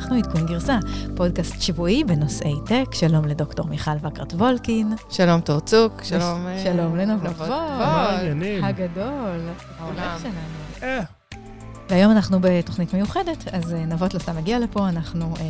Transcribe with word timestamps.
אנחנו 0.00 0.16
עדכון 0.16 0.46
גרסה, 0.46 0.78
פודקאסט 1.16 1.62
שבועי 1.62 2.04
בנושאי 2.04 2.54
טק. 2.66 2.94
שלום 2.94 3.24
לדוקטור 3.24 3.66
מיכל 3.66 3.90
וקרת 4.02 4.32
וולקין. 4.32 4.92
שלום 5.10 5.40
תורצוק, 5.40 6.02
שלום... 6.02 6.46
אה, 6.46 6.64
שלום 6.64 6.96
לנבות 6.96 7.30
נבות 7.30 7.48
וול, 7.48 8.42
הגדול, 8.62 9.04
העורך 9.78 9.94
כולם. 9.96 10.18
שלנו. 10.22 11.19
והיום 11.90 12.12
אנחנו 12.12 12.38
בתוכנית 12.40 12.94
מיוחדת, 12.94 13.44
אז 13.52 13.74
אה, 13.74 13.86
נבות 13.86 14.14
לא 14.14 14.18
סתם 14.18 14.38
הגיע 14.38 14.58
לפה, 14.58 14.88
אנחנו 14.88 15.34
אה, 15.40 15.44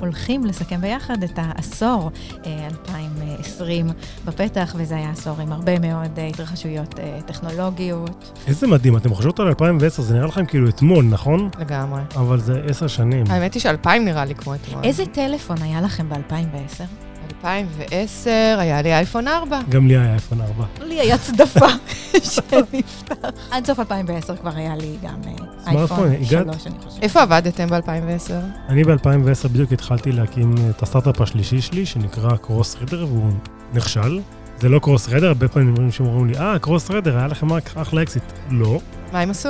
הולכים 0.00 0.44
לסכם 0.44 0.80
ביחד 0.80 1.22
את 1.22 1.30
העשור 1.36 2.10
אה, 2.46 2.66
2020 2.66 3.86
בפתח, 4.24 4.74
וזה 4.78 4.96
היה 4.96 5.10
עשור 5.10 5.40
עם 5.40 5.52
הרבה 5.52 5.78
מאוד 5.78 6.18
אה, 6.18 6.26
התרחשויות 6.26 6.98
אה, 6.98 7.18
טכנולוגיות. 7.26 8.40
איזה 8.46 8.66
מדהים, 8.66 8.96
אתם 8.96 9.14
חושבות 9.14 9.40
על 9.40 9.46
2010, 9.46 10.02
זה 10.02 10.14
נראה 10.14 10.26
לכם 10.26 10.46
כאילו 10.46 10.68
אתמול, 10.68 11.04
נכון? 11.04 11.50
לגמרי. 11.58 12.00
אבל 12.16 12.40
זה 12.40 12.62
עשר 12.68 12.86
שנים. 12.86 13.24
האמת 13.28 13.54
היא 13.54 13.62
שאלפיים 13.62 14.04
נראה 14.04 14.24
לי 14.24 14.34
כמו 14.34 14.54
אתמול. 14.54 14.84
איזה 14.84 15.06
טלפון 15.06 15.62
היה 15.62 15.80
לכם 15.80 16.08
ב-2010? 16.08 17.05
2010 17.44 18.30
היה 18.58 18.82
לי 18.82 18.94
אייפון 18.94 19.28
4. 19.28 19.60
גם 19.68 19.88
לי 19.88 19.96
היה 19.96 20.12
אייפון 20.12 20.40
4. 20.40 20.64
לי 20.80 21.00
היה 21.00 21.18
צדפה 21.18 21.66
שנפתח. 22.32 23.16
עד 23.50 23.66
סוף 23.66 23.78
2010 23.78 24.36
כבר 24.36 24.50
היה 24.56 24.76
לי 24.76 24.96
גם 25.02 25.20
אה, 25.26 25.72
אייפון 25.72 26.12
הגעת? 26.12 26.46
3, 26.54 26.66
אני 26.66 26.74
חושבת. 26.84 27.02
איפה 27.02 27.22
עבדתם 27.22 27.66
ב-2010? 27.66 28.32
אני 28.68 28.84
ב-2010 28.84 29.48
בדיוק 29.48 29.72
התחלתי 29.72 30.12
להקים 30.12 30.54
את 30.70 30.82
הסטארט-אפ 30.82 31.20
השלישי 31.20 31.60
שלי, 31.60 31.86
שנקרא 31.86 32.36
Cross 32.36 32.76
Reader, 32.80 33.06
והוא 33.06 33.30
נכשל. 33.74 34.20
זה 34.60 34.68
לא 34.68 34.78
Crossrider, 34.78 35.26
הרבה 35.28 35.48
פעמים 35.48 35.68
אומרים 35.68 35.90
שאומרים 35.92 36.26
לי, 36.26 36.38
אה, 36.38 36.58
Crossrider, 36.58 37.16
היה 37.18 37.26
לכם 37.26 37.52
רק 37.52 37.70
אחלה 37.76 38.02
אקזיט. 38.02 38.22
לא. 38.50 38.80
מה 39.12 39.20
הם 39.20 39.30
עשו? 39.30 39.48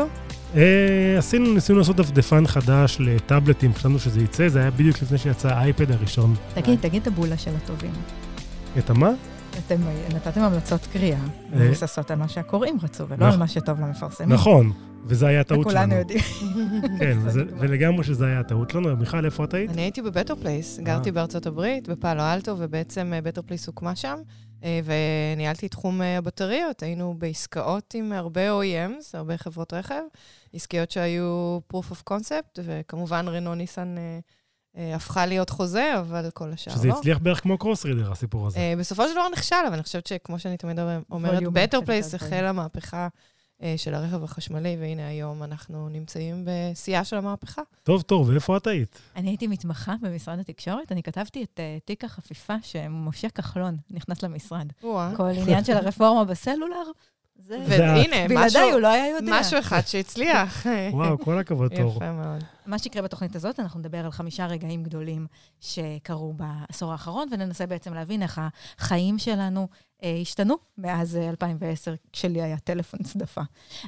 אה, 0.57 1.19
עשינו, 1.19 1.55
ניסינו 1.55 1.79
לעשות 1.79 1.97
דפדפן 1.97 2.47
חדש 2.47 2.97
לטאבלטים, 3.01 3.75
חשבנו 3.75 3.99
שזה 3.99 4.21
יצא, 4.21 4.49
זה 4.49 4.61
היה 4.61 4.71
בדיוק 4.71 5.03
לפני 5.03 5.19
שיצא 5.19 5.49
האייפד 5.49 5.91
הראשון. 5.91 6.35
תגיד, 6.55 6.79
תגיד 6.81 7.03
את 7.03 7.07
הבולה 7.07 7.39
של 7.39 7.51
הטובים. 7.57 7.93
את 8.79 8.91
המה? 8.91 9.11
אתם 9.67 9.77
אה, 9.87 10.09
נתתם 10.15 10.41
המלצות 10.41 10.87
קריאה, 10.93 11.19
מבוססות 11.53 12.11
על 12.11 12.19
מה 12.19 12.29
שהקוראים 12.29 12.79
רצו, 12.83 13.09
ולא 13.09 13.17
נכון. 13.17 13.33
על 13.33 13.39
מה 13.39 13.49
שטוב 13.49 13.81
למפרסמים. 13.81 14.33
נכון, 14.33 14.73
וזה 15.07 15.27
היה 15.27 15.41
הטעות 15.41 15.71
שלנו. 15.71 15.87
כולנו 15.87 15.95
יודעים. 15.95 16.21
כן. 16.99 17.19
ולגמרי 17.59 18.05
שזה 18.05 18.27
היה 18.27 18.41
הטעות 18.41 18.71
שלנו. 18.71 18.97
מיכל, 18.97 19.25
איפה 19.25 19.45
את 19.45 19.55
היית? 19.55 19.71
אני 19.71 19.83
הייתי 19.83 20.03
ב 20.03 20.07
Better 20.07 20.35
Place, 20.35 20.81
גרתי 20.83 21.09
אה. 21.09 21.15
בארצות 21.15 21.47
הברית, 21.47 21.89
בפאלו 21.89 22.23
אלטו, 22.23 22.57
ובעצם 22.59 23.13
אה, 23.15 23.21
Better 23.21 23.43
Place 23.43 23.67
הוקמה 23.67 23.97
שם, 23.97 24.17
אה, 24.17 24.23
וניהלתי 24.85 25.67
את 25.67 25.71
תחום 25.71 26.03
אה, 26.03 26.19
הבטריות. 26.19 26.83
היינו 26.83 27.15
בעסקאות 27.19 27.95
עם 27.95 28.13
הרבה 28.13 28.51
OEMs, 28.51 29.05
הרבה 29.15 29.37
חברות 29.37 29.73
רכב, 29.73 30.03
עסקיות 30.53 30.91
שהיו 30.91 31.59
proof 31.73 31.93
of 31.93 32.13
concept, 32.13 32.59
וכמובן 32.65 33.29
רנו 33.29 33.55
ניסן 33.55 33.95
אה, 33.99 34.19
אה, 34.77 34.95
הפכה 34.95 35.27
להיות 35.27 35.51
חוזה, 35.51 35.99
אבל 35.99 36.31
כל 36.35 36.53
השאר 36.53 36.73
שזה 36.73 36.89
לא. 36.89 36.99
הצליח 36.99 37.19
בערך 37.19 37.41
כמו 37.41 37.59
Cross 37.59 37.85
Reader, 37.85 38.13
הסיפור 38.13 38.47
הזה. 38.47 38.59
אה, 38.59 38.75
בסופו 38.79 39.09
של 39.09 39.13
דבר 39.13 39.29
נכשל, 39.33 39.57
אבל 39.67 39.75
אני 39.75 39.83
חושבת 39.83 40.07
שכמו 40.07 40.39
שאני 40.39 40.57
תמיד 40.57 40.79
אומרת, 41.11 41.43
פלייס 41.85 42.15
הדברים. 42.15 42.33
החלה 42.35 42.49
המהפכה 42.49 42.97
אה, 43.03 43.09
של 43.77 43.95
הרכב 43.95 44.25
החשמלי, 44.25 44.77
והנה 44.81 45.09
היום 45.09 45.43
אנחנו 45.43 45.89
נמצאים 45.89 46.45
בשיאה 46.45 47.05
של 47.05 47.17
המהפכה. 47.17 47.63
טוב, 47.83 48.03
טוב, 48.03 48.29
ואיפה 48.29 48.57
את 48.57 48.67
היית? 48.67 49.01
אני 49.17 49.29
הייתי 49.29 49.47
מתמחה 49.47 49.95
במשרד 50.03 50.39
התקשורת, 50.39 50.93
אני 50.93 51.03
כתבתי 51.03 51.43
את 51.43 51.61
אה, 51.61 51.79
תיק 51.85 52.05
החפיפה 52.05 52.55
שמשה 52.63 53.31
כחלון 53.31 53.77
נכנס 53.91 54.23
למשרד. 54.23 54.67
כל 55.17 55.29
עניין 55.29 55.65
של 55.65 55.77
הרפורמה 55.77 56.25
בסלולר, 56.25 56.85
זה... 57.39 57.65
והנה, 57.69 58.25
משהו- 58.25 58.29
בלעדיי 58.29 58.71
הוא 58.73 58.81
לא 58.81 58.89
היה 58.89 59.09
יודע. 59.09 59.41
משהו 59.41 59.59
אחד 59.59 59.81
שהצליח. 59.87 60.67
וואו, 60.93 61.19
כל 61.19 61.39
הכבוד, 61.39 61.75
תור. 61.77 61.97
יפה 61.97 62.13
מאוד. 62.13 62.45
מה 62.67 62.79
שיקרה 62.79 63.03
בתוכנית 63.03 63.37
הזאת, 63.37 63.61
אנחנו 63.61 63.81
נדבר 63.81 64.05
על 64.05 64.11
חמישה 64.11 64.47
רגעים 64.47 64.83
גדולים 64.83 65.27
שקרו 65.61 66.33
בעשור 66.33 66.93
האחרון, 66.93 67.29
וננסה 67.33 67.67
בעצם 67.67 67.95
להבין 67.95 68.23
איך 68.23 68.41
החיים 68.79 69.19
שלנו 69.19 69.69
אה, 70.03 70.19
השתנו 70.23 70.55
מאז 70.79 71.17
אה, 71.17 71.29
2010, 71.29 71.95
כשלי 72.13 72.43
היה 72.43 72.59
טלפון 72.59 73.01
צדפה. 73.03 73.41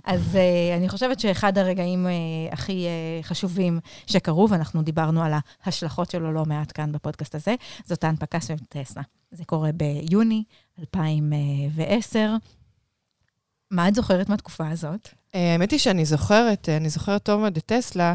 אז 0.05 0.37
אה, 0.37 0.77
אני 0.77 0.89
חושבת 0.89 1.21
שאחד 1.21 1.59
הרגעים 1.59 2.07
אה, 2.07 2.13
הכי 2.53 2.87
אה, 2.87 3.23
חשובים 3.23 3.81
שקרו, 4.07 4.49
ואנחנו 4.51 4.83
דיברנו 4.83 5.23
על 5.23 5.33
ההשלכות 5.65 6.11
שלו 6.11 6.33
לא 6.33 6.45
מעט 6.45 6.73
כאן 6.75 6.93
בפודקאסט 6.93 7.35
הזה, 7.35 7.55
זאת 7.85 8.05
ההנפקה 8.05 8.41
של 8.41 8.55
טסלה. 8.69 9.03
זה 9.31 9.45
קורה 9.45 9.71
ביוני 9.73 10.45
2010. 10.81 12.31
מה 13.71 13.89
את 13.89 13.95
זוכרת 13.95 14.29
מהתקופה 14.29 14.69
הזאת? 14.69 15.09
האמת 15.35 15.71
היא 15.71 15.79
שאני 15.79 16.05
זוכרת, 16.05 16.69
אה, 16.69 16.77
אני 16.77 16.89
זוכרת 16.89 17.23
טוב 17.23 17.41
מאוד 17.41 17.57
את 17.57 17.67
טסלה, 17.67 18.15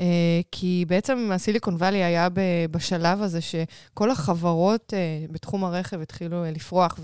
אה, 0.00 0.40
כי 0.52 0.84
בעצם 0.88 1.30
הסיליקון 1.32 1.74
וואלי 1.74 2.04
היה 2.04 2.28
בשלב 2.70 3.22
הזה 3.22 3.40
שכל 3.40 4.10
החברות 4.10 4.94
אה, 4.94 5.26
בתחום 5.30 5.64
הרכב 5.64 6.00
התחילו 6.00 6.44
לפרוח, 6.44 6.98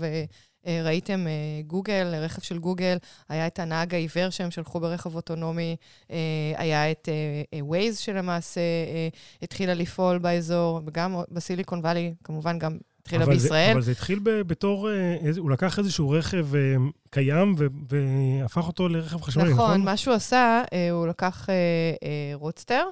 וראיתם 0.65 1.25
גוגל, 1.67 2.15
רכב 2.15 2.41
של 2.41 2.59
גוגל, 2.59 2.97
היה 3.29 3.47
את 3.47 3.59
הנהג 3.59 3.95
העיוור 3.95 4.29
שהם 4.29 4.51
שלחו 4.51 4.79
ברכב 4.79 5.15
אוטונומי, 5.15 5.75
היה 6.55 6.91
את 6.91 7.09
ווייז 7.61 7.97
שלמעשה 7.97 8.61
התחילה 9.41 9.73
לפעול 9.73 10.17
באזור, 10.17 10.81
וגם 10.85 11.15
בסיליקון 11.31 11.79
וואלי, 11.79 12.13
כמובן 12.23 12.59
גם 12.59 12.77
התחילה 13.13 13.23
אבל 13.25 13.37
זה- 13.37 13.43
בישראל. 13.43 13.71
אבל 13.71 13.81
זה 13.81 13.91
התחיל 13.91 14.19
ב- 14.23 14.41
בתור, 14.41 14.89
אה, 14.89 15.15
איזה- 15.21 15.39
הוא 15.39 15.51
לקח 15.51 15.79
איזשהו 15.79 16.09
רכב 16.09 16.55
אה, 16.55 16.75
קיים 17.09 17.55
ו- 17.57 17.65
והפך 17.89 18.67
אותו 18.67 18.89
לרכב 18.89 19.21
חשמלי, 19.21 19.53
נכון, 19.53 19.65
נכון? 19.69 19.81
מה 19.81 19.97
שהוא 19.97 20.13
עשה, 20.13 20.63
אה, 20.73 20.91
הוא 20.91 21.07
לקח 21.07 21.49
אה, 21.49 21.53
אה, 22.03 22.09
רוצטר, 22.35 22.83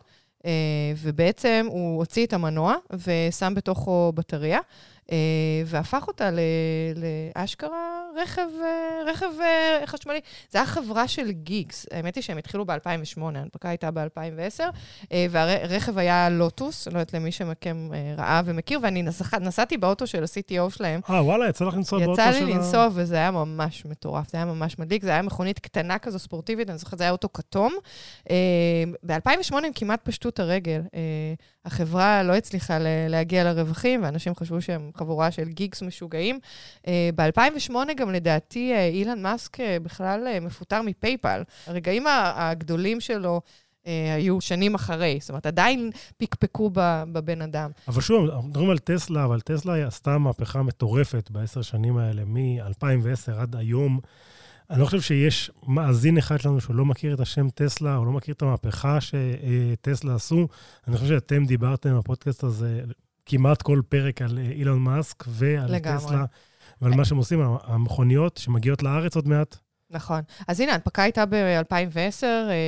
אה, 0.45 0.51
ובעצם 0.97 1.65
הוא 1.69 1.97
הוציא 1.97 2.25
את 2.25 2.33
המנוע 2.33 2.75
ושם 2.93 3.53
בתוכו 3.55 4.11
בטריה, 4.15 4.59
והפך 5.65 6.07
אותה 6.07 6.29
לאשכרה 7.35 7.99
רכב, 8.23 8.41
אה, 8.61 9.11
רכב 9.11 9.25
אה, 9.41 9.87
חשמלי. 9.87 10.19
זו 10.51 10.59
הייתה 10.59 10.71
חברה 10.71 11.07
של 11.07 11.31
גיגס. 11.31 11.85
האמת 11.91 12.15
היא 12.15 12.21
שהם 12.23 12.37
התחילו 12.37 12.65
ב-2008, 12.65 12.77
ההנפקה 13.21 13.69
הייתה 13.69 13.91
ב-2010, 13.91 14.63
והרכב 15.29 15.97
היה 15.97 16.29
לוטוס, 16.29 16.87
לא 16.87 16.93
יודעת 16.93 17.13
למי 17.13 17.31
שמכם 17.31 17.89
אה, 17.93 18.13
ראה 18.17 18.41
ומכיר, 18.45 18.79
ואני 18.83 19.03
נסח- 19.03 19.33
נסעתי 19.41 19.77
באוטו 19.77 20.07
של 20.07 20.23
ה-CTO 20.23 20.69
שלהם. 20.69 21.01
אה, 21.09 21.23
וואלה, 21.23 21.49
יצא 21.49 21.65
לך 21.65 21.73
לנסוע 21.73 21.99
באוטו 21.99 22.21
יצא 22.21 22.31
של 22.33 22.45
לי 22.45 22.53
ה... 22.53 22.55
לנסוע, 22.57 22.87
וזה 22.93 23.15
היה 23.15 23.31
ממש 23.31 23.85
מטורף, 23.85 24.31
זה 24.31 24.37
היה 24.37 24.45
ממש 24.45 24.79
מדליק, 24.79 25.03
זה 25.03 25.09
היה 25.09 25.21
מכונית 25.21 25.59
קטנה 25.59 25.99
כזו, 25.99 26.19
ספורטיבית, 26.19 26.69
אני 26.69 26.77
זוכרת, 26.77 26.97
זה 26.97 27.03
היה 27.03 27.11
אוטו 27.11 27.33
כתום. 27.33 27.73
ב-2008 29.03 29.55
הם 29.57 29.71
כמעט 29.75 29.99
פשטו 30.03 30.29
את 30.29 30.39
הרגל. 30.39 30.81
אה, 30.95 30.99
החברה 31.65 32.23
לא 32.23 32.33
הצליחה 32.35 32.77
להגיע 33.09 33.43
לרווחים, 33.43 34.03
ואנשים 34.03 34.35
חשבו 34.35 34.61
שהם 34.61 34.91
חבורה 34.99 35.31
של 35.31 35.49
גיגס 35.49 35.81
משוגעים. 35.81 36.39
ב-2008 37.15 37.73
גם 37.97 38.13
לדעתי 38.13 38.73
אה, 38.73 38.87
אילן 38.87 39.21
מאסק 39.21 39.59
אה, 39.59 39.77
בכלל 39.79 40.27
אה, 40.27 40.39
מפוטר 40.39 40.81
מפייפל. 40.81 41.43
הרגעים 41.67 42.05
הגדולים 42.35 42.99
שלו... 42.99 43.41
אה, 43.87 44.13
היו 44.15 44.41
שנים 44.41 44.75
אחרי, 44.75 45.17
זאת 45.21 45.29
אומרת, 45.29 45.45
עדיין 45.45 45.91
פקפקו 46.17 46.71
בבן 47.11 47.41
אדם. 47.41 47.71
אבל 47.87 48.01
שוב, 48.01 48.29
אנחנו 48.29 48.47
מדברים 48.49 48.69
על 48.69 48.77
טסלה, 48.77 49.25
אבל 49.25 49.41
טסלה 49.41 49.87
עשתה 49.87 50.17
מהפכה 50.17 50.63
מטורפת 50.63 51.31
בעשר 51.31 51.61
שנים 51.61 51.97
האלה, 51.97 52.25
מ-2010 52.25 53.31
עד 53.37 53.55
היום. 53.55 53.99
אני 54.69 54.79
לא 54.79 54.85
חושב 54.85 55.01
שיש 55.01 55.51
מאזין 55.67 56.17
אחד 56.17 56.39
שלנו 56.39 56.61
שהוא 56.61 56.75
לא 56.75 56.85
מכיר 56.85 57.13
את 57.13 57.19
השם 57.19 57.49
טסלה, 57.49 57.97
או 57.97 58.05
לא 58.05 58.11
מכיר 58.11 58.33
את 58.33 58.41
המהפכה 58.41 58.97
שטסלה 59.01 60.15
עשו. 60.15 60.47
אני 60.87 60.97
חושב 60.97 61.07
שאתם 61.07 61.45
דיברתם 61.45 61.97
בפודקאסט 61.97 62.43
הזה 62.43 62.81
כמעט 63.29 63.61
כל 63.61 63.81
פרק 63.89 64.21
על 64.21 64.37
אה, 64.37 64.51
אילון 64.51 64.79
מאסק 64.79 65.23
ועל 65.27 65.75
לגמרי. 65.75 65.97
טסלה, 65.97 66.25
ועל 66.81 66.93
מה 66.93 67.05
שהם 67.05 67.17
עושים, 67.17 67.39
המכוניות 67.63 68.37
שמגיעות 68.37 68.83
לארץ 68.83 69.15
עוד 69.15 69.27
מעט. 69.27 69.57
נכון. 69.91 70.21
אז 70.47 70.59
הנה, 70.59 70.71
ההנפקה 70.71 71.03
הייתה 71.03 71.25
ב-2010, 71.25 72.25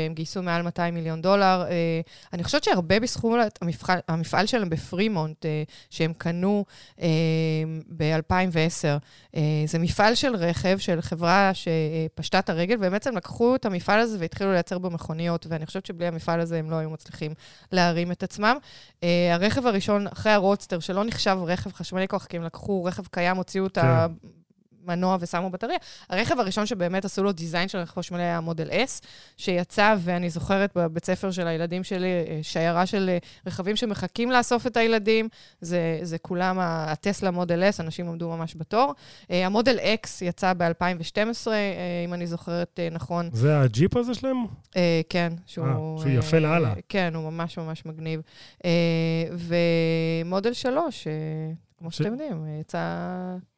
הם 0.08 0.14
גייסו 0.14 0.44
מעל 0.44 0.62
200 0.62 0.94
מיליון 0.94 1.22
דולר. 1.22 1.64
אה, 1.70 2.02
אני 2.34 2.44
חושבת 2.44 2.64
שהרבה 2.64 3.00
בזכות 3.00 3.60
המפעל, 3.62 4.00
המפעל 4.08 4.46
שלהם 4.46 4.70
בפרימונט, 4.70 5.46
אה, 5.46 5.64
שהם 5.90 6.14
קנו 6.18 6.66
ב-2010, 7.98 9.38
זה 9.66 9.80
מפעל 9.80 10.16
של 10.16 10.36
רכב, 10.36 10.78
של 10.78 11.02
חברה 11.02 11.52
שפשטה 11.54 12.40
את 12.40 12.50
הרגל, 12.50 12.76
ובעצם 12.80 13.18
לקחו 13.18 13.56
את 13.56 13.66
המפעל 13.66 14.00
הזה 14.00 14.18
והתחילו 14.20 14.52
לייצר 14.52 14.78
בו 14.80 14.90
מכוניות, 14.90 15.48
ואני 15.50 15.66
חושבת 15.66 15.86
שבלי 15.86 16.08
המפעל 16.08 16.40
הזה 16.40 16.60
הם 16.60 16.72
לא 16.72 16.76
היו 16.76 16.90
מצליחים 16.90 17.34
להרים 17.72 18.12
את 18.12 18.24
עצמם. 18.24 18.58
אה, 19.04 19.34
הרכב 19.34 19.68
הראשון, 19.68 20.08
אחרי 20.08 20.32
הרודסטר, 20.32 20.80
שלא 20.80 21.04
נחשב 21.04 21.38
רכב 21.46 21.72
חשמלי 21.74 22.08
כוח, 22.08 22.26
כי 22.26 22.38
הם 22.38 22.44
לקחו 22.44 22.84
רכב 22.84 23.04
קיים, 23.12 23.38
הוציאו 23.38 23.68
את 23.68 23.78
ה... 23.78 24.08
מנוע 24.86 25.18
ושמו 25.20 25.50
בטריה. 25.50 25.78
הרכב 26.10 26.40
הראשון 26.40 26.66
שבאמת 26.66 27.06
עשו 27.06 27.24
לו 27.24 27.32
design 27.32 27.68
של 27.68 27.78
רכב 27.78 28.00
חשמלי 28.00 28.24
היה 28.24 28.40
Model 28.40 28.70
S, 28.70 29.06
שיצא, 29.38 29.96
ואני 30.00 30.30
זוכרת 30.30 30.72
בבית 30.76 31.06
ספר 31.06 31.32
של 31.32 31.48
הילדים 31.48 31.84
שלי, 31.84 32.08
אה, 32.08 32.40
שיירה 32.42 32.86
של 32.86 33.10
אה, 33.10 33.18
רכבים 33.48 33.76
שמחכים 33.76 34.32
לאסוף 34.32 34.68
את 34.68 34.78
הילדים, 34.78 35.30
זה, 35.62 36.00
זה 36.02 36.18
כולם 36.18 36.58
הטסלה 36.60 37.32
Model 37.32 37.70
S, 37.70 37.76
אנשים 37.80 38.10
עמדו 38.10 38.30
ממש 38.30 38.56
בתור. 38.58 38.94
אה, 39.32 39.46
ה 39.46 39.51
Model 39.51 39.78
X 39.80 40.08
יצא 40.22 40.54
ב-2012, 40.58 41.48
אם 42.06 42.14
אני 42.14 42.28
זוכרת 42.28 42.80
נכון. 42.92 43.30
זה 43.34 43.60
הג'יפ 43.60 43.98
הזה 43.98 44.14
שלהם? 44.14 44.38
כן, 45.10 45.34
שהוא... 45.46 45.68
아, 45.68 46.02
שהוא 46.02 46.12
יפה 46.12 46.40
לאללה. 46.40 46.74
כן, 46.90 47.12
הוא 47.16 47.32
ממש 47.32 47.58
ממש 47.58 47.86
מגניב. 47.86 48.22
ומודל 50.24 50.54
3, 50.54 51.08
כמו 51.82 51.92
שאתם 51.92 52.12
יודעים, 52.12 52.46
יצא... 52.62 52.78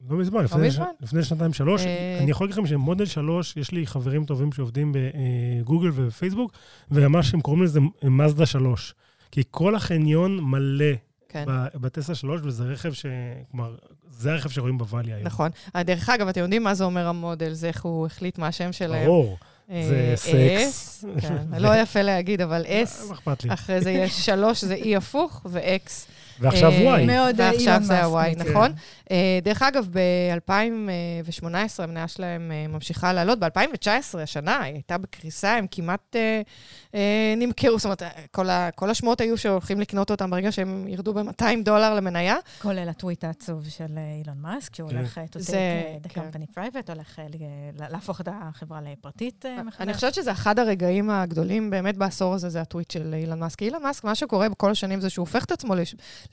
לא 0.09 0.17
מזמן, 0.17 0.37
לא 0.37 0.43
לפני, 0.43 0.67
מזמן. 0.67 0.85
ש... 0.99 1.03
לפני 1.03 1.23
שנתיים-שלוש. 1.23 1.81
אה... 1.81 2.19
אני 2.21 2.31
יכול 2.31 2.47
להגיד 2.47 2.57
לכם 2.57 2.67
שמודל 2.67 3.05
שלוש, 3.05 3.57
יש 3.57 3.71
לי 3.71 3.87
חברים 3.87 4.25
טובים 4.25 4.51
שעובדים 4.51 4.93
בגוגל 4.95 5.89
ובפייסבוק, 5.93 6.51
וממש 6.91 7.33
הם 7.33 7.41
קוראים 7.41 7.63
לזה 7.63 7.79
מזדה 8.03 8.45
שלוש. 8.45 8.93
כי 9.31 9.43
כל 9.51 9.75
החניון 9.75 10.39
מלא 10.41 10.93
כן. 11.29 11.45
בטסלה 11.75 12.15
שלוש, 12.15 12.41
וזה 12.43 12.63
רכב 12.63 12.93
ש... 12.93 13.05
כלומר, 13.51 13.75
זה 14.09 14.31
הרכב 14.33 14.49
שרואים 14.49 14.77
בוואלי 14.77 15.13
היום. 15.13 15.23
נכון. 15.23 15.51
אה, 15.75 15.83
דרך 15.83 16.09
אגב, 16.09 16.27
אתם 16.27 16.41
יודעים 16.41 16.63
מה 16.63 16.73
זה 16.73 16.83
אומר 16.83 17.07
המודל? 17.07 17.53
זה 17.53 17.67
איך 17.67 17.85
הוא 17.85 18.05
החליט 18.05 18.37
מה 18.37 18.47
השם 18.47 18.71
שלהם. 18.71 19.05
ברור. 19.05 19.37
אה, 19.71 19.83
זה 19.87 20.13
סקס. 20.15 21.05
כן, 21.21 21.61
לא 21.61 21.75
יפה 21.81 22.01
להגיד, 22.01 22.41
אבל 22.41 22.65
S. 22.85 23.13
לי? 23.43 23.53
אחרי 23.53 23.81
זה 23.81 23.91
יש 23.91 24.25
שלוש, 24.25 24.63
זה 24.63 24.75
E 24.75 24.97
הפוך, 24.97 25.41
ו-X. 25.45 26.12
ועכשיו 26.43 26.71
וואי. 26.71 27.01
אה, 27.01 27.05
מאוד 27.05 27.41
אילון 27.41 27.53
מאסק. 27.53 27.67
ועכשיו 27.67 27.83
זה 27.83 28.03
הוואי, 28.03 28.35
נכון. 28.35 28.71
אה, 29.11 29.39
דרך 29.43 29.61
אגב, 29.61 29.87
ב-2018 29.91 31.47
המניה 31.83 32.07
שלהם 32.07 32.51
אה, 32.51 32.67
ממשיכה 32.67 33.13
לעלות. 33.13 33.39
ב-2019, 33.39 34.17
השנה, 34.23 34.61
היא 34.61 34.73
הייתה 34.73 34.97
בקריסה, 34.97 35.55
הם 35.55 35.65
כמעט 35.71 36.15
נמכרו. 37.37 37.79
זאת 37.79 37.85
אומרת, 37.85 38.03
כל 38.75 38.89
השמועות 38.89 39.21
היו 39.21 39.37
שהולכים 39.37 39.79
לקנות 39.79 40.11
אותם 40.11 40.29
ברגע 40.29 40.51
שהם 40.51 40.85
ירדו 40.87 41.13
ב-200 41.13 41.45
דולר 41.63 41.93
למניה. 41.93 42.35
כולל 42.61 42.89
הטוויט 42.89 43.23
העצוב 43.23 43.69
של 43.69 43.99
אילון 44.19 44.37
מאסק, 44.41 44.75
שהוא 44.75 44.91
הולך 44.91 45.17
to 45.17 45.39
take 45.39 46.05
the 46.05 46.09
כן. 46.09 46.21
company 46.21 46.57
private, 46.57 46.91
הולך 46.91 47.19
להפוך 47.89 48.21
את 48.21 48.27
החברה 48.31 48.79
לפרטית 48.81 49.45
מחדש. 49.65 49.81
אני 49.81 49.93
חושבת 49.93 50.13
שזה 50.13 50.31
אחד 50.31 50.59
הרגעים 50.59 51.09
הגדולים 51.09 51.69
באמת 51.69 51.97
בעשור 51.97 52.33
הזה, 52.33 52.49
זה 52.49 52.61
הטוויט 52.61 52.91
של 52.91 53.13
אילון 53.13 53.39
מאסק. 53.39 53.61
אילון 53.61 53.83
מאסק, 53.83 54.03
מה 54.03 54.15
שקורה 54.15 54.49
בכל 54.49 54.71
השנים 54.71 55.01
זה 55.01 55.09
שהוא 55.09 55.23
הופך 55.23 55.45
את 55.45 55.51
עצמו 55.51 55.75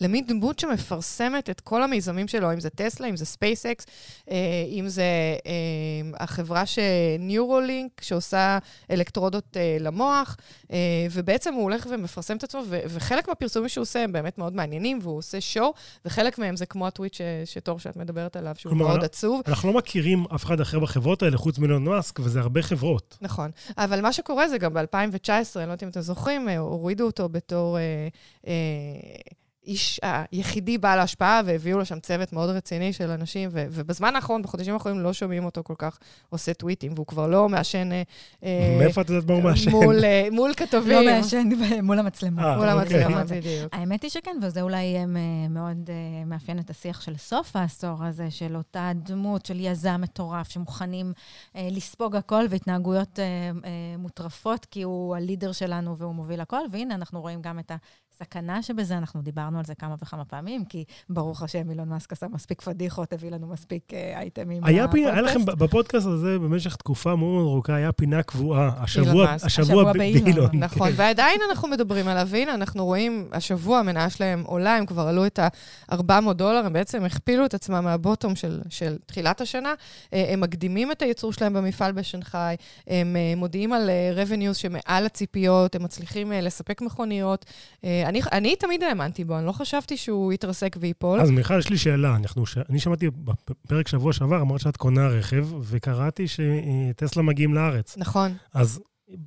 למין 0.01 0.27
דמות 0.27 0.59
שמפרסמת 0.59 1.51
את 1.51 1.61
כל 1.61 1.83
המיזמים 1.83 2.29
שלו, 2.29 2.53
אם 2.53 2.61
זה 2.61 2.71
טסלה, 2.71 3.09
אם 3.09 3.17
זה 3.17 3.25
ספייסקס, 3.25 3.87
אה, 4.31 4.37
אם 4.69 4.89
זה 4.89 5.03
אה, 5.47 6.25
החברה 6.25 6.63
שניורולינק, 6.67 8.01
שעושה 8.03 8.59
אלקטרודות 8.91 9.57
אה, 9.57 9.77
למוח, 9.81 10.37
ובעצם 11.11 11.55
הוא 11.55 11.63
הולך 11.63 11.87
ומפרסם 11.91 12.37
את 12.37 12.45
עצמו, 12.45 12.63
וחלק 12.69 13.29
מהפרסומים 13.29 13.69
שהוא 13.69 13.83
עושה 13.83 14.05
הם 14.05 14.13
באמת 14.13 14.39
מאוד 14.39 14.55
מעניינים, 14.55 14.99
והוא 15.03 15.19
עושה 15.19 15.41
show, 15.41 15.75
וחלק 16.05 16.39
מהם 16.39 16.57
זה 16.57 16.67
כמו 16.67 16.87
הטוויט 16.87 17.17
שתור 17.45 17.79
שאת 17.79 17.97
מדברת 17.97 18.37
עליו, 18.37 18.55
שהוא 18.59 18.71
כלומר, 18.71 18.89
מאוד 18.89 19.05
עצוב. 19.05 19.41
אנחנו 19.47 19.73
לא 19.73 19.79
מכירים 19.79 20.25
אף 20.35 20.45
אחד 20.45 20.61
אחר 20.61 20.79
בחברות 20.79 21.23
האלה, 21.23 21.37
חוץ 21.37 21.59
מלון 21.59 21.85
מאסק, 21.85 22.21
וזה 22.21 22.41
הרבה 22.41 22.63
חברות. 22.63 23.19
נכון. 23.21 23.51
אבל 23.79 24.01
מה 24.01 24.13
שקורה 24.13 24.49
זה 24.49 24.59
גם 24.59 24.75
ב-2019, 24.75 25.31
אני 25.31 25.45
לא 25.57 25.61
יודעת 25.61 25.83
אם 25.83 25.89
אתם 25.89 26.01
זוכרים, 26.01 26.49
הורידו 26.49 27.07
אותו 27.07 27.29
בתור... 27.29 27.79
אה, 27.79 28.09
אה, 28.47 28.53
האיש 29.67 30.01
היחידי 30.33 30.79
בעל 30.79 30.99
ההשפעה, 30.99 31.41
והביאו 31.45 31.79
לו 31.79 31.85
שם 31.85 32.01
צוות 32.01 32.33
מאוד 32.33 32.51
רציני 32.51 32.93
של 32.93 33.11
אנשים, 33.11 33.49
ו- 33.53 33.67
ובזמן 33.71 34.17
האחרון, 34.17 34.43
בחודשים 34.43 34.75
האחרונים, 34.75 35.01
לא 35.01 35.13
שומעים 35.13 35.45
אותו 35.45 35.65
כל 35.65 35.75
כך 35.79 35.99
עושה 36.29 36.55
טוויטים, 36.55 36.93
והוא 36.95 37.07
כבר 37.07 37.27
לא 37.27 37.49
מעשן... 37.49 37.93
אה, 37.93 38.03
אה, 38.45 38.77
מאיפה 38.79 39.01
את 39.01 39.11
יודעת 39.11 39.31
מה 39.31 39.35
הוא 39.35 39.43
מעשן? 39.43 39.71
מול, 39.71 40.05
אה, 40.05 40.29
מול 40.33 40.55
כתבים. 40.55 41.07
לא 41.07 41.13
מעשן 41.13 41.49
מול 41.83 41.99
המצלמות. 41.99 42.45
מול 42.57 42.69
אוקיי. 42.69 43.05
המצלמות, 43.05 43.27
בדיוק. 43.27 43.75
האמת 43.75 44.03
היא 44.03 44.11
שכן, 44.11 44.37
וזה 44.43 44.63
אולי 44.63 44.97
מאוד 45.51 45.91
מאפיין 46.27 46.59
את 46.59 46.71
השיח 46.71 47.01
של 47.01 47.17
סוף 47.17 47.57
העשור 47.57 48.05
הזה, 48.05 48.31
של 48.31 48.57
אותה 48.57 48.93
דמות 48.95 49.47
של 49.47 49.61
יזם 49.61 50.01
מטורף, 50.01 50.49
שמוכנים 50.49 51.13
לספוג 51.55 52.17
הכל 52.17 52.45
והתנהגויות 52.51 53.19
מוטרפות, 53.99 54.65
כי 54.65 54.83
הוא 54.83 55.17
הלידר 55.17 55.53
שלנו 55.53 55.97
והוא 55.97 56.15
מוביל 56.15 56.41
הכל, 56.41 56.63
והנה, 56.73 56.95
אנחנו 56.95 57.21
רואים 57.21 57.43
גם 57.43 57.59
את 57.59 57.71
ה... 57.71 57.77
הסכנה 58.21 58.63
שבזה, 58.63 58.99
אנחנו 58.99 59.23
דיברנו 59.23 59.59
על 59.59 59.65
זה 59.65 59.75
כמה 59.75 59.95
וכמה 60.03 60.25
פעמים, 60.25 60.65
כי 60.65 60.85
ברוך 61.09 61.43
השם, 61.43 61.71
אילון 61.71 61.89
מאסק 61.89 62.13
עשה 62.13 62.27
מספיק 62.29 62.61
פדיחות, 62.61 63.13
הביא 63.13 63.31
לנו 63.31 63.47
מספיק 63.47 63.95
אה, 63.95 64.19
אייטמים 64.21 64.65
היה 64.65 64.89
פינה, 64.89 65.13
היה 65.13 65.23
לכם 65.23 65.45
בפודקאסט 65.45 66.07
הזה 66.07 66.39
במשך 66.39 66.77
תקופה 66.77 67.17
מאוד 67.17 67.33
מאוד 67.33 67.47
ארוכה, 67.47 67.75
היה 67.75 67.93
פינה 67.93 68.23
קבועה, 68.23 68.71
השבוע, 68.77 69.35
השבוע 69.43 69.93
באילון. 69.93 70.51
נכון, 70.53 70.89
כן. 70.89 70.95
ועדיין 70.97 71.41
אנחנו 71.51 71.69
מדברים 71.69 72.09
עליו, 72.09 72.29
והנה, 72.31 72.55
אנחנו 72.55 72.85
רואים, 72.85 73.29
השבוע 73.33 73.79
המניה 73.79 74.11
שלהם 74.11 74.43
עולה, 74.47 74.77
הם 74.77 74.87
כבר 74.87 75.09
עלו 75.09 75.27
את 75.27 75.39
ה-400 75.39 76.33
דולר, 76.33 76.67
הם 76.67 76.73
בעצם 76.73 77.05
הכפילו 77.05 77.45
את 77.45 77.55
עצמם 77.55 77.85
מהבוטום 77.85 78.37
של, 78.37 78.61
של 78.71 78.97
תחילת 79.07 79.41
השנה. 79.41 79.75
אה, 80.13 80.33
הם 80.33 80.41
מקדימים 80.41 80.93
את 80.93 81.03
הייצור 81.03 81.33
שלהם 81.33 81.53
במפעל 81.53 81.93
בשנגחאי, 81.93 82.57
הם 82.87 83.17
אה, 83.17 83.33
מודיעים 83.37 83.73
על 83.73 83.91
revenues 84.17 84.55
שמעל 84.55 85.07
הציפיות, 85.07 85.75
הם 85.75 85.83
מצליחים 85.83 86.33
לספק 86.33 86.81
מכוניות. 86.81 87.47
אני, 88.11 88.21
אני 88.33 88.57
תמיד 88.57 88.83
האמנתי 88.83 89.25
בו, 89.25 89.39
אני 89.39 89.47
לא 89.47 89.53
חשבתי 89.53 89.97
שהוא 89.97 90.33
יתרסק 90.33 90.77
וייפול. 90.81 91.21
אז 91.21 91.31
מיכל, 91.31 91.59
יש 91.59 91.71
לי 91.71 91.79
שאלה. 91.79 92.17
אנחנו, 92.17 92.47
ש... 92.47 92.59
אני 92.71 92.79
שמעתי 92.79 93.11
בפרק 93.11 93.89
שבוע 93.89 94.13
שעבר, 94.13 94.41
אמרת 94.41 94.61
שאת 94.61 94.77
קונה 94.77 95.07
רכב, 95.07 95.47
וקראתי 95.63 96.27
שטסלה 96.29 97.23
מגיעים 97.23 97.55
לארץ. 97.55 97.95
נכון. 97.99 98.33
אז 98.55 98.81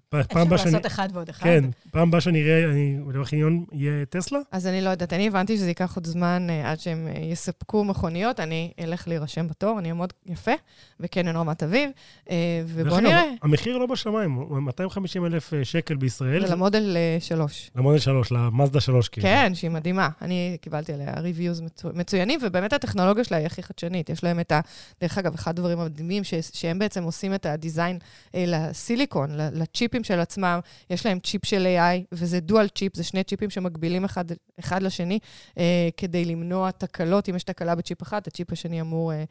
פעם 0.09 0.21
הבאה 0.21 0.45
שאני... 0.45 0.53
אפשר 0.56 0.65
לעשות 0.65 0.85
אחד 0.85 1.09
ועוד 1.13 1.30
אחד. 1.30 1.44
כן, 1.44 1.63
פעם 1.91 2.07
הבאה 2.07 2.21
שאני 2.21 2.44
אראה, 2.44 2.71
אני 2.71 2.97
בחניון, 3.13 3.65
יהיה 3.71 4.06
טסלה? 4.06 4.39
אז 4.51 4.68
אני 4.68 4.81
לא 4.81 4.89
יודעת, 4.89 5.13
אני 5.13 5.27
הבנתי 5.27 5.57
שזה 5.57 5.68
ייקח 5.68 5.95
עוד 5.95 6.07
זמן 6.07 6.47
uh, 6.50 6.68
עד 6.68 6.80
שהם 6.80 7.07
uh, 7.13 7.19
יספקו 7.19 7.83
מכוניות, 7.83 8.39
אני 8.39 8.71
אלך 8.80 9.07
להירשם 9.07 9.47
בתור, 9.47 9.80
אני 9.80 9.89
אעמוד 9.89 10.13
יפה, 10.25 10.51
בקניון 11.00 11.35
רמת 11.35 11.63
אביב, 11.63 11.89
uh, 12.25 12.30
ובואו 12.68 13.00
נראה. 13.00 13.24
המחיר 13.41 13.77
לא 13.77 13.85
בשמיים, 13.85 14.31
הוא 14.31 14.59
250 14.59 15.25
אלף 15.25 15.53
שקל 15.63 15.95
בישראל. 15.95 16.47
זה 16.47 16.53
למודל 16.53 16.97
3. 17.19 17.71
למודל 17.75 18.00
3, 18.00 18.31
למאזדה 18.31 18.81
3, 18.81 19.09
כאילו. 19.09 19.27
כן, 19.27 19.51
שהיא 19.56 19.71
מדהימה. 19.71 20.09
אני 20.21 20.57
קיבלתי 20.62 20.94
עליה 20.94 21.13
ריוויוז 21.19 21.62
מצו... 21.62 21.89
מצוינים, 21.94 22.39
ובאמת 22.44 22.74
הטכנולוגיה 22.74 23.24
שלה 23.24 23.38
היא 23.38 23.45
הכי 23.45 23.63
חדשנית. 23.63 24.09
יש 24.09 24.24
להם 24.24 24.39
את 24.39 24.51
ה... 24.51 24.59
דרך 25.01 25.18
אגב, 25.18 25.33
אחד 25.33 25.51
הדברים 25.51 25.80
המדהימים. 25.80 26.24
שהם 26.53 26.80
בעצם 26.80 27.03
עושים 27.03 27.33
את 27.33 27.45
ה 27.45 27.53
design 27.53 28.00
לסיליקון, 28.33 29.30
לצ'יפים 29.75 30.04
של 30.04 30.20
עצמם, 30.20 30.60
יש 30.90 31.06
להם 31.06 31.20
צ'יפ 31.20 31.46
של 31.46 31.68
AI, 31.78 32.06
וזה 32.12 32.40
dual 32.40 32.68
chip, 32.68 32.95
זה 32.96 33.04
שני 33.04 33.24
צ'יפים 33.24 33.50
שמקבילים 33.50 34.06
אחד, 34.06 34.25
אחד 34.60 34.84
לשני, 34.84 35.20
אה, 35.58 35.90
כדי 35.98 36.25
למנוע 36.25 36.72
תקלות. 36.72 37.30
אם 37.30 37.36
יש 37.36 37.44
תקלה 37.44 37.75
בצ'יפ 37.75 38.02
אחד, 38.02 38.22
הצ'יפ 38.28 38.52
השני 38.52 38.81
אמור 38.81 39.14
אה, 39.14 39.24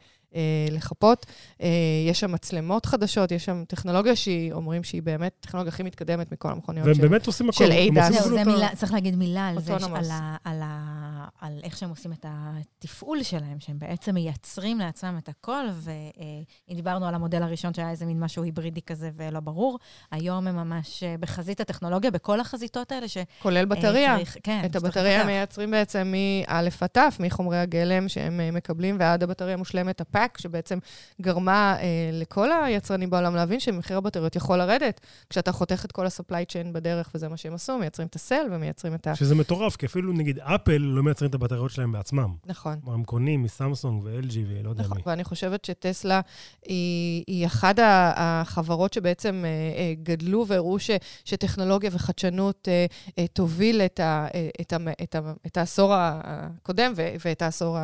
לחפות. 0.71 1.25
אה, 1.61 1.67
יש 2.09 2.19
שם 2.19 2.31
מצלמות 2.31 2.85
חדשות, 2.85 3.31
יש 3.31 3.45
שם 3.45 3.63
טכנולוגיה 3.67 4.15
שהיא, 4.15 4.53
אומרים 4.53 4.83
שהיא 4.83 5.01
באמת 5.01 5.35
הטכנולוגיה 5.39 5.73
הכי 5.73 5.83
מתקדמת 5.83 6.31
מכל 6.31 6.49
המכוניות 6.51 6.95
של, 6.95 7.01
באמת 7.01 7.27
עושים 7.27 7.51
של 7.51 7.71
ADAS. 7.71 8.13
זהו, 8.13 8.29
זה 8.29 8.43
מילה, 8.43 8.69
צריך 8.75 8.93
להגיד 8.93 9.15
מילה 9.15 9.47
על 9.47 9.59
זה, 9.61 9.75
על, 9.75 10.11
ה, 10.11 10.35
על, 10.43 10.59
ה, 10.63 11.27
על 11.41 11.59
איך 11.63 11.77
שהם 11.77 11.89
עושים 11.89 12.11
את 12.11 12.25
התפעול 12.29 13.23
שלהם, 13.23 13.59
שהם 13.59 13.79
בעצם 13.79 14.13
מייצרים 14.13 14.79
לעצמם 14.79 15.19
את 15.23 15.29
הכל, 15.29 15.65
ואם 15.73 16.75
דיברנו 16.75 17.07
על 17.07 17.15
המודל 17.15 17.43
הראשון 17.43 17.73
שהיה 17.73 17.89
איזה 17.89 18.05
מין 18.05 18.19
משהו 18.19 18.43
היברידי 18.43 18.81
כזה 18.81 19.09
ולא 19.15 19.39
ברור, 19.39 19.79
היום 20.11 20.47
הם 20.47 20.55
ממש 20.55 21.03
אה, 21.03 21.15
בחזית 21.19 21.61
הטכנולוגיה, 21.61 22.11
בכל 22.11 22.39
החזיתות 22.39 22.91
האלה 22.91 23.07
ש... 23.07 23.17
כולל 23.41 23.65
בטריה. 23.65 24.17
צריך, 24.17 24.37
כן. 24.43 24.61
את 24.65 24.75
הבטריה 24.75 25.23
מייצרים 25.23 25.71
בעצם 25.71 26.13
מא' 26.47 26.59
עד 26.79 26.87
ת', 26.97 27.19
מחומרי 27.19 27.57
הגלם 27.57 28.09
שהם 28.09 28.55
מקבלים 28.55 28.97
ועד 28.99 29.23
הבטריה 29.23 29.53
המושלמת, 29.53 30.01
ה 30.01 30.04
pack. 30.04 30.22
pack, 30.23 30.37
שבעצם 30.37 30.79
גרמה 31.21 31.75
אה, 31.79 32.09
לכל 32.13 32.51
היצרנים 32.51 33.09
בעולם 33.09 33.35
להבין 33.35 33.59
שמחיר 33.59 33.97
הבטריות 33.97 34.35
יכול 34.35 34.57
לרדת 34.57 35.01
כשאתה 35.29 35.51
חותך 35.51 35.85
את 35.85 35.91
כל 35.91 36.05
ה-supply 36.05 36.51
chain 36.51 36.71
בדרך, 36.71 37.11
וזה 37.15 37.29
מה 37.29 37.37
שהם 37.37 37.53
עשו, 37.53 37.77
מייצרים 37.77 38.07
את 38.07 38.15
ה 38.15 38.21
cell 38.21 38.45
ומייצרים 38.51 38.95
את 38.95 39.07
ה... 39.07 39.15
שזה 39.15 39.35
מטורף, 39.35 39.75
כי 39.75 39.85
אפילו 39.85 40.13
נגיד 40.13 40.39
אפל 40.39 40.77
לא 40.77 41.03
מייצרים 41.03 41.29
את 41.29 41.35
הבטריות 41.35 41.71
שלהם 41.71 41.91
בעצמם. 41.91 42.33
נכון. 42.45 42.79
הם 42.87 43.03
קונים 43.03 43.43
מסמסונג 43.43 44.03
ו-LG 44.03 44.37
ולא 44.47 44.69
יודע 44.69 44.83
נכון, 44.83 44.97
מי. 44.97 45.03
ואני 45.05 45.23
חושבת 45.23 45.65
שטסלה 45.65 46.21
היא, 46.65 47.23
היא 47.27 47.45
אחת 47.45 47.75
החברות 48.15 48.93
שבעצם 48.93 49.43
אה, 49.45 49.49
אה, 49.79 49.93
גדלו 50.03 50.45
והראו 50.47 50.79
ש, 50.79 50.91
שטכנולוגיה 51.25 51.89
וחדשנות 51.93 52.67
אה, 52.67 52.85
אה, 53.19 53.27
תוביל 53.27 53.81
את, 53.81 53.99
ה, 53.99 54.27
אה, 54.35 54.49
את, 54.61 54.73
ה, 54.73 54.77
את, 55.03 55.15
ה, 55.15 55.19
את 55.45 55.57
העשור 55.57 55.93
הקודם 55.95 56.93
ו, 56.95 57.15
ואת 57.25 57.41
העשור 57.41 57.77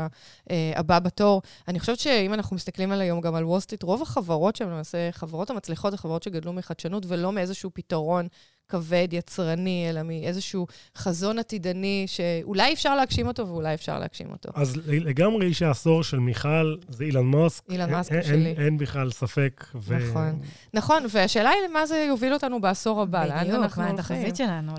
הבא 0.75 1.00
בתור. 1.00 1.41
אני 1.67 1.79
חושבת 1.79 2.00
שאם 2.00 2.28
ואם 2.29 2.33
אנחנו 2.33 2.55
מסתכלים 2.55 2.91
על 2.91 3.01
היום 3.01 3.21
גם 3.21 3.36
על 3.36 3.45
וול 3.45 3.59
סטריט, 3.59 3.83
רוב 3.83 4.01
החברות 4.01 4.55
שהן 4.55 4.69
למעשה 4.69 5.12
חברות 5.12 5.50
המצליחות, 5.50 5.91
זה 5.91 5.98
חברות 5.98 6.24
שגדלו 6.24 6.53
מחדשנות 6.53 7.05
ולא 7.07 7.31
מאיזשהו 7.31 7.71
פתרון 7.74 8.27
כבד, 8.67 9.07
יצרני, 9.12 9.88
אלא 9.89 10.03
מאיזשהו 10.03 10.67
חזון 10.98 11.39
עתידני 11.39 12.05
שאולי 12.07 12.74
אפשר 12.74 12.95
להגשים 12.95 13.27
אותו 13.27 13.48
ואולי 13.48 13.74
אפשר 13.74 14.00
להגשים 14.00 14.31
אותו. 14.31 14.50
אז 14.55 14.75
לגמרי 14.88 15.45
איש 15.45 15.62
העשור 15.62 16.03
של 16.03 16.19
מיכל 16.19 16.75
זה 16.89 17.03
אילון 17.03 17.25
מאסק. 17.25 17.63
אילון 17.69 17.91
מאסק 17.91 18.12
אין, 18.12 18.24
שלי. 18.24 18.50
אין, 18.50 18.59
אין 18.59 18.77
בכלל 18.77 19.12
ספק. 19.12 19.65
ו... 19.75 19.98
נכון. 19.98 20.39
נכון, 20.74 21.03
והשאלה 21.12 21.50
היא 21.50 21.59
למה 21.69 21.86
זה 21.86 22.05
יוביל 22.07 22.33
אותנו 22.33 22.62
בעשור 22.62 23.01
הבא, 23.01 23.25
לאן 23.25 23.43
בדיוק, 23.43 23.63
אנחנו 23.63 23.81
מה 23.81 23.89
הולכים. 23.89 24.15
התחזית 24.17 24.36
שלנו 24.36 24.71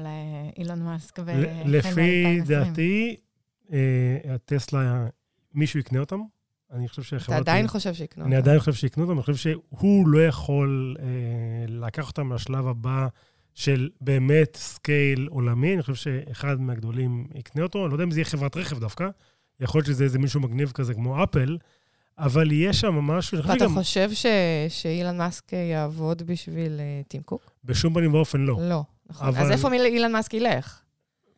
לאילון 0.56 0.82
מאסק 0.82 1.18
ו... 1.18 1.32
ל- 1.32 1.76
לפי 1.76 2.40
דעתי, 2.46 3.16
אה, 3.72 3.78
הטסלה, 4.34 5.06
מישהו 5.54 5.80
יקנה 5.80 6.00
אותם. 6.00 6.20
אני 6.72 6.88
חושב 6.88 7.02
אתה 7.02 7.20
שחברת... 7.20 7.38
עדיין 7.38 7.68
חושב 7.68 7.94
שיקנו 7.94 8.24
אני 8.24 8.36
אותה. 8.36 8.44
עדיין 8.44 8.58
חושב 8.60 8.72
שיקנו 8.72 9.02
אותם, 9.04 9.12
אני 9.12 9.22
חושב 9.22 9.36
שהוא 9.36 10.08
לא 10.08 10.26
יכול 10.26 10.96
אה, 11.00 11.04
לקחת 11.68 12.08
אותם 12.08 12.32
לשלב 12.32 12.66
הבא 12.66 13.06
של 13.54 13.88
באמת 14.00 14.56
scale 14.56 15.26
עולמי. 15.30 15.74
אני 15.74 15.82
חושב 15.82 15.94
שאחד 15.94 16.60
מהגדולים 16.60 17.26
יקנה 17.34 17.62
אותו, 17.62 17.82
אני 17.82 17.88
לא 17.90 17.94
יודע 17.94 18.04
אם 18.04 18.10
זה 18.10 18.20
יהיה 18.20 18.24
חברת 18.24 18.56
רכב 18.56 18.78
דווקא, 18.78 19.08
יכול 19.60 19.78
להיות 19.78 19.86
שזה 19.86 20.04
איזה 20.04 20.18
מישהו 20.18 20.40
מגניב 20.40 20.70
כזה 20.70 20.94
כמו 20.94 21.22
אפל, 21.24 21.56
אבל 22.18 22.52
יהיה 22.52 22.72
שם 22.72 22.94
משהו, 22.94 23.38
אני 23.38 23.46
ואתה 23.48 23.58
שגם 23.58 23.74
חושב 23.74 24.10
ש- 24.12 24.26
שאילן 24.68 25.18
מאסק 25.18 25.52
יעבוד 25.52 26.22
בשביל 26.22 26.80
אה, 26.80 27.00
טים 27.08 27.22
קוק? 27.22 27.50
בשום 27.64 27.94
פנים 27.94 28.14
ואופן 28.14 28.40
לא. 28.40 28.56
לא. 28.68 28.82
נכון. 29.10 29.26
אבל- 29.28 29.38
אז 29.42 29.50
איפה 29.50 29.72
אילן 29.72 30.12
מאסק 30.12 30.34
ילך? 30.34 30.80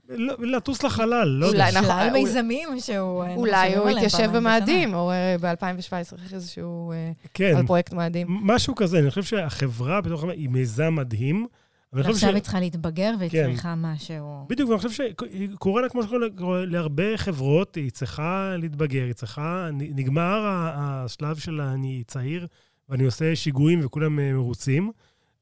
לא- 0.08 0.34
לטוס 0.40 0.82
לחלל, 0.82 1.28
לא 1.28 1.46
יודע. 1.46 1.58
אולי, 1.58 1.72
נכון, 1.72 1.84
שלל 1.84 2.08
אולי- 2.10 2.22
מיזמים 2.24 2.68
שהוא... 2.80 3.24
אה, 3.24 3.34
אולי 3.34 3.76
הוא 3.76 3.90
בשנה. 4.04 4.28
במאדים, 4.28 4.94
או 4.94 5.10
אה, 5.10 5.36
ב-2017 5.40 5.92
איזשהו... 6.34 6.92
אה, 6.92 7.12
כן, 7.34 7.54
על 7.56 7.66
פרויקט 7.66 7.92
מאדים. 7.92 8.26
משהו 8.30 8.74
כזה. 8.74 8.98
אני 8.98 9.08
חושב 9.10 9.22
שהחברה 9.22 10.00
בתוך 10.00 10.18
החברה 10.18 10.34
היא 10.34 10.48
מיזם 10.48 10.94
מדהים. 10.94 11.46
ועכשיו 11.92 12.14
ש- 12.16 12.24
היא 12.34 12.38
צריכה 12.42 12.60
להתבגר 12.60 13.14
והיא 13.18 13.30
כן. 13.30 13.50
צריכה 13.52 13.74
משהו... 13.76 14.46
בדיוק, 14.48 14.68
ואני 14.70 14.80
חושב 14.82 15.04
שקורה 15.52 15.82
לה 15.82 15.88
כמו 15.88 16.02
שקורה 16.02 16.18
לה- 16.18 16.66
להרבה 16.66 17.16
חברות, 17.16 17.74
היא 17.74 17.90
צריכה 17.90 18.54
להתבגר, 18.58 19.04
היא 19.04 19.12
צריכה... 19.12 19.68
נגמר 19.72 20.40
השלב 20.74 21.36
של 21.36 21.60
אני 21.60 22.02
צעיר 22.06 22.46
ואני 22.88 23.04
עושה 23.04 23.36
שיגועים 23.36 23.80
וכולם 23.84 24.18
אה, 24.20 24.32
מרוצים, 24.32 24.90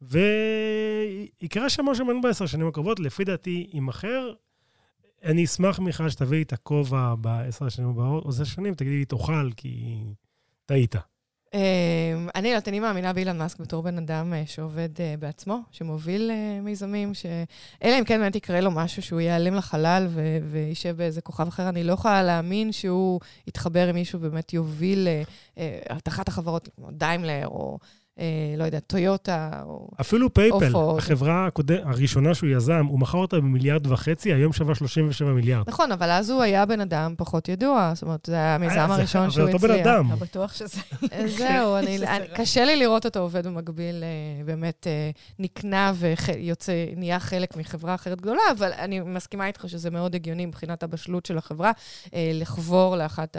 ויקרה 0.02 1.68
שם 1.70 1.84
משהו 1.86 2.04
מעניין 2.04 2.22
בעשר 2.22 2.46
שנים 2.46 2.66
הקרובות, 2.68 3.00
לפי 3.00 3.24
דעתי 3.24 3.66
יימכר. 3.72 4.32
אני 5.24 5.44
אשמח, 5.44 5.78
מיכל, 5.78 6.10
שתביאי 6.10 6.42
את 6.42 6.52
הכובע 6.52 7.14
בעשר 7.14 7.66
השנים 7.66 7.88
הבאות, 7.88 8.24
או 8.24 8.28
עשר 8.28 8.44
שנים, 8.44 8.74
תגידי 8.74 8.96
לי, 8.96 9.04
תאכל, 9.04 9.50
כי 9.56 10.04
טעית. 10.66 10.94
אה, 11.54 12.14
אני 12.34 12.48
יודעת, 12.48 12.68
אני 12.68 12.80
מאמינה 12.80 13.12
באילן 13.12 13.38
מאסק 13.38 13.60
בתור 13.60 13.82
בן 13.82 13.98
אדם 13.98 14.32
אה, 14.34 14.42
שעובד 14.46 14.88
אה, 15.00 15.14
בעצמו, 15.18 15.58
שמוביל 15.70 16.30
אה, 16.30 16.60
מיזמים. 16.60 17.12
אלא 17.84 17.98
אם 17.98 18.04
כן 18.04 18.20
באמת 18.20 18.36
יקרה 18.36 18.60
לו 18.60 18.70
משהו 18.70 19.02
שהוא 19.02 19.20
ייעלם 19.20 19.54
לחלל 19.54 20.08
וישב 20.50 20.96
באיזה 20.96 21.20
כוכב 21.20 21.48
אחר, 21.48 21.68
אני 21.68 21.84
לא 21.84 21.92
יכולה 21.92 22.22
להאמין 22.22 22.72
שהוא 22.72 23.20
יתחבר 23.46 23.88
עם 23.88 23.94
מישהו 23.94 24.18
ובאמת 24.22 24.52
יוביל 24.52 25.08
את 25.96 26.08
אחת 26.08 26.28
החברות, 26.28 26.68
כמו 26.76 26.90
דיימלר, 26.90 27.46
או 27.46 27.78
לא 28.58 28.64
יודע, 28.64 28.80
טויוטה, 28.80 29.50
או... 29.64 29.88
אפילו 30.00 30.34
פייפאל. 30.34 30.72
החברה 30.98 31.48
הראשונה 31.84 32.34
שהוא 32.34 32.50
יזם, 32.50 32.86
הוא 32.88 32.98
מכר 33.00 33.18
אותה 33.18 33.36
במיליארד 33.36 33.86
וחצי, 33.86 34.32
היום 34.32 34.52
שווה 34.52 34.74
37 34.74 35.32
מיליארד. 35.32 35.68
נכון, 35.68 35.92
אבל 35.92 36.10
אז 36.10 36.30
הוא 36.30 36.42
היה 36.42 36.66
בן 36.66 36.80
אדם 36.80 37.14
פחות 37.18 37.48
ידוע, 37.48 37.92
זאת 37.94 38.02
אומרת, 38.02 38.20
זה 38.26 38.34
היה 38.34 38.54
המיזם 38.54 38.78
אה, 38.78 38.86
זה- 38.86 38.94
הראשון 38.94 39.30
שהוא 39.30 39.42
אבל 39.44 39.54
הצליח. 39.54 39.62
אותו 39.70 39.74
בן 39.74 39.90
אדם. 39.90 40.10
לא 40.10 40.16
בטוח 40.16 40.54
שזה... 40.54 40.80
אה, 41.12 41.28
זהו, 41.38 41.76
אני, 41.76 41.98
אני. 42.06 42.26
קשה 42.34 42.64
לי 42.64 42.76
לראות 42.76 43.04
אותו 43.04 43.20
עובד 43.20 43.46
במקביל, 43.46 44.04
אה, 44.04 44.44
באמת 44.44 44.86
אה, 44.86 45.10
נקנה 45.38 45.92
ויוצא, 45.96 46.72
נהיה 46.96 47.20
חלק 47.20 47.56
מחברה 47.56 47.94
אחרת 47.94 48.20
גדולה, 48.20 48.40
אבל 48.58 48.70
אני 48.78 49.00
מסכימה 49.00 49.46
איתך 49.46 49.64
שזה 49.68 49.90
מאוד 49.90 50.14
הגיוני 50.14 50.46
מבחינת 50.46 50.82
הבשלות 50.82 51.26
של 51.26 51.38
החברה, 51.38 51.72
אה, 52.14 52.30
לחבור 52.34 52.96
לאחת 52.96 53.36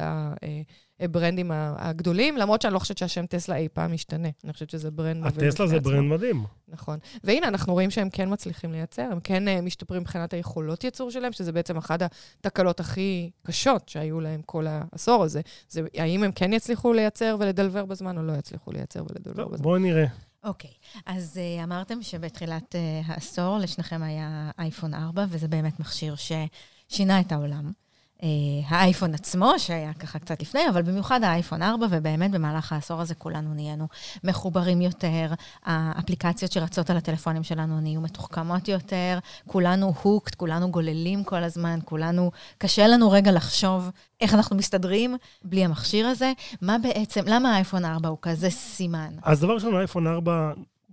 הברנדים 1.01 1.51
ה- 1.51 1.75
הגדולים, 1.77 2.37
למרות 2.37 2.61
שאני 2.61 2.73
לא 2.73 2.79
חושבת 2.79 2.97
שהשם 2.97 3.25
טסלה 3.25 3.55
אי 3.55 3.67
פעם 3.73 3.93
ישתנה. 3.93 4.29
אני 4.43 4.53
חושבת 4.53 4.69
שזה 4.69 4.91
brand 4.91 5.23
מוביל 5.23 5.49
הטסלה 5.49 5.67
זה. 5.67 5.79
brand 5.79 6.11
מדהים. 6.11 6.45
נכון. 6.67 6.99
והנה, 7.23 7.47
אנחנו 7.47 7.73
רואים 7.73 7.91
שהם 7.91 8.09
כן 8.09 8.33
מצליחים 8.33 8.71
לייצר, 8.71 9.07
הם 9.11 9.19
כן 9.19 9.47
אה, 9.47 9.61
משתפרים 9.61 10.01
מבחינת 10.01 10.33
היכולות 10.33 10.83
ייצור 10.83 11.11
שלהם, 11.11 11.31
שזה 11.31 11.51
בעצם 11.51 11.77
אחת 11.77 11.99
התקלות 12.39 12.79
הכי 12.79 13.29
קשות 13.43 13.89
שהיו 13.89 14.19
להם 14.19 14.41
כל 14.45 14.65
העשור 14.67 15.23
הזה. 15.23 15.41
זה 15.69 15.81
האם 15.97 16.23
הם 16.23 16.31
כן 16.31 16.53
יצליחו 16.53 16.93
לייצר 16.93 17.35
ול 17.39 17.49
deliver 17.49 17.85
בזמן, 17.85 18.17
או 18.17 18.23
לא 18.23 18.33
יצליחו 18.33 18.71
לייצר 18.71 19.03
ול 19.09 19.17
deliver 19.17 19.43
טוב, 19.43 19.53
בזמן. 19.53 19.63
בואו 19.63 19.77
נראה. 19.77 20.05
אוקיי, 20.43 20.71
אז 21.05 21.39
uh, 21.59 21.63
אמרתם 21.63 22.01
שבתחילת 22.01 22.75
uh, 22.75 23.11
העשור 23.11 23.57
לשניכם 23.57 24.03
היה 24.03 24.51
אייפון 24.59 24.93
4, 24.93 25.25
וזה 25.29 25.47
באמת 25.47 25.79
מכשיר 25.79 26.15
ששינה 26.15 27.19
את 27.19 27.31
העולם. 27.31 27.71
Uh, 28.21 28.23
האייפון 28.67 29.13
עצמו, 29.13 29.51
שהיה 29.57 29.93
ככה 29.93 30.19
קצת 30.19 30.41
לפני, 30.41 30.69
אבל 30.69 30.81
במיוחד 30.81 31.23
האייפון 31.23 31.61
4, 31.61 31.87
ובאמת 31.89 32.31
במהלך 32.31 32.73
העשור 32.73 33.01
הזה 33.01 33.15
כולנו 33.15 33.53
נהיינו 33.53 33.87
מחוברים 34.23 34.81
יותר, 34.81 35.33
האפליקציות 35.65 36.51
שרצות 36.51 36.89
על 36.89 36.97
הטלפונים 36.97 37.43
שלנו 37.43 37.81
נהיו 37.81 38.01
מתוחכמות 38.01 38.67
יותר, 38.67 39.19
כולנו 39.47 39.93
הוקט, 40.01 40.35
כולנו 40.35 40.71
גוללים 40.71 41.23
כל 41.23 41.43
הזמן, 41.43 41.79
כולנו, 41.85 42.31
קשה 42.57 42.87
לנו 42.87 43.11
רגע 43.11 43.31
לחשוב 43.31 43.89
איך 44.21 44.33
אנחנו 44.33 44.55
מסתדרים 44.55 45.17
בלי 45.43 45.65
המכשיר 45.65 46.07
הזה. 46.07 46.33
מה 46.61 46.77
בעצם, 46.83 47.21
למה 47.27 47.53
האייפון 47.53 47.85
4 47.85 48.09
הוא 48.09 48.17
כזה 48.21 48.49
סימן? 48.49 49.13
אז 49.23 49.39
דבר 49.41 49.53
ראשון, 49.53 49.75
האייפון 49.75 50.07
4, 50.07 50.51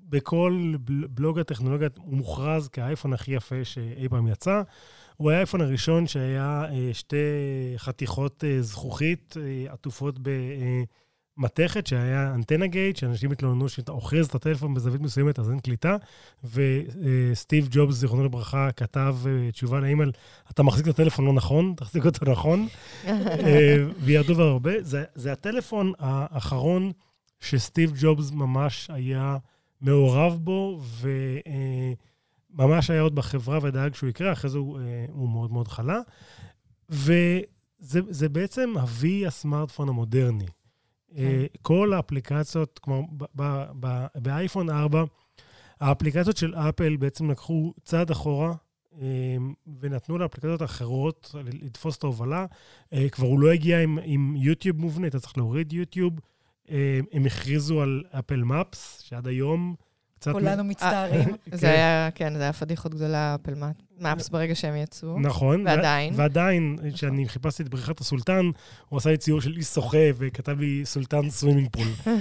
בכל 0.08 0.74
בל- 0.80 1.06
בלוג 1.10 1.38
הטכנולוגיה, 1.38 1.88
הוא 1.96 2.16
מוכרז 2.16 2.68
כאייפון 2.68 3.12
הכי 3.12 3.32
יפה 3.32 3.64
שאי 3.64 4.08
פעם 4.08 4.28
יצא. 4.28 4.62
הוא 5.18 5.30
היה 5.30 5.38
האייפון 5.38 5.60
הראשון 5.60 6.06
שהיה 6.06 6.64
אה, 6.70 6.90
שתי 6.92 7.16
חתיכות 7.76 8.44
אה, 8.44 8.62
זכוכית 8.62 9.34
אה, 9.40 9.72
עטופות 9.72 10.18
במתכת, 11.38 11.86
שהיה 11.86 12.34
אנטנה 12.34 12.66
גייט, 12.66 12.96
שאנשים 12.96 13.32
התלוננו 13.32 13.68
שאתה 13.68 13.92
אוחז 13.92 14.26
את 14.26 14.34
הטלפון 14.34 14.74
בזווית 14.74 15.00
מסוימת, 15.00 15.38
אז 15.38 15.50
אין 15.50 15.60
קליטה. 15.60 15.96
וסטיב 16.44 17.68
ג'ובס, 17.70 17.94
זיכרונו 17.94 18.24
לברכה, 18.24 18.72
כתב 18.72 19.16
תשובה 19.52 19.80
לאימייל, 19.80 20.12
אתה 20.50 20.62
מחזיק 20.62 20.84
את 20.88 20.90
הטלפון 20.90 21.24
לא 21.24 21.32
נכון, 21.32 21.72
תחזיק 21.76 22.06
אותו 22.06 22.30
נכון. 22.30 22.68
וירדו 24.04 24.42
הרבה. 24.42 24.72
זה, 24.80 25.04
זה 25.14 25.32
הטלפון 25.32 25.92
האחרון 25.98 26.92
שסטיב 27.40 27.92
ג'ובס 28.00 28.30
ממש 28.30 28.90
היה 28.92 29.36
מעורב 29.80 30.38
בו, 30.40 30.80
וממש 32.58 32.90
היה 32.90 33.00
עוד 33.00 33.14
בחברה 33.14 33.58
ודאג 33.62 33.94
שהוא 33.94 34.10
יקרה, 34.10 34.32
אחרי 34.32 34.50
זה 34.50 34.58
הוא, 34.58 34.80
אה, 34.80 35.04
הוא 35.08 35.28
מאוד 35.28 35.52
מאוד 35.52 35.68
חלה. 35.68 36.00
וזה 36.90 38.00
זה 38.08 38.28
בעצם 38.28 38.74
ה-V 38.78 39.26
הסמארטפון 39.26 39.88
המודרני. 39.88 40.46
אה, 41.16 41.46
כל 41.62 41.92
האפליקציות, 41.92 42.78
כלומר, 42.78 43.00
באייפון 44.14 44.70
4, 44.70 45.04
האפליקציות 45.80 46.36
של 46.36 46.54
אפל 46.54 46.96
בעצם 46.96 47.30
לקחו 47.30 47.74
צעד 47.84 48.10
אחורה, 48.10 48.54
אה, 49.00 49.36
ונתנו 49.80 50.18
לאפליקציות 50.18 50.62
אחרות 50.62 51.34
לתפוס 51.62 51.98
את 51.98 52.04
ההובלה. 52.04 52.46
כבר 53.12 53.26
הוא 53.26 53.40
לא 53.40 53.50
הגיע 53.50 53.82
עם, 53.82 53.98
עם 54.02 54.36
יוטיוב 54.36 54.80
מובנה, 54.80 55.06
אתה 55.06 55.20
צריך 55.20 55.38
להוריד 55.38 55.72
יוטיוב. 55.72 56.12
הם 57.12 57.26
הכריזו 57.26 57.82
על 57.82 58.04
אפל 58.10 58.44
מאפס, 58.44 59.00
שעד 59.00 59.26
היום. 59.26 59.74
כולנו 60.32 60.64
מצטערים. 60.64 61.36
זה 61.52 61.70
היה, 61.70 62.08
כן, 62.14 62.34
זה 62.36 62.42
היה 62.42 62.52
פדיחות 62.52 62.94
גדולה, 62.94 63.34
אפל 63.34 63.54
מאפס 64.00 64.28
ברגע 64.28 64.54
שהם 64.54 64.76
יצאו. 64.76 65.18
נכון. 65.20 65.66
ועדיין? 65.66 66.14
ועדיין, 66.16 66.76
כשאני 66.94 67.28
חיפשתי 67.28 67.62
את 67.62 67.68
בריכת 67.68 68.00
הסולטן, 68.00 68.50
הוא 68.88 68.98
עשה 68.98 69.10
לי 69.10 69.16
ציור 69.16 69.40
של 69.40 69.56
איש 69.56 69.66
שוחה 69.66 69.98
וכתב 70.14 70.60
לי 70.60 70.82
Sultan 70.84 71.30
swimming 71.30 71.68
pool. 71.70 71.86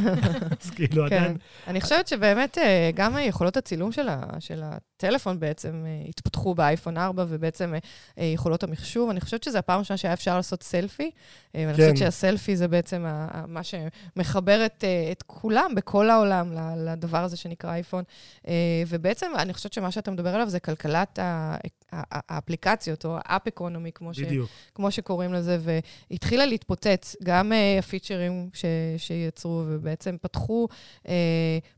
אז 0.62 0.70
כאילו 0.70 1.10
כן. 1.10 1.16
עדיין... 1.16 1.38
אני 1.68 1.82
חושבת 1.82 2.08
שבאמת 2.08 2.58
אה, 2.58 2.92
גם 2.96 3.18
יכולות 3.22 3.58
הצילום 3.58 3.92
של, 4.40 4.62
הטלפון 4.64 5.40
בעצם 5.40 5.84
אה, 5.86 6.10
התפתחו 6.10 6.56
באייפון 6.56 6.98
4, 6.98 7.26
ובעצם 7.28 7.74
אה, 8.18 8.24
יכולות 8.24 8.64
המחשוב. 8.64 9.10
אני 9.10 9.22
חושבת 9.22 9.44
שזו 9.44 9.58
הפעם 9.58 9.76
הראשונה 9.76 9.98
שהיה 9.98 10.14
אפשר 10.14 10.36
לעשות 10.36 10.64
סלפי, 10.64 11.12
כן. 11.54 11.72
חושבת 11.72 11.98
שהסלפי 11.98 12.56
זה 12.56 12.68
בעצם 12.68 13.06
מה 13.48 13.62
שמחבר 13.64 14.66
את, 14.66 14.84
את 15.12 15.24
כולם, 15.24 15.72
בכל 15.76 16.10
העולם, 16.10 16.54
לדבר 16.78 17.24
הזה 17.24 17.38
שנקרא 17.38 17.72
אייפון. 17.72 18.04
ובעצם 18.88 19.32
אני 19.38 19.54
חושבת 19.54 19.74
שמה 19.74 19.92
שאתה 19.92 20.12
מדבר 20.12 20.36
עליו 20.36 20.50
זה 20.50 20.60
כלכלת 20.60 21.20
ה... 21.20 21.56
like 21.68 21.87
האפליקציות, 21.92 23.06
או 23.06 23.18
האפ 23.26 23.48
אקונומי, 23.48 23.92
כמו, 23.92 24.14
ש. 24.14 24.20
כמו 24.76 24.92
שקוראים 24.92 25.34
לזה, 25.34 25.58
והתחילה 26.12 26.46
להתפוצץ 26.46 27.16
גם 27.24 27.52
uh, 27.52 27.80
הפיצ'רים 27.80 28.50
ש, 28.54 28.66
שיצרו, 28.98 29.64
ובעצם 29.68 30.16
פתחו, 30.22 30.68
uh, 31.04 31.10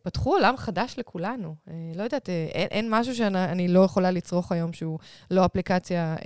פתחו 0.04 0.34
עולם 0.34 0.58
חדש 0.58 0.96
לכולנו. 0.98 1.56
Uh, 1.68 1.72
לא 1.96 2.04
יודעת, 2.04 2.26
uh, 2.26 2.30
אין, 2.30 2.68
אין 2.72 2.88
משהו 2.90 3.16
שאני 3.16 3.68
לא 3.68 3.80
יכולה 3.80 4.12
לצרוך 4.12 4.52
היום 4.52 4.74
שהוא 4.74 5.00
לא 5.32 5.46
אפליקציה 5.46 6.16
uh, 6.16 6.24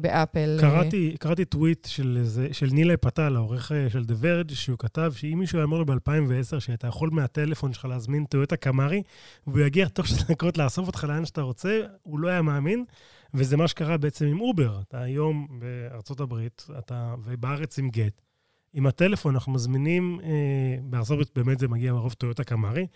באפל. 0.00 0.56
קראתי, 0.60 1.16
קראתי 1.20 1.44
טוויט 1.44 1.86
של, 1.90 2.22
של 2.52 2.66
נילי 2.72 2.96
פטל, 2.96 3.36
העורך 3.36 3.72
של 3.88 4.02
The 4.08 4.24
Verge, 4.24 4.54
שהוא 4.54 4.78
כתב 4.78 5.12
שאם 5.16 5.38
מישהו 5.38 5.62
אמר 5.62 5.78
לו 5.78 5.86
ב-2010 5.86 6.60
שאתה 6.60 6.86
יכול 6.86 7.10
מהטלפון 7.12 7.72
שלך 7.72 7.84
להזמין 7.84 8.24
טויוטה 8.24 8.56
קמארי, 8.56 9.02
והוא 9.46 9.60
יגיע 9.60 9.88
תוך 9.88 10.06
שתי 10.06 10.32
דקות 10.32 10.58
לאסוף 10.58 10.86
אותך 10.86 11.04
לאן 11.08 11.24
שאתה 11.24 11.40
רוצה, 11.40 11.80
הוא 12.02 12.20
לא 12.20 12.28
היה 12.28 12.42
מאמין. 12.46 12.84
וזה 13.34 13.56
מה 13.56 13.68
שקרה 13.68 13.96
בעצם 13.96 14.26
עם 14.26 14.40
אובר. 14.40 14.80
אתה 14.80 15.00
היום 15.00 15.46
בארצות 15.58 16.20
הברית, 16.20 16.66
אתה, 16.78 17.14
ובארץ 17.24 17.78
עם 17.78 17.90
גט. 17.90 18.22
עם 18.72 18.86
הטלפון 18.86 19.34
אנחנו 19.34 19.52
מזמינים, 19.52 20.20
אה, 20.22 20.76
בארצות 20.82 21.10
הברית 21.10 21.30
באמת 21.36 21.58
זה 21.58 21.68
מגיע 21.68 21.92
מרוב 21.92 22.12
טויוטה 22.12 22.44
קאמרי, 22.44 22.86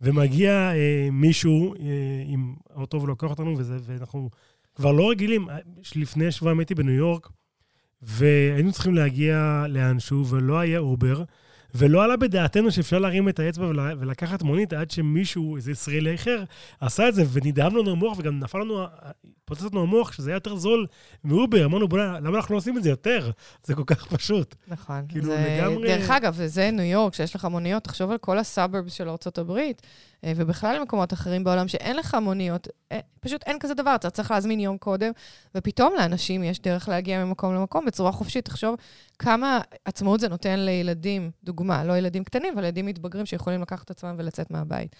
ומגיע 0.00 0.52
אה, 0.52 1.08
מישהו 1.12 1.74
אה, 1.74 1.78
עם 2.26 2.54
האוטו 2.70 3.02
ולוקח 3.02 3.30
אותנו, 3.30 3.58
וזה, 3.58 3.78
ואנחנו 3.82 4.30
כבר 4.74 4.92
לא 4.92 5.10
רגילים. 5.10 5.48
לפני 5.96 6.32
שבועיים 6.32 6.58
הייתי 6.58 6.74
בניו 6.74 6.94
יורק, 6.94 7.28
והיינו 8.02 8.72
צריכים 8.72 8.94
להגיע 8.94 9.64
לאנשהו, 9.68 10.26
ולא 10.26 10.58
היה 10.58 10.78
אובר, 10.78 11.22
ולא 11.74 12.04
עלה 12.04 12.16
בדעתנו 12.16 12.70
שאפשר 12.70 12.98
להרים 12.98 13.28
את 13.28 13.38
האצבע 13.38 13.66
ולקחת 13.98 14.42
מונית 14.42 14.72
עד 14.72 14.90
שמישהו, 14.90 15.56
איזה 15.56 15.70
ישראלי 15.70 16.14
אחר, 16.14 16.44
עשה 16.80 17.08
את 17.08 17.14
זה, 17.14 17.24
ונדהם 17.32 17.76
לנו 17.76 17.90
המוח, 17.90 18.18
וגם 18.18 18.38
נפל 18.38 18.58
לנו, 18.58 18.84
פוצץ 19.50 19.72
לנו 19.72 19.82
המוח, 19.82 20.12
שזה 20.12 20.30
היה 20.30 20.36
יותר 20.36 20.56
זול 20.56 20.86
מאובר. 21.24 21.64
אמרנו, 21.64 21.88
בוא'נה, 21.88 22.20
למה 22.20 22.36
אנחנו 22.36 22.52
לא 22.52 22.58
עושים 22.58 22.78
את 22.78 22.82
זה 22.82 22.90
יותר? 22.90 23.30
זה 23.64 23.74
כל 23.74 23.84
כך 23.86 24.06
פשוט. 24.06 24.54
נכון. 24.68 25.04
כאילו, 25.08 25.24
זה... 25.26 25.58
לגמרי... 25.60 25.88
דרך 25.88 26.10
אגב, 26.10 26.34
וזה 26.36 26.70
ניו 26.70 26.84
יורק, 26.84 27.14
שיש 27.14 27.36
לך 27.36 27.44
מוניות, 27.44 27.84
תחשוב 27.84 28.10
על 28.10 28.18
כל 28.18 28.38
הסאברבס 28.38 28.92
של 28.92 29.08
ארה"ב, 29.08 29.58
אה, 30.24 30.32
ובכלל 30.36 30.76
למקומות 30.78 31.12
אחרים 31.12 31.44
בעולם 31.44 31.68
שאין 31.68 31.96
לך 31.96 32.14
מוניות, 32.14 32.68
אה, 32.92 33.00
פשוט 33.20 33.42
אין 33.46 33.58
כזה 33.58 33.74
דבר, 33.74 33.94
אתה 33.94 34.10
צריך 34.10 34.30
להזמין 34.30 34.60
יום 34.60 34.78
קודם, 34.78 35.12
ופתאום 35.54 35.94
לאנשים 35.98 36.44
יש 36.44 36.60
דרך 36.60 36.88
להגיע 36.88 37.24
ממקום 37.24 37.54
למקום 37.54 37.86
בצורה 37.86 38.12
חופשית. 38.12 38.44
תחשוב 38.44 38.74
כמה 39.18 39.60
עצמאות 39.84 40.20
זה 40.20 40.28
נותן 40.28 40.58
לילדים, 40.58 41.30
דוגמה, 41.44 41.84
לא 41.84 41.98
ילדים 41.98 42.24
קטנים, 42.24 42.54
אבל 42.54 42.64
ילדים 42.64 42.86
מתבגרים 42.86 43.26
שיכולים 43.26 43.62
לקחת 43.62 43.84
את 43.84 43.90
עצמם 43.90 44.14
ולצאת 44.18 44.50
מהבית. 44.50 44.96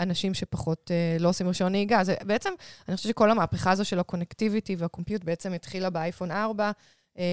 אה, 0.00 0.04
אנשים 0.04 0.34
שפחות 0.34 0.90
לא 1.20 1.28
עושים 1.28 1.48
רישיון 1.48 1.72
נהיגה. 1.72 2.04
זה 2.04 2.14
בעצם, 2.22 2.50
אני 2.88 2.96
חושבת 2.96 3.12
שכל 3.12 3.30
המהפכה 3.30 3.70
הזו 3.70 3.84
של 3.84 3.98
ה 3.98 4.04
connectivity 4.04 4.76
וה 4.78 4.88
compute 4.88 5.24
בעצם 5.24 5.52
התחילה 5.52 5.90
באייפון 5.90 6.30
4, 6.30 6.70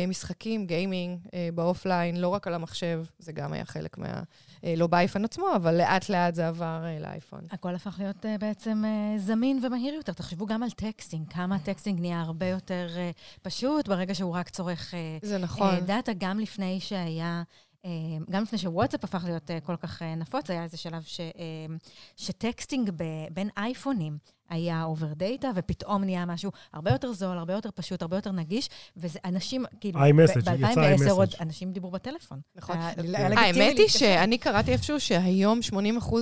משחקים, 0.07 0.65
gaming, 0.65 1.19
ב 1.53 1.61
offline, 1.61 2.21
לא 2.21 2.27
רק 2.27 2.47
על 2.47 2.53
המחשב, 2.53 3.03
זה 3.19 3.31
גם 3.31 3.53
היה 3.53 3.65
חלק 3.65 3.97
מה... 3.97 4.23
אה, 4.63 4.73
לא 4.77 4.87
באייפון 4.87 5.25
עצמו, 5.25 5.45
אבל 5.55 5.77
לאט-לאט 5.77 6.35
זה 6.35 6.47
עבר 6.47 6.83
אה, 6.85 6.99
לאייפון. 6.99 7.39
הכל 7.51 7.75
הפך 7.75 7.95
להיות 7.99 8.25
אה, 8.25 8.37
בעצם 8.37 8.83
זמין 9.17 9.65
ומהיר 9.65 9.93
יותר. 9.93 10.13
תחשבו 10.13 10.45
גם 10.45 10.63
על 10.63 10.69
texting, 10.71 11.33
כמה 11.33 11.59
texting 11.59 11.99
נהיה 11.99 12.21
הרבה 12.21 12.45
יותר 12.45 12.87
פשוט 13.41 13.87
ברגע 13.87 14.15
שהוא 14.15 14.35
רק 14.35 14.49
צורך... 14.49 14.93
זה 15.21 15.37
נכון. 15.37 15.79
data, 15.79 16.11
גם 16.17 16.39
לפני 16.39 16.79
שהיה... 16.79 17.43
גם 18.29 18.43
לפני 18.43 18.59
שוואטסאפ 18.59 19.03
הפך 19.03 19.23
להיות 19.23 19.51
כל 19.63 19.75
כך 19.75 20.01
נפוץ, 20.01 20.49
היה 20.49 20.63
איזה 20.63 20.77
שלב 20.77 21.03
ש, 21.03 21.19
ש 22.15 22.32
texting 22.32 22.91
בין 23.31 23.49
אייפונים 23.57 24.17
היה 24.49 24.83
over 24.83 25.13
data, 25.13 25.51
ופתאום 25.55 26.03
נהיה 26.03 26.25
משהו 26.25 26.51
הרבה 26.73 26.91
יותר 26.91 27.13
זול, 27.13 27.37
הרבה 27.37 27.53
יותר 27.53 27.69
פשוט, 27.75 28.01
הרבה 28.01 28.17
יותר 28.17 28.31
נגיש, 28.31 28.69
וזה 28.97 29.19
אנשים, 29.25 29.65
כאילו, 29.79 29.99
ב-2010 29.99 31.11
עוד 31.11 31.29
אנשים 31.39 31.71
דיברו 31.71 31.91
בטלפון. 31.91 32.39
נכון. 32.55 32.77
האמת 33.37 33.77
היא 33.77 33.87
שאני 33.87 34.37
קראתי 34.37 34.71
איפשהו 34.71 34.99
שהיום 34.99 35.59
80% 35.73 35.75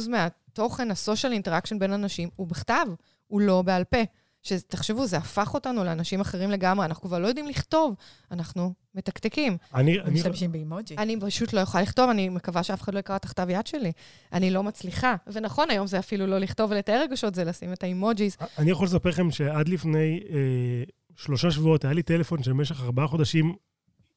מהתוכן, 0.10 0.91
ה 0.91 0.98
social 0.98 1.34
interaction 1.34 1.79
בין 1.79 1.93
אנשים, 1.93 2.29
הוא 2.36 2.48
בכתב, 2.48 2.86
הוא 3.27 3.41
לא 3.41 3.62
בעל 3.62 3.84
פה. 3.84 3.98
שתחשבו, 4.46 5.08
זה 5.08 5.18
הפך 5.18 5.54
אותנו 5.54 5.84
לאנשים 5.84 6.22
אחרים 6.22 6.52
לגמרי, 6.52 6.86
אנחנו 6.86 7.08
כבר 7.08 7.20
לא 7.20 7.28
יודעים 7.28 7.48
לכתוב, 7.48 7.96
אנחנו 8.32 8.74
מתקתקים. 8.96 9.58
אני... 9.74 10.02
אני 10.02 10.14
משתמשים 10.14 10.52
באימוג'י. 10.52 10.96
אני 10.98 11.18
פשוט 11.22 11.54
לא 11.54 11.60
יכולה 11.60 11.84
לכתוב, 11.84 12.10
אני 12.10 12.30
מקווה 12.30 12.64
שאף 12.64 12.82
אחד 12.82 12.94
לא 12.94 13.00
יקרא 13.00 13.16
את 13.16 13.25
הכתב 13.25 13.48
יד 13.50 13.68
שלי. 13.68 13.92
אני 14.34 14.52
לא 14.52 14.64
מצליחה. 14.64 15.16
ונכון, 15.28 15.70
היום 15.70 15.88
זה 15.88 16.00
אפילו 16.00 16.28
לא 16.28 16.40
לכתוב 16.40 16.72
ולתאר 16.72 17.02
רגשות, 17.02 17.36
זה 17.36 17.44
לשים 17.44 17.74
את 17.74 17.84
האימוג'יז. 17.84 18.38
אני 18.58 18.72
יכול 18.72 18.88
לספר 18.88 19.10
לכם 19.10 19.32
שעד 19.32 19.70
לפני 19.70 20.20
אה, 20.30 20.84
שלושה 21.16 21.52
שבועות 21.52 21.86
היה 21.86 21.94
לי 21.94 22.04
טלפון 22.04 22.44
שבמשך 22.44 22.82
ארבעה 22.82 23.08
חודשים 23.08 23.56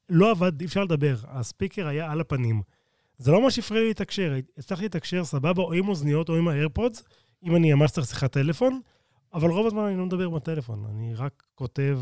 לא 0.09 0.31
עבד, 0.31 0.61
אי 0.61 0.65
אפשר 0.65 0.83
לדבר. 0.83 1.15
הספיקר 1.27 1.87
היה 1.87 2.11
על 2.11 2.21
הפנים. 2.21 2.61
זה 3.17 3.31
לא 3.31 3.43
מה 3.43 3.51
שהפריע 3.51 3.81
לי 3.81 3.89
לתקשר. 3.89 4.33
הצלחתי 4.57 4.85
לתקשר 4.85 5.25
סבבה, 5.25 5.61
או 5.61 5.73
עם 5.73 5.89
אוזניות 5.89 6.29
או 6.29 6.35
עם 6.35 6.47
האיירפודס, 6.47 7.03
אם 7.43 7.55
אני 7.55 7.73
ממש 7.73 7.91
צריך 7.91 8.07
שיחת 8.07 8.31
טלפון. 8.31 8.79
אבל 9.33 9.49
רוב 9.49 9.67
הזמן 9.67 9.83
אני 9.83 9.97
לא 9.97 10.05
מדבר 10.05 10.29
בטלפון, 10.29 10.85
אני 10.89 11.13
רק 11.13 11.43
כותב 11.55 11.99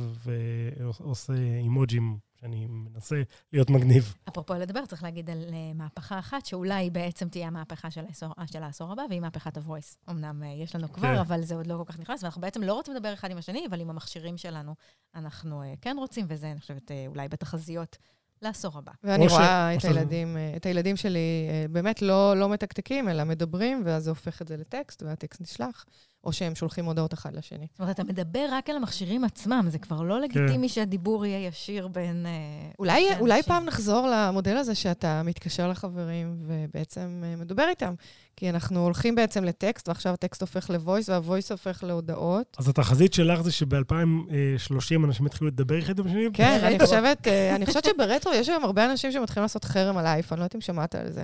ועושה 1.00 1.34
אימוג'ים 1.34 2.18
שאני 2.40 2.68
מנסה 2.70 3.22
להיות 3.54 3.70
מגניב. 3.70 4.16
אפרופו 4.30 4.54
לדבר, 4.54 4.86
צריך 4.86 5.04
להגיד 5.04 5.30
על 5.30 5.44
אה, 5.54 5.74
מהפכה 5.76 6.20
אחת, 6.20 6.46
שאולי 6.46 6.90
בעצם 6.90 7.30
תהיה 7.30 7.48
המהפכה 7.48 7.92
של 7.92 8.06
העשור, 8.08 8.30
של 8.52 8.64
העשור 8.64 8.92
הבא, 8.92 9.02
והיא 9.10 9.22
מהפכת 9.22 9.58
ה-voice. 9.58 10.10
אמנם 10.10 10.44
אה, 10.44 10.48
יש 10.48 10.76
לנו 10.76 10.94
כבר, 10.94 11.14
כן. 11.14 11.20
אבל 11.20 11.42
זה 11.42 11.56
עוד 11.56 11.68
לא 11.68 11.78
כל 11.78 11.94
כך 11.94 12.00
נכנס, 12.00 12.24
ואנחנו 12.24 12.42
בעצם 12.42 12.64
לא 12.64 12.74
רוצים 12.74 12.94
לדבר 12.94 13.14
אחד 13.14 13.32
עם 13.32 13.38
השני, 13.38 13.66
אבל 13.70 13.82
עם 13.82 13.90
המכשירים 13.90 14.38
שלנו 14.38 14.76
אנחנו 15.16 15.64
אה, 15.64 15.74
כן 15.82 15.96
רוצים, 16.00 16.26
וזה, 16.30 16.52
אני 16.52 16.60
חושבת, 16.60 16.92
אולי 17.08 17.28
בתחזיות 17.28 17.98
לעשור 18.42 18.78
הבא. 18.78 18.92
ואני 19.04 19.28
רואה 19.28 19.72
ש... 19.80 19.86
את, 19.86 19.90
הילדים, 19.90 20.38
את 20.56 20.66
הילדים 20.66 20.96
שלי 20.96 21.50
באמת 21.70 22.02
לא, 22.02 22.34
לא 22.36 22.50
מתקתקים, 22.50 23.10
אלא 23.10 23.24
מדברים, 23.24 23.82
ואז 23.86 24.04
זה 24.04 24.10
הופך 24.10 24.42
את 24.42 24.48
זה 24.48 24.58
לטקסט, 24.58 25.04
והטקסט 25.04 25.42
נשלח. 25.42 25.86
או 26.28 26.34
שהם 26.34 26.56
שולחים 26.56 26.86
הודעות 26.86 27.14
אחד 27.14 27.36
לשני. 27.36 27.68
זאת 27.72 27.80
אומרת, 27.80 27.96
אתה 27.96 28.04
מדבר 28.04 28.48
רק 28.52 28.70
על 28.70 28.76
המכשירים 28.76 29.24
עצמם, 29.24 29.66
זה 29.70 29.80
כבר 29.80 30.02
לא 30.02 30.22
לגיטימי 30.22 30.68
כן. 30.70 30.74
שהדיבור 30.74 31.26
יהיה 31.26 31.48
ישיר 31.48 31.88
בין... 31.88 32.26
אה, 32.26 32.32
אולי, 32.80 33.08
אולי 33.20 33.44
פעם 33.44 33.66
נחזור 33.66 34.08
למודל 34.08 34.58
הזה 34.58 34.76
שאתה 34.76 35.22
מתקשר 35.24 35.70
לחברים 35.70 36.38
ובעצם 36.48 37.24
אה, 37.24 37.36
מדבר 37.36 37.66
איתם. 37.70 37.94
כי 38.36 38.50
אנחנו 38.50 38.84
הולכים 38.84 39.16
בעצם 39.16 39.44
לטקסט, 39.44 39.88
ועכשיו 39.88 40.14
הטקסט 40.14 40.42
הופך 40.42 40.70
לוויס, 40.70 41.10
והוויס 41.10 41.52
הופך 41.52 41.84
להודעות. 41.84 42.56
אז 42.60 42.70
התחזית 42.70 43.14
שלך 43.14 43.42
זה 43.42 43.52
שב-2030 43.52 45.06
אנשים 45.06 45.26
יתחילו 45.26 45.48
לדבר 45.48 45.80
אחד 45.80 46.00
עם 46.00 46.08
השני? 46.08 46.28
כן, 46.34 46.60
אני 46.64 46.80
חושבת, 46.80 47.28
אה, 47.28 47.56
אני 47.56 47.66
חושבת 47.66 47.86
שברטרו 47.86 48.34
יש 48.34 48.50
היום 48.50 48.64
הרבה 48.64 48.86
אנשים 48.86 49.12
שמתחילים 49.12 49.42
לעשות 49.42 49.66
חרם 49.66 49.98
על 49.98 50.06
אייפון, 50.06 50.38
לא 50.38 50.44
יודעת 50.44 50.56
אם 50.56 50.62
שמעת 50.62 50.96
על 50.96 51.12
זה. 51.12 51.24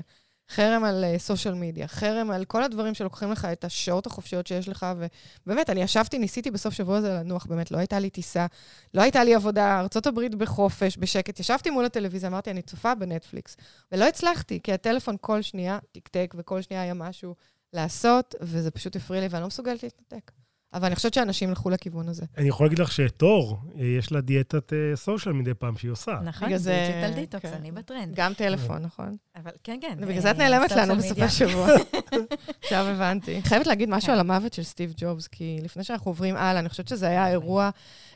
חרם 0.55 0.83
על 0.83 1.05
סושיאל 1.17 1.53
uh, 1.53 1.57
מדיה, 1.57 1.87
חרם 1.87 2.31
על 2.31 2.45
כל 2.45 2.63
הדברים 2.63 2.93
שלוקחים 2.93 3.31
לך 3.31 3.45
את 3.45 3.63
השעות 3.63 4.05
החופשיות 4.05 4.47
שיש 4.47 4.69
לך, 4.69 4.85
ובאמת, 5.47 5.69
אני 5.69 5.81
ישבתי, 5.81 6.19
ניסיתי 6.19 6.51
בסוף 6.51 6.73
שבוע 6.73 6.97
הזה 6.97 7.13
לנוח, 7.13 7.45
באמת, 7.45 7.71
לא 7.71 7.77
הייתה 7.77 7.99
לי 7.99 8.09
טיסה, 8.09 8.45
לא 8.93 9.01
הייתה 9.01 9.23
לי 9.23 9.35
עבודה, 9.35 9.79
ארה"ב 9.79 10.35
בחופש, 10.37 10.97
בשקט. 10.97 11.39
ישבתי 11.39 11.69
מול 11.69 11.85
הטלוויזיה, 11.85 12.29
אמרתי, 12.29 12.51
אני 12.51 12.61
צופה 12.61 12.95
בנטפליקס, 12.95 13.57
ולא 13.91 14.07
הצלחתי, 14.07 14.59
כי 14.63 14.73
הטלפון 14.73 15.15
כל 15.21 15.41
שנייה 15.41 15.79
תקתק, 15.91 16.33
וכל 16.37 16.61
שנייה 16.61 16.83
היה 16.83 16.93
משהו 16.93 17.35
לעשות, 17.73 18.35
וזה 18.41 18.71
פשוט 18.71 18.95
הפריע 18.95 19.21
לי, 19.21 19.27
ואני 19.27 19.41
לא 19.41 19.47
מסוגלת 19.47 19.83
להתנתק. 19.83 20.31
אבל 20.73 20.85
אני 20.85 20.95
חושבת 20.95 21.13
שאנשים 21.13 21.49
ילכו 21.49 21.69
לכיוון 21.69 22.09
הזה. 22.09 22.25
אני 22.37 22.47
יכול 22.47 22.65
להגיד 22.65 22.79
לך 22.79 22.91
שתור, 22.91 23.59
אה, 23.79 23.85
יש 23.85 24.11
לה 24.11 24.21
דיאטת 24.21 24.73
סושיאל 24.95 25.35
אה, 25.35 25.39
מדי 25.39 25.53
פעם 25.53 25.77
שהיא 25.77 25.91
עושה. 25.91 26.19
נכון, 26.23 26.57
זה 26.57 26.87
digital 26.87 27.19
detox, 27.19 27.49
כן. 27.49 27.53
אני 27.59 27.71
בטרנד. 27.71 28.15
גם 28.15 28.33
טלפון, 28.33 28.81
נכון. 28.81 29.15
אבל 29.35 29.51
כן, 29.63 29.79
כן. 29.81 29.97
ובגלל 29.97 30.21
זה 30.21 30.31
את 30.31 30.37
נעלמת 30.37 30.71
לנו 30.71 30.95
בסופי 30.95 31.23
השבוע. 31.23 31.67
עכשיו 32.63 32.85
הבנתי. 32.87 33.41
חייבת 33.49 33.67
להגיד 33.67 33.89
משהו. 33.89 34.13
על 34.13 34.19
המוות 34.19 34.53
של 34.53 34.63
סטיב 34.63 34.93
ג'ובס, 34.97 35.27
כי 35.27 35.59
לפני 35.63 35.83
שאנחנו 35.83 36.11
עוברים 36.11 36.35
הלאה, 36.35 36.59
אני 36.59 36.69
חושבת 36.69 36.87
שזה 36.87 37.07
היה 37.07 37.29
אירוע 37.29 37.69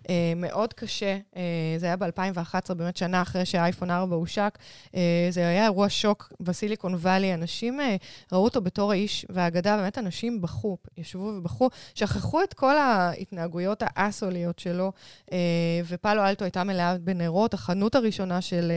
אה, 0.09 0.33
מאוד 0.35 0.73
קשה. 0.73 1.17
אה, 1.37 1.41
זה 1.77 1.85
היה 1.85 1.95
ב-2011, 1.95 2.73
באמת 2.73 2.97
שנה 2.97 3.21
אחרי 3.21 3.45
שהאייפון 3.45 3.91
4 3.91 4.15
הושק. 4.15 4.57
אה, 4.95 5.27
זה 5.29 5.47
היה 5.47 5.63
אירוע 5.63 5.89
שוק 5.89 6.33
בסיליקון 6.39 6.95
וואלי. 6.95 7.33
אנשים 7.33 7.79
אה, 7.79 7.95
ראו 8.31 8.43
אותו 8.43 8.61
בתור 8.61 8.91
האיש 8.91 9.25
והאגדה, 9.29 9.77
באמת 9.77 9.97
אנשים 9.97 10.41
בכו, 10.41 10.77
ישבו 10.97 11.33
ובכו, 11.37 11.69
שכחו 11.95 12.43
את 12.43 12.53
כל 12.53 12.77
ההתנהגויות 12.77 13.83
האסוליות 13.85 14.59
שלו, 14.59 14.91
אה, 15.31 15.37
ופאלו 15.87 16.25
אלטו 16.25 16.45
הייתה 16.45 16.63
מלאה 16.63 16.97
בנרות. 16.97 17.53
החנות 17.53 17.95
הראשונה 17.95 18.41
של, 18.41 18.71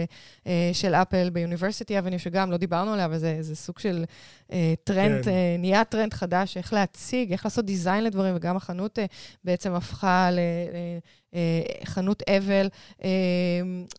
אה, 0.46 0.70
של 0.72 0.94
אפל 0.94 1.30
ב 1.30 1.37
University 1.37 1.98
Avenue, 1.98 2.18
שגם 2.18 2.50
לא 2.50 2.56
דיברנו 2.56 2.92
עליה, 2.92 3.04
אבל 3.04 3.18
זה, 3.18 3.36
זה 3.40 3.56
סוג 3.56 3.78
של 3.78 4.04
אה, 4.52 4.74
טרנד, 4.84 5.09
כן. 5.24 5.30
אה, 5.30 5.56
נהיה 5.58 5.84
טרנד 5.84 6.14
חדש, 6.14 6.56
איך 6.56 6.72
להציג, 6.72 7.32
איך 7.32 7.44
לעשות 7.44 7.64
design 7.64 8.04
לדברים, 8.04 8.36
וגם 8.36 8.56
החנות 8.56 8.98
אה, 8.98 9.04
בעצם 9.44 9.72
הפכה 9.74 10.30
ל... 10.30 10.38
חנות 11.84 12.22
אבל, 12.28 12.68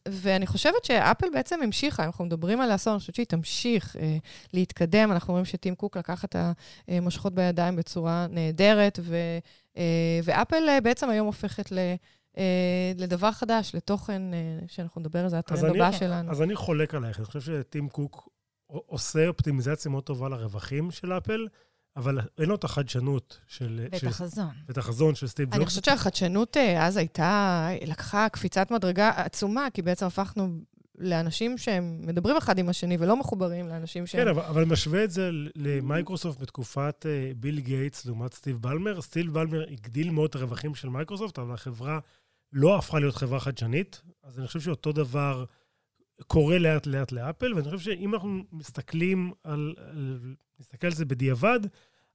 ואני 0.08 0.48
חושבת 0.48 0.86
שאפל 0.86 1.28
בעצם 1.34 1.60
המשיכה, 1.64 2.04
אנחנו 2.04 2.26
מדברים 2.26 2.62
על 2.62 2.72
האסון, 2.72 2.94
אני 2.94 3.00
חושבת 3.00 3.16
שהיא 3.16 3.26
תמשיך 3.26 3.96
להתקדם. 4.54 5.12
אנחנו 5.12 5.34
רואים 5.34 5.46
שטים 5.46 5.76
קוק 5.76 5.98
לקח 5.98 6.26
את 6.26 6.36
המושכות 6.88 7.34
בידיים 7.36 7.76
בצורה 7.76 8.28
נהדרת, 8.30 9.00
ו, 9.02 9.18
ואפל 10.24 10.80
בעצם 10.84 11.10
היום 11.10 11.28
הופכת 11.28 11.72
ל... 11.72 11.80
לדבר 12.98 13.32
חדש, 13.32 13.76
לתוכן 13.76 14.22
שאנחנו 14.68 15.02
נדבר 15.02 15.20
על 15.20 15.30
זה, 15.30 15.40
הטרנד 15.40 15.76
הבא 15.76 15.92
שלנו. 15.92 16.32
אז 16.32 16.42
אני 16.42 16.56
חולק 16.56 16.96
עלייך, 16.96 17.18
אני 17.18 17.26
חושב 17.26 17.42
שטים 17.42 17.90
קוק 17.90 18.30
עושה 18.72 19.28
אופטימיזציה 19.28 19.92
מאוד 19.92 20.04
טובה 20.04 20.30
לרווחים 20.30 20.92
של 20.92 21.14
אפל, 21.14 21.48
אבל 21.96 22.20
אין 22.38 22.50
לו 22.50 22.56
את 22.56 22.64
החדשנות 22.64 23.40
של... 23.48 23.88
ואת 23.92 24.04
החזון. 24.04 24.50
ואת 24.68 24.78
החזון 24.78 25.16
של 25.16 25.28
סטיב 25.28 25.46
ג'ובס. 25.46 25.58
אני 25.58 25.66
חושבת 25.66 25.86
שהחדשנות 25.86 26.58
אה, 26.58 26.88
אז 26.88 26.98
הייתה, 26.98 27.68
לקחה 27.86 28.30
קפיצת 28.30 28.72
מדרגה 28.72 29.10
עצומה, 29.10 29.68
כי 29.74 29.82
בעצם 29.82 30.06
הפכנו 30.06 30.50
לאנשים 30.98 31.58
שהם 31.58 32.02
מדברים 32.08 32.38
אחד 32.38 32.60
עם 32.60 32.70
השני 32.70 32.98
ולא 33.00 33.18
מחוברים 33.18 33.68
לאנשים 33.68 34.08
שהם... 34.08 34.22
כן, 34.22 34.28
אבל, 34.28 34.42
אבל 34.42 34.66
משווה 34.66 35.04
את 35.04 35.12
זה 35.12 35.30
למייקרוסופט 35.56 36.42
בתקופת 36.42 37.06
אה, 37.06 37.38
ביל 37.38 37.60
גייטס 37.60 38.06
לעומת 38.06 38.34
סטיב 38.34 38.58
בלמר. 38.62 39.02
סטיב 39.02 39.34
בלמר 39.34 39.64
הגדיל 39.72 40.10
מאוד 40.10 40.30
את 40.30 40.36
הרווחים 40.36 40.76
של 40.76 40.90
מייקרוסופט, 40.90 41.40
אבל 41.40 41.54
החברה 41.54 42.00
לא 42.54 42.78
הפכה 42.78 43.00
להיות 43.00 43.16
חברה 43.16 43.40
חדשנית, 43.40 44.02
אז 44.24 44.40
אני 44.40 44.48
חושב 44.48 44.60
שאותו 44.60 44.92
דבר... 44.92 45.46
קורה 46.28 46.58
לאט-לאט 46.58 47.12
לאפל, 47.12 47.54
ואני 47.54 47.66
חושב 47.66 47.80
שאם 47.80 48.14
אנחנו 48.14 48.44
מסתכלים 48.52 49.32
על, 49.44 49.76
על 49.78 50.20
נסתכל 50.60 50.88
על 50.88 50.94
זה 50.94 51.06
בדיעבד, 51.06 51.60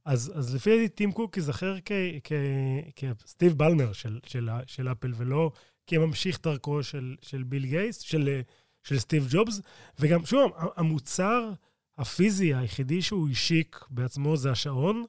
אז, 0.05 0.33
אז 0.35 0.55
לפי 0.55 0.71
דעתי 0.71 0.89
טים 0.89 1.13
קוק 1.13 1.37
ייזכר 1.37 1.77
כסטיב 2.97 3.53
בלמר 3.53 3.93
של, 3.93 4.21
של, 4.27 4.49
של 4.67 4.89
אפל, 4.89 5.13
ולא 5.17 5.51
כממשיך 5.87 6.41
דרכו 6.43 6.83
של, 6.83 7.17
של 7.23 7.43
ביל 7.43 7.67
גייטס, 7.67 8.01
של, 8.01 8.41
של 8.83 8.99
סטיב 8.99 9.29
ג'ובס. 9.31 9.61
וגם, 9.99 10.27
שוב, 10.27 10.53
המוצר 10.77 11.53
הפיזי 11.99 12.55
היחידי 12.55 13.03
שהוא 13.03 13.29
השיק 13.29 13.85
בעצמו 13.91 14.37
זה 14.37 14.51
השעון. 14.51 15.05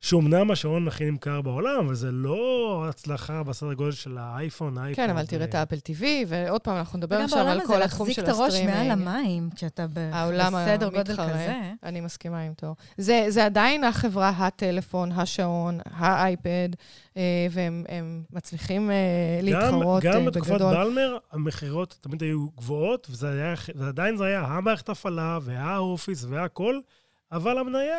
שאומנם 0.00 0.50
השעון 0.50 0.88
הכי 0.88 1.04
נמכר 1.04 1.42
בעולם, 1.42 1.84
אבל 1.86 1.94
זה 1.94 2.12
לא 2.12 2.84
הצלחה 2.88 3.42
בסדר 3.42 3.72
גודל 3.72 3.92
של 3.92 4.18
האייפון, 4.18 4.78
האייפון. 4.78 5.04
כן, 5.04 5.10
אבל 5.10 5.26
תראה 5.26 5.44
את 5.44 5.54
האפל 5.54 5.76
TV, 5.76 6.02
ועוד 6.26 6.60
פעם, 6.60 6.76
אנחנו 6.76 6.98
נדבר 6.98 7.16
עכשיו 7.16 7.46
על 7.46 7.60
כל 7.66 7.82
התחום 7.82 8.10
של 8.10 8.24
הסטרימינג. 8.30 8.38
וגם 8.48 8.54
בעולם 8.54 8.54
הזה 8.54 8.58
להחזיק 8.58 8.58
את 8.58 8.68
הראש 8.68 8.86
מעל 8.86 8.90
המים, 8.90 9.50
כשאתה 9.56 9.86
בסדר 9.86 10.88
גודל 10.88 11.12
כזה. 11.12 11.72
אני 11.82 12.00
מסכימה 12.00 12.40
עם 12.40 12.54
תור. 12.54 12.76
זה, 12.96 13.26
זה 13.28 13.44
עדיין 13.44 13.84
החברה, 13.84 14.28
הטלפון, 14.28 15.12
השעון, 15.12 15.78
האייפד, 15.90 16.68
אה, 17.16 17.22
והם 17.50 17.84
מצליחים 18.30 18.90
אה, 18.90 18.96
להתחרות 19.42 20.02
גם, 20.02 20.12
גם 20.12 20.26
בגדול. 20.26 20.42
גם 20.48 20.56
בתקופת 20.56 20.60
בלמר, 20.60 21.18
המכירות 21.32 21.98
תמיד 22.00 22.22
היו 22.22 22.48
גבוהות, 22.56 23.10
ועדיין 23.74 24.16
זה 24.16 24.24
היה 24.24 24.40
המערכת 24.40 24.88
הפעלה, 24.88 25.38
והאופיס 25.42 26.24
והכול. 26.28 26.82
אבל 27.32 27.58
המניה, 27.58 27.96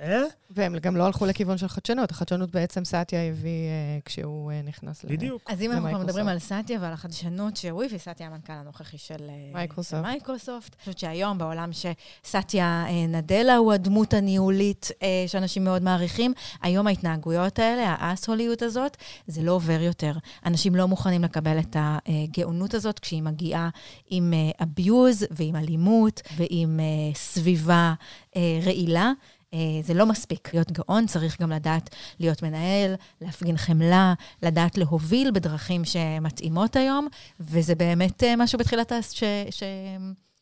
אה? 0.00 0.22
והם 0.50 0.78
גם 0.78 0.96
לא 0.96 1.04
הלכו 1.06 1.26
לכיוון 1.26 1.58
של 1.58 1.68
חדשנות. 1.68 2.10
החדשנות 2.10 2.50
בעצם 2.50 2.84
סאטיה 2.84 3.28
הביא 3.28 3.50
אה, 3.50 3.98
כשהוא 4.04 4.52
אה, 4.52 4.62
נכנס 4.62 5.04
בדיוק. 5.04 5.42
אז 5.48 5.62
אם 5.62 5.72
אנחנו 5.72 5.98
מדברים 5.98 6.28
על 6.28 6.38
סאטיה 6.38 6.78
ועל 6.80 6.92
החדשנות 6.92 7.56
שהוא 7.56 7.84
הביא, 7.84 7.98
סאטיה 7.98 8.26
המנכ"ל 8.26 8.52
הנוכחי 8.52 8.98
של 8.98 9.14
אה, 9.28 9.50
מייקרוסופט. 9.52 10.02
מייקרוסופט. 10.02 10.74
אני 10.74 10.80
חושבת 10.80 10.98
שהיום, 10.98 11.38
בעולם 11.38 11.70
שסאטיה 11.72 12.84
אה, 12.88 13.06
נאדלה 13.06 13.56
הוא 13.56 13.72
הדמות 13.72 14.14
הניהולית 14.14 14.90
אה, 15.02 15.24
שאנשים 15.26 15.64
מאוד 15.64 15.82
מעריכים, 15.82 16.32
היום 16.62 16.86
ההתנהגויות 16.86 17.58
האלה, 17.58 17.96
האסהוליות 17.98 18.62
הזאת, 18.62 18.96
זה 19.26 19.42
לא 19.42 19.52
עובר 19.52 19.80
יותר. 19.80 20.12
אנשים 20.46 20.74
לא 20.74 20.88
מוכנים 20.88 21.22
לקבל 21.22 21.58
את 21.58 21.76
הגאונות 21.78 22.74
הזאת 22.74 22.98
כשהיא 22.98 23.22
מגיעה 23.22 23.68
עם 24.10 24.32
abuse 24.62 25.26
ועם 25.30 25.56
אלימות 25.56 26.22
ועם 26.36 26.80
סביבה. 27.14 27.94
אה, 28.40 28.66
רעילה. 28.66 29.12
אה, 29.54 29.58
זה 29.82 29.94
לא 29.94 30.06
מספיק 30.06 30.54
להיות 30.54 30.72
גאון, 30.72 31.06
צריך 31.06 31.40
גם 31.40 31.52
לדעת 31.52 31.94
להיות 32.20 32.42
מנהל, 32.42 32.94
להפגין 33.20 33.56
חמלה, 33.56 34.14
לדעת 34.42 34.78
להוביל 34.78 35.30
בדרכים 35.30 35.84
שמתאימות 35.84 36.76
היום, 36.76 37.08
וזה 37.40 37.74
באמת 37.74 38.22
אה, 38.24 38.36
משהו 38.36 38.58
בתחילת 38.58 38.92
ה... 38.92 39.02
ש... 39.02 39.24
ש... 39.50 39.62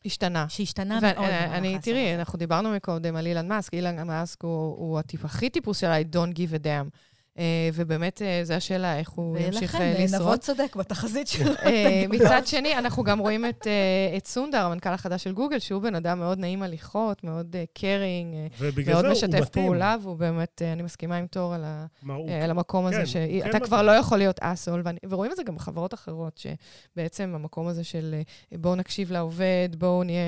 השתנה. 0.05 0.45
שהשתנה 0.49 0.99
מאוד. 1.01 1.29
אני, 1.29 1.79
תראי, 1.81 2.15
אנחנו 2.15 2.39
דיברנו 2.39 2.71
מקודם 2.71 3.15
על 3.15 3.27
אילן 3.27 3.47
מאסק, 3.47 3.73
אילן 3.73 4.07
מאסק 4.07 4.43
הוא, 4.43 4.75
הוא 4.77 4.99
הטיפ, 4.99 5.25
הכי 5.25 5.49
טיפוס 5.49 5.77
של 5.77 5.87
I 5.87 6.15
don't 6.15 6.35
give 6.35 6.53
a 6.53 6.63
damn. 6.63 6.89
אה, 7.37 7.69
ובאמת, 7.73 8.21
אה, 8.21 8.41
זו 8.43 8.53
השאלה, 8.53 8.99
איך 8.99 9.09
הוא 9.09 9.37
ימשיך 9.37 9.75
אה, 9.75 9.93
לשרוד. 9.93 10.01
ולכן, 10.01 10.21
נבות 10.21 10.39
צודק 10.39 10.75
בתחזית 10.75 11.27
שלו. 11.33 11.51
מצד 12.09 12.41
שני, 12.45 12.77
אנחנו 12.77 13.03
גם 13.03 13.19
רואים 13.19 13.45
את, 13.45 13.67
את 14.17 14.27
סונדר, 14.27 14.65
המנכ"ל 14.65 14.89
החדש 14.89 15.23
של 15.23 15.33
גוגל, 15.33 15.59
שהוא 15.59 15.81
בן 15.81 15.95
אדם 15.95 16.19
מאוד 16.19 16.39
נעים 16.39 16.63
הליכות, 16.63 17.23
מאוד 17.23 17.55
קרינג, 17.73 18.35
מאוד 18.87 19.11
משתף 19.11 19.49
פעולה, 19.49 19.95
והוא 20.01 20.17
באמת, 20.17 20.61
אני 20.61 20.83
מסכימה 20.83 21.15
עם 21.15 21.27
תור 21.27 21.53
על, 21.53 21.63
ה, 21.65 21.85
על 22.43 22.51
המקום 22.51 22.85
הזה, 22.85 22.97
כן, 22.97 23.05
שאתה 23.05 23.59
כן 23.59 23.65
כבר 23.65 23.81
לא 23.81 23.91
יכול 23.91 24.17
להיות 24.17 24.39
אסול, 24.41 24.83
ורואים 25.09 25.31
את 25.31 25.37
זה 25.37 25.43
גם 25.43 25.55
בחברות 25.55 25.93
אחרות, 25.93 26.37
שבעצם 26.37 27.31
המקום 27.35 27.67
הזה 27.67 27.83
של 27.83 28.15
בואו 28.51 28.75
נקשיב 28.75 29.11
לעובד, 29.11 29.69
בואו 29.77 30.03
נהיה, 30.03 30.23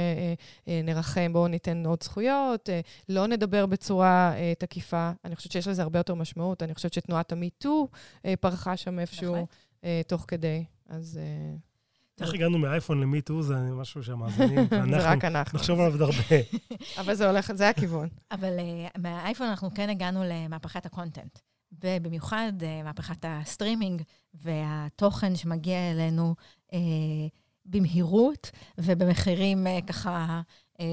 נרחם, 0.68 1.34
בואו 1.34 1.48
ניתן 1.48 1.86
עוד 1.86 2.04
זכויות, 2.04 2.70
לא 3.10 3.28
נדבר 3.28 3.66
בצורה 3.66 4.34
תקיפה. 4.60 5.12
אני 5.26 5.36
חושבת 5.36 5.52
שיש 5.52 5.68
לזה 5.68 5.82
הרבה 5.82 6.00
יותר 6.00 6.16
משמעות. 6.16 6.64
אני 6.64 6.76
חושבת 6.76 6.91
שתנועת 6.94 7.32
ה 7.32 7.41
Me 7.41 7.60
Too 7.60 7.88
אה, 8.26 8.34
פרחה 8.40 8.78
שם 8.78 9.00
איפשהו 9.00 9.48
אה, 9.84 10.02
תוך 10.08 10.26
כדי. 10.28 10.64
אז... 10.90 11.20
אה, 11.22 11.56
איך 12.22 12.34
הגענו 12.34 12.58
מאייפון 12.58 13.02
ל 13.02 13.08
Me 13.08 13.20
Too, 13.20 13.44
זה 13.44 13.56
משהו 13.56 14.04
שהמאזינים, 14.04 14.68
זה 14.92 14.98
רק 14.98 15.26
אנחנו. 15.26 15.60
נחשוב 15.60 15.80
עליו 15.80 15.92
עוד 15.92 16.02
הרבה. 16.02 16.44
אבל 17.00 17.14
זה 17.14 17.30
הולך, 17.30 17.52
זה 17.56 17.70
הכיוון. 17.70 18.08
אבל 18.32 18.60
מהאייפון 18.98 19.48
אנחנו 19.48 19.74
כן 19.74 19.90
הגענו 19.90 20.24
למהפכת 20.26 20.86
ה 20.86 20.92
content. 20.92 21.40
ובמיוחד 21.84 22.54
מהפכת 22.84 23.26
הסטרימינג 23.28 24.02
והתוכן 24.34 25.36
שמגיע 25.36 25.92
אלינו 25.92 26.36
במהירות 27.66 28.52
ובמחירים 28.78 29.68
ככה 29.88 30.42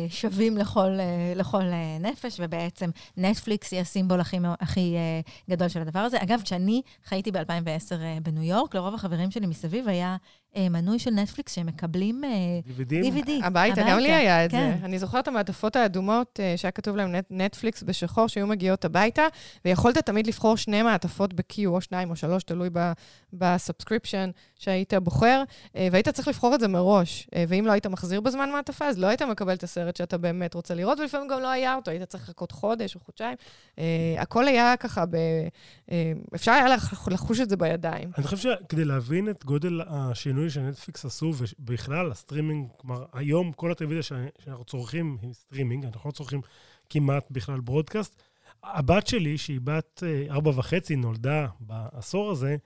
שווים 0.08 0.56
לכל, 0.56 1.00
אה, 1.00 1.32
לכל 1.36 1.62
אה, 1.62 1.98
נפש, 2.00 2.40
ובעצם 2.40 2.90
נטפליקס 3.16 3.72
היא 3.72 3.80
הסימבול 3.80 4.20
הכי, 4.20 4.36
הכי 4.60 4.96
גדול 5.50 5.68
של 5.68 5.80
הדבר 5.80 6.00
הזה. 6.00 6.22
אגב, 6.22 6.40
כשאני 6.44 6.82
חייתי 7.04 7.30
ב-2010 7.30 7.94
בניו 8.22 8.42
יורק, 8.42 8.74
לרוב 8.74 8.94
החברים 8.94 9.30
שלי 9.30 9.46
מסביב 9.46 9.88
היה 9.88 10.08
אה, 10.10 10.16
מנוי 10.70 10.98
של 10.98 11.10
נטפליקס 11.10 11.54
שהם 11.54 11.66
מקבלים 11.66 12.22
DVD. 12.64 13.30
הביתה, 13.42 13.82
גם 13.88 13.98
לי 13.98 14.12
היה 14.12 14.44
את 14.44 14.50
כן. 14.50 14.76
זה. 14.80 14.86
אני 14.86 14.98
זוכרת 14.98 15.22
את 15.22 15.28
המעטפות 15.28 15.76
האדומות 15.76 16.40
אה, 16.42 16.54
שהיה 16.56 16.72
כתוב 16.72 16.96
להם 16.96 17.14
נטפליקס 17.30 17.82
בשחור, 17.82 18.26
שהיו 18.26 18.46
מגיעות 18.46 18.84
הביתה, 18.84 19.22
ויכולת 19.64 19.98
תמיד 19.98 20.26
לבחור 20.26 20.56
שני 20.56 20.82
מעטפות 20.82 21.34
ב-queue, 21.34 21.66
או 21.66 21.80
שניים 21.80 22.10
או 22.10 22.16
שלוש, 22.16 22.42
תלוי 22.42 22.70
ב 23.32 23.40
subscription 23.40 24.30
שהיית 24.58 24.94
בוחר, 24.94 25.42
אה, 25.76 25.88
והיית 25.92 26.08
צריך 26.08 26.28
לבחור 26.28 26.54
את 26.54 26.60
זה 26.60 26.68
מראש. 26.68 27.28
ואם 27.48 27.66
לא 27.66 27.72
היית 27.72 27.86
מחזיר 27.86 28.20
בזמן 28.20 28.50
מעטפה, 28.50 28.86
אז 28.86 28.98
לא 28.98 29.06
היית 29.06 29.22
מקבל 29.22 29.54
את 29.54 29.62
הסרט 29.62 29.96
שאתה 29.96 30.18
באמת 30.18 30.54
רוצה 30.54 30.74
לראות, 30.74 31.00
ולפעמים 31.00 31.28
גם 31.28 31.40
לא 31.40 31.48
היה 31.48 31.74
אותו, 31.74 31.90
היית 31.90 32.02
צריך 32.02 32.24
לחכות 32.24 32.52
חודש 32.52 32.94
או 32.94 33.00
חודשיים. 33.00 33.36
הכל 34.18 34.48
היה 34.48 34.76
ככה, 34.76 35.04
ב... 35.06 35.16
אפשר 36.34 36.52
היה 36.52 36.76
לחוש 37.10 37.40
את 37.40 37.50
זה 37.50 37.56
בידיים. 37.56 38.10
אני 38.18 38.26
חושב 38.26 38.36
שכדי 38.36 38.84
להבין 38.84 39.28
את 39.28 39.44
גודל 39.44 39.80
השינוי 39.88 40.47
השינוי 40.48 40.72
שנטפליקס 40.72 41.04
עשו, 41.04 41.32
ובכלל 41.58 42.10
הסטרימינג, 42.10 42.68
כלומר, 42.76 43.04
היום 43.12 43.52
כל 43.52 43.72
הטלוויזיה 43.72 44.02
שאנחנו 44.02 44.64
צורכים 44.64 45.18
היא 45.22 45.32
סטרימינג, 45.32 45.84
אנחנו 45.84 46.08
לא 46.10 46.12
צורכים 46.12 46.40
כמעט 46.90 47.30
בכלל 47.30 47.60
ברודקאסט. 47.60 48.22
הבת 48.62 49.06
שלי, 49.06 49.38
שהיא 49.38 49.60
בת 49.64 50.02
אה, 50.06 50.26
ארבע 50.30 50.50
וחצי, 50.54 50.96
נולדה 50.96 51.46
בעשור 51.60 52.30
הזה, 52.30 52.56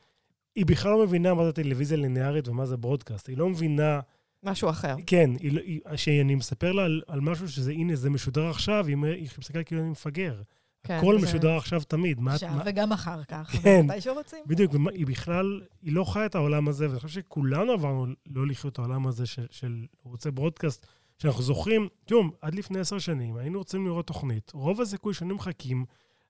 היא 0.55 0.66
בכלל 0.66 0.92
לא 0.92 1.03
מבינה 1.03 1.35
מה 1.35 1.45
זה 1.45 1.53
טלוויזיה 1.53 1.99
ליניארית 1.99 2.49
ומה 2.49 2.66
זה 2.66 2.77
ברודקאסט. 2.77 3.29
היא 3.29 3.37
לא 3.37 3.49
מבינה... 3.49 4.01
משהו 4.42 4.71
אחר. 4.71 4.97
כן, 5.07 5.31
היא, 5.40 5.53
לא, 5.53 5.61
היא, 5.61 5.81
שאני 5.97 6.35
מספר 6.35 6.73
לה 6.73 6.85
על, 6.85 7.03
על 7.07 7.21
משהו 7.21 7.49
שזה, 7.49 7.71
הנה, 7.71 7.97
זה 7.97 8.11
משודר 8.11 8.51
עכשיו, 8.51 8.87
היא, 8.87 8.97
היא 9.05 9.29
מסתכלת 9.38 9.66
כאילו 9.66 9.83
אני 9.83 9.90
מפגר. 9.90 10.42
כן, 10.85 10.95
הכל 10.95 11.21
זה... 11.21 11.27
משודר 11.27 11.57
עכשיו 11.57 11.81
תמיד. 11.81 12.18
עכשיו 12.27 12.51
מה... 12.51 12.62
וגם 12.66 12.92
אחר 12.92 13.25
כך, 13.25 13.51
כן, 13.62 13.87
מתי 13.87 14.01
שרוצים. 14.01 14.38
בדיוק, 14.47 14.73
היא 14.92 15.07
בכלל, 15.07 15.61
היא 15.83 15.92
לא 15.92 16.05
חיה 16.05 16.27
את 16.27 16.35
העולם 16.35 16.68
הזה, 16.68 16.88
ואני 16.88 17.01
חושב 17.01 17.21
שכולנו 17.21 17.73
עברנו 17.73 18.07
לא 18.27 18.47
לחיות 18.47 18.73
את 18.73 18.79
העולם 18.79 19.07
הזה 19.07 19.27
של, 19.27 19.47
של 19.51 19.87
רוצה 20.03 20.31
ברודקאסט, 20.31 20.87
שאנחנו 21.18 21.42
זוכרים, 21.42 21.88
תראו, 22.05 22.23
עד 22.40 22.55
לפני 22.55 22.81
עשר 22.81 22.99
שנים 22.99 23.37
היינו 23.37 23.59
רוצים 23.59 23.87
לראות 23.87 24.07
תוכנית, 24.07 24.53
רוב 24.55 24.81
הסיכוי 24.81 25.14
שהיינו 25.14 25.35
מחכים 25.35 25.85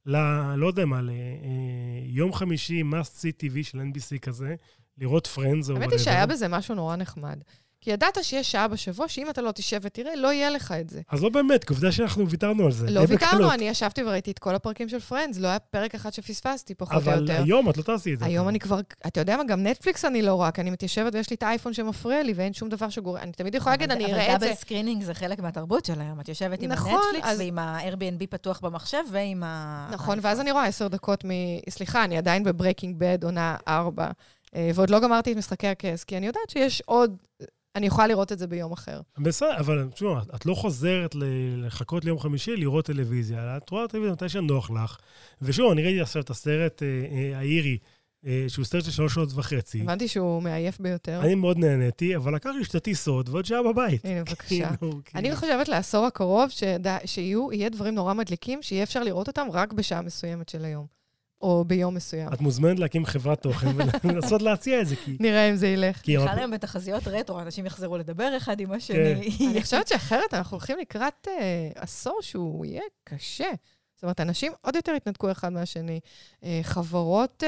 ל... 0.07 0.17
לא 0.57 0.67
יודע 0.67 0.85
מה, 0.85 1.01
ליום 1.03 2.33
חמישי, 2.33 2.83
must 2.83 3.21
see 3.21 3.45
TV 3.45 3.62
של 3.62 3.81
NBC 3.81 4.19
כזה, 4.19 4.55
לראות 4.99 5.27
Friends 5.27 5.71
או... 5.71 5.77
האמת 5.77 5.91
היא 5.91 5.99
שהיה 5.99 6.27
בזה 6.27 6.49
משהו 6.49 6.75
נורא 6.75 6.97
נחמד. 6.97 7.41
כי 7.83 7.90
ידעת 7.90 8.18
שיש 8.23 8.53
שעה 8.53 8.68
בשבוע, 8.68 9.09
שאם 9.09 9.31
אתה 9.31 9.42
לא 9.42 9.53
תשב 9.53 9.79
ותראה, 9.83 10.16
לא 10.16 10.33
יהיה 10.33 10.51
לך 10.51 10.75
את 10.81 10.90
זה. 10.90 11.01
אז 11.11 11.23
לא 11.23 11.29
באמת, 11.29 11.64
כי 11.64 11.73
עובדה 11.73 11.92
שאנחנו 11.92 12.29
ויתרנו 12.29 12.64
על 12.66 12.73
זה. 12.73 12.90
לא 12.90 13.01
ויתרנו, 13.01 13.33
בקלות. 13.33 13.53
אני 13.53 13.68
ישבתי 13.68 14.03
וראיתי 14.03 14.31
את 14.31 14.38
כל 14.38 14.55
הפרקים 14.55 14.88
של 14.88 15.01
Friends, 15.01 15.38
לא 15.38 15.49
היה 15.49 15.59
פרק 15.59 15.95
אחד 15.95 16.12
שפספסתי, 16.12 16.75
פחות 16.75 16.95
או 16.95 16.99
אבל 16.99 17.21
יותר. 17.21 17.42
היום 17.42 17.71
את 17.71 17.77
לא 17.77 17.83
תעשי 17.83 18.14
את 18.14 18.18
זה. 18.18 18.25
היום 18.25 18.49
אני 18.49 18.59
כבר, 18.59 18.81
אתה 19.07 19.21
יודע 19.21 19.37
מה, 19.37 19.45
גם 19.45 19.66
נטפליקס 19.66 20.05
אני 20.05 20.23
לא 20.23 20.35
רואה, 20.35 20.51
כי 20.51 20.61
אני 20.61 20.71
מתיישבת 20.71 21.14
ויש 21.14 21.31
לי 21.31 21.37
את 21.37 21.42
האייפון 21.42 21.73
שמפריע 21.73 22.23
לי, 22.23 22.33
ואין 22.33 22.53
שום 22.53 22.68
דבר 22.68 22.88
שגורם, 22.88 23.23
אני 23.23 23.33
תמיד 23.33 23.55
יכולה 23.55 23.73
להגיד, 23.73 23.90
אני 23.90 24.05
אראה 24.05 24.23
את 24.23 24.27
זה. 24.27 24.37
אבל 24.37 24.47
double 24.47 24.55
screening 24.55 25.03
זה 25.03 25.14
חלק 25.14 25.38
מהתרבות 25.38 25.85
של 25.85 26.01
היום. 26.01 26.21
את 26.21 26.29
יושבת 26.29 26.62
עם 26.62 26.73
נכון, 26.73 26.92
הנטפליקס 26.92 27.29
אז- 27.29 27.38
ועם 27.38 27.59
ה-Airbnb 27.59 28.27
פתוח 28.31 28.61
במחשב 28.61 29.03
ועם 29.11 29.42
ה... 29.42 29.88
נכון, 29.92 30.18
ואז 30.23 30.40
אני 30.40 30.51
רואה 30.53 30.66
עשר 30.66 30.88
דקות 30.88 31.25
מ... 31.25 31.31
סליחה, 31.71 32.05
אני 32.05 32.18
עדיין 32.18 32.45
ב 32.45 32.50
Breaking 32.50 32.97
Bad, 32.99 33.25
עונה 33.25 33.57
ארבע, 33.68 34.11
אה, 34.57 34.71
ועוד 34.75 34.90
לא 34.90 35.01
גמרתי 35.01 35.33
את 35.33 35.37
משחקי 35.37 35.66
הכס, 35.66 36.05
כי 36.05 36.16
אני 36.16 36.27
יודעת 36.27 36.51
שיש 36.51 36.83
עוד... 36.87 37.16
אני 37.77 37.87
יכולה 37.87 38.07
לראות 38.07 38.33
את 38.33 38.39
זה 38.39 38.47
ביום 38.47 38.73
אחר. 38.73 39.01
בסדר, 39.19 39.57
אבל 39.59 39.89
תשמעו, 39.95 40.19
את- 40.35 40.47
לא 40.47 40.55
חוזרת 40.55 41.15
לחכות 41.57 42.05
ליום 42.05 42.19
חמישי 42.19 42.57
לראות 42.57 42.85
טלוויזיה, 42.87 43.57
את 43.57 43.71
רואה 43.71 43.89
טלוויזיה 43.89 44.13
מתי 44.13 44.29
שנוח 44.29 44.71
לך. 44.71 44.97
ושוב, 45.43 45.73
אני 45.73 45.83
ראיתי 45.83 46.01
עכשיו 46.01 46.23
את 46.23 46.31
הסרט 46.31 46.83
אה, 46.83 46.89
אה, 47.33 47.39
האיריש, 47.38 47.79
אה, 48.27 48.45
שהוא 48.49 48.65
סרט 48.65 48.85
של 48.85 48.91
שלוש 48.91 49.15
שעות 49.15 49.29
וחצי. 49.35 49.81
הבנתי 49.81 50.09
שהוא 50.09 50.43
מעייף 50.43 50.81
ביותר. 50.81 51.21
אני 51.21 51.35
מאוד 51.35 51.59
נהניתי, 51.59 52.17
אבל 52.17 52.35
לקח 52.35 52.51
לי 52.59 52.65
שתי 52.65 52.81
טיסות 52.81 53.29
ועוד 53.29 53.45
שעה 53.45 53.63
בבית. 53.63 54.05
הנה, 54.05 54.21
בבקשה. 54.25 54.47
כאילו, 54.77 54.93
אני 55.15 55.23
כאילו. 55.23 55.37
חושבת 55.37 55.69
לעשור 55.69 56.07
הקרוב, 56.07 56.51
שיהיו, 57.05 57.53
יהיה 57.53 57.69
דברים 57.69 57.95
נורא 57.95 58.15
מדליקים, 58.15 58.63
שיהיה 58.63 58.83
אפשר 58.83 59.03
לראות 59.03 59.29
אותם 59.29 59.47
רק 59.53 59.73
בשעה 59.73 60.03
מסוימת 60.03 60.49
של 60.49 60.65
היום, 60.65 60.87
או 61.42 61.64
ביום 61.66 61.94
מסוים. 61.94 62.33
את 62.33 62.40
מוזמנת 62.40 62.78
להקים 62.78 63.07
חברת 63.07 63.42
תוכן 63.42 63.68
ולנסות 64.05 64.42
להציע 64.42 64.81
את 64.81 64.87
זה, 64.87 64.96
כי... 64.96 65.16
נראה 65.20 65.50
אם 65.50 65.57
זה 65.57 65.68
ילך. 65.68 66.00
כי 66.02 66.16
בכלל 66.16 66.38
היום 66.38 66.50
בתחזיות 66.50 67.09
רטרו, 67.09 67.40
אנשים 67.40 67.66
יחזרו 67.66 67.98
לדבר 67.98 68.37
אחד 68.37 68.61
עם 68.61 68.68
כן. 68.68 68.74
השני. 68.74 69.28
אני 69.50 69.62
חושבת 69.62 69.88
שאחרת 69.88 70.35
אנחנו 70.35 70.57
הולכים 70.57 70.78
לקראת 70.78 71.28
אה, 71.28 71.70
עשור 71.74 72.18
שהוא 72.22 72.64
יהיה 72.64 72.83
קשה. 73.05 73.50
זאת 73.94 74.02
אומרת, 74.02 74.20
אנשים 74.20 74.52
עוד 74.61 74.76
יותר 74.76 74.92
יתנתקו 74.92 75.31
אחד 75.31 75.52
מהשני. 75.52 76.00
אה, 76.44 76.61
חברות, 76.62 77.42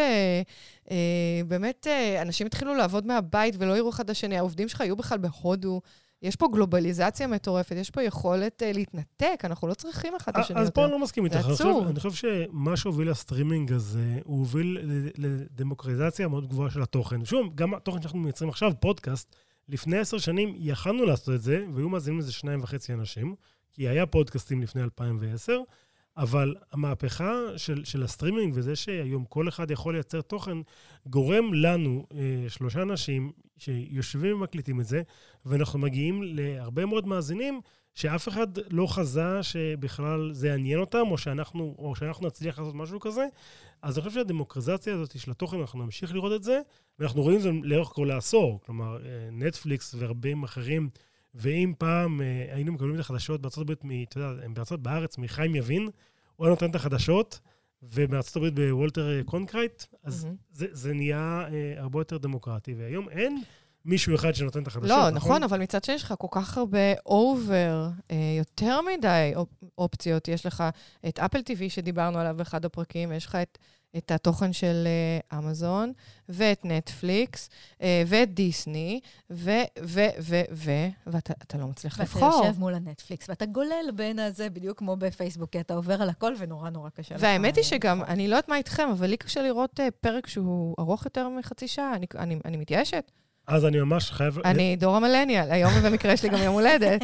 אה, 0.90 0.96
באמת, 1.46 1.86
אנשים 2.22 2.46
התחילו 2.46 2.74
לעבוד 2.74 3.06
מהבית 3.06 3.54
ולא 3.58 3.76
יראו 3.76 3.90
אחד 3.90 4.04
את 4.04 4.10
השני. 4.10 4.38
העובדים 4.38 4.68
שלך 4.68 4.80
היו 4.80 4.96
בכלל 4.96 5.18
בהודו. 5.18 5.80
יש 6.24 6.36
פה 6.36 6.48
גלובליזציה 6.52 7.26
מטורפת, 7.26 7.76
יש 7.76 7.90
פה 7.90 8.02
יכולת 8.02 8.62
אה, 8.62 8.72
להתנתק, 8.72 9.40
אנחנו 9.44 9.68
לא 9.68 9.74
צריכים 9.74 10.12
אחד 10.16 10.32
את 10.32 10.44
השני 10.44 10.60
אז 10.60 10.66
יותר. 10.66 10.74
פה 10.74 10.84
אני 10.84 10.92
לא 10.92 10.98
מסכים 10.98 11.24
איתך. 11.24 11.34
אני 11.36 11.42
חושב- 11.42 11.54
עצוב. 11.64 11.86
אני 11.86 12.00
חושב 12.00 12.12
שמה 12.50 12.76
שהוביל 12.76 13.10
לסטרימינג 13.10 13.72
הזה, 13.72 14.18
הוא 14.24 14.38
הוביל 14.38 14.78
לדמוקרטיזציה 15.16 16.28
מאוד 16.28 16.48
גבוהה 16.48 16.70
של 16.70 16.82
התוכן. 16.82 17.24
שוב, 17.24 17.54
גם 17.54 17.74
התוכן 17.74 18.02
שאנחנו 18.02 18.18
מייצרים 18.18 18.50
עכשיו, 18.50 18.72
פודקאסט, 18.80 19.36
לפני 19.68 19.98
עשר 19.98 20.18
שנים 20.18 20.54
יכלנו 20.58 21.04
לעשות 21.04 21.34
את 21.34 21.42
זה, 21.42 21.64
והיו 21.74 21.88
מאזינים 21.88 22.18
לזה 22.18 22.32
שניים 22.32 22.62
וחצי 22.62 22.92
אנשים, 22.92 23.34
כי 23.72 23.88
היה 23.88 24.06
פודקאסטים 24.06 24.62
לפני 24.62 24.82
2010, 24.82 25.58
אבל 26.16 26.54
המהפכה 26.72 27.32
של, 27.56 27.84
של 27.84 28.02
הסטרימינג 28.02 28.52
וזה 28.56 28.76
שהיום 28.76 29.24
כל 29.24 29.48
אחד 29.48 29.70
יכול 29.70 29.94
לייצר 29.94 30.20
תוכן, 30.20 30.58
גורם 31.06 31.54
לנו, 31.54 32.06
אה, 32.14 32.44
שלושה 32.48 32.82
אנשים, 32.82 33.32
שיושבים 33.56 34.36
ומקליטים 34.36 34.80
את 34.80 34.86
זה, 34.86 35.02
ואנחנו 35.46 35.78
מגיעים 35.78 36.22
להרבה 36.22 36.86
מאוד 36.86 37.06
מאזינים 37.06 37.60
שאף 37.94 38.28
אחד 38.28 38.46
לא 38.70 38.86
חזה 38.86 39.42
שבכלל 39.42 40.32
זה 40.32 40.48
יעניין 40.48 40.80
אותם, 40.80 41.02
או 41.10 41.18
שאנחנו, 41.18 41.74
או 41.78 41.96
שאנחנו 41.96 42.26
נצליח 42.26 42.58
לעשות 42.58 42.74
משהו 42.74 43.00
כזה. 43.00 43.26
אז 43.82 43.98
אני 43.98 44.04
חושב 44.04 44.20
שהדמוקרטיזציה 44.20 44.94
הזאת 44.94 45.18
של 45.18 45.30
התוכן, 45.30 45.60
אנחנו 45.60 45.82
נמשיך 45.82 46.14
לראות 46.14 46.32
את 46.32 46.42
זה, 46.42 46.60
ואנחנו 46.98 47.22
רואים 47.22 47.36
את 47.36 47.42
זה 47.42 47.50
לאורך 47.62 47.88
כל 47.88 48.10
העשור. 48.10 48.60
כלומר, 48.66 48.96
אה, 49.06 49.28
נטפליקס 49.32 49.94
ורבים 49.98 50.42
אחרים, 50.42 50.88
ואם 51.34 51.72
פעם 51.78 52.20
אה, 52.22 52.46
היינו 52.54 52.72
מקבלים 52.72 52.94
את 52.94 53.00
החדשות 53.00 53.40
בארצות 53.42 53.62
הברית, 53.62 53.84
מ- 53.84 54.02
אתה 54.02 54.18
יודע, 54.20 54.44
הם 54.44 54.54
בארצות 54.54 54.82
בארץ, 54.82 55.18
מחיים 55.18 55.54
יבין, 55.54 55.88
הוא 56.36 56.46
היה 56.46 56.50
נותן 56.50 56.70
את 56.70 56.74
החדשות, 56.74 57.40
ובארצות 57.82 58.36
הברית 58.36 58.54
בוולטר 58.54 59.18
אה, 59.18 59.24
קרונקייט, 59.24 59.82
אז 60.02 60.24
מהמם. 60.24 60.36
זה, 60.52 60.66
זה 60.72 60.92
נהיה 60.94 61.44
אה, 61.52 61.74
הרבה 61.82 62.00
יותר 62.00 62.18
דמוקרטי. 62.18 62.74
והיום 62.74 63.08
אין 63.08 63.42
מישהו 63.84 64.14
אחד 64.14 64.34
שנותן 64.34 64.62
את 64.62 64.66
החדשות, 64.66 64.88
לא, 64.88 65.10
נכון, 65.10 65.42
אבל 65.42 65.58
מצד 65.60 65.84
שני 65.84 65.94
יש 65.94 66.02
לך 66.02 66.14
כל 66.18 66.28
כך 66.30 66.58
הרבה 66.58 66.78
over, 67.06 67.88
אה, 68.10 68.16
יותר 68.38 68.80
מדי 68.80 69.32
אופ- 69.36 69.64
אופציות. 69.78 70.28
יש 70.28 70.46
לך 70.46 70.64
את 71.08 71.18
Apple 71.18 71.38
TV 71.38 71.68
שדיברנו 71.68 72.18
עליו 72.18 72.34
באחד 72.38 72.64
הפרקים, 72.64 73.12
יש 73.12 73.26
לך 73.26 73.34
את, 73.34 73.58
את 73.96 74.10
התוכן 74.10 74.52
של 74.52 74.86
אה, 74.86 75.38
אמזון, 75.38 75.92
ואת 76.28 76.60
נטפליקס, 76.64 77.50
אה, 77.82 78.02
ואת 78.06 78.34
דיסני, 78.34 79.00
ו, 79.30 79.50
ו, 79.82 80.00
ו, 80.20 80.40
ו, 80.52 80.70
ואתה 81.06 81.32
אתה 81.42 81.58
לא 81.58 81.66
מצליח 81.66 81.92
ואתה 81.98 82.02
לבחור. 82.02 82.44
יושב 82.46 82.58
מול 82.58 82.74
הנטפליקס, 82.74 83.28
ואתה 83.28 83.46
גולל 83.46 83.90
בין 83.94 84.18
הזה, 84.18 84.50
בדיוק 84.50 84.78
כמו 84.78 84.96
בפייסבוק, 84.96 85.50
כי 85.50 85.60
אתה 85.60 85.74
עובר 85.74 86.02
על 86.02 86.08
הכל 86.08 86.34
ונורא 86.38 86.70
נורא 86.70 86.88
קשה 86.88 87.14
לך. 87.14 87.22
והאמת 87.22 87.56
היא 87.56 87.64
שגם, 87.64 87.98
לבחור. 87.98 88.12
אני 88.14 88.28
לא 88.28 88.34
יודעת 88.34 88.48
מה 88.48 88.56
איתכם, 88.56 88.88
אבל 88.92 89.06
לי 89.06 89.16
קשה 89.16 89.42
לראות 89.42 89.80
אה, 89.80 89.88
פרק 90.00 90.26
שהוא 90.26 90.74
ארוך 90.78 91.04
יותר 91.04 91.28
מחצי 91.28 91.68
שעה, 91.68 91.94
אני, 91.94 92.06
אני, 92.18 92.38
אני 92.44 92.56
מתייאשת. 92.56 93.10
אז 93.46 93.64
אני 93.64 93.80
ממש 93.80 94.10
חייב... 94.10 94.38
אני 94.44 94.76
דור 94.76 94.96
המילניאל, 94.96 95.50
היום 95.50 95.72
במקרה 95.84 96.12
יש 96.12 96.22
לי 96.22 96.28
גם 96.28 96.38
יום 96.38 96.54
הולדת. 96.54 97.00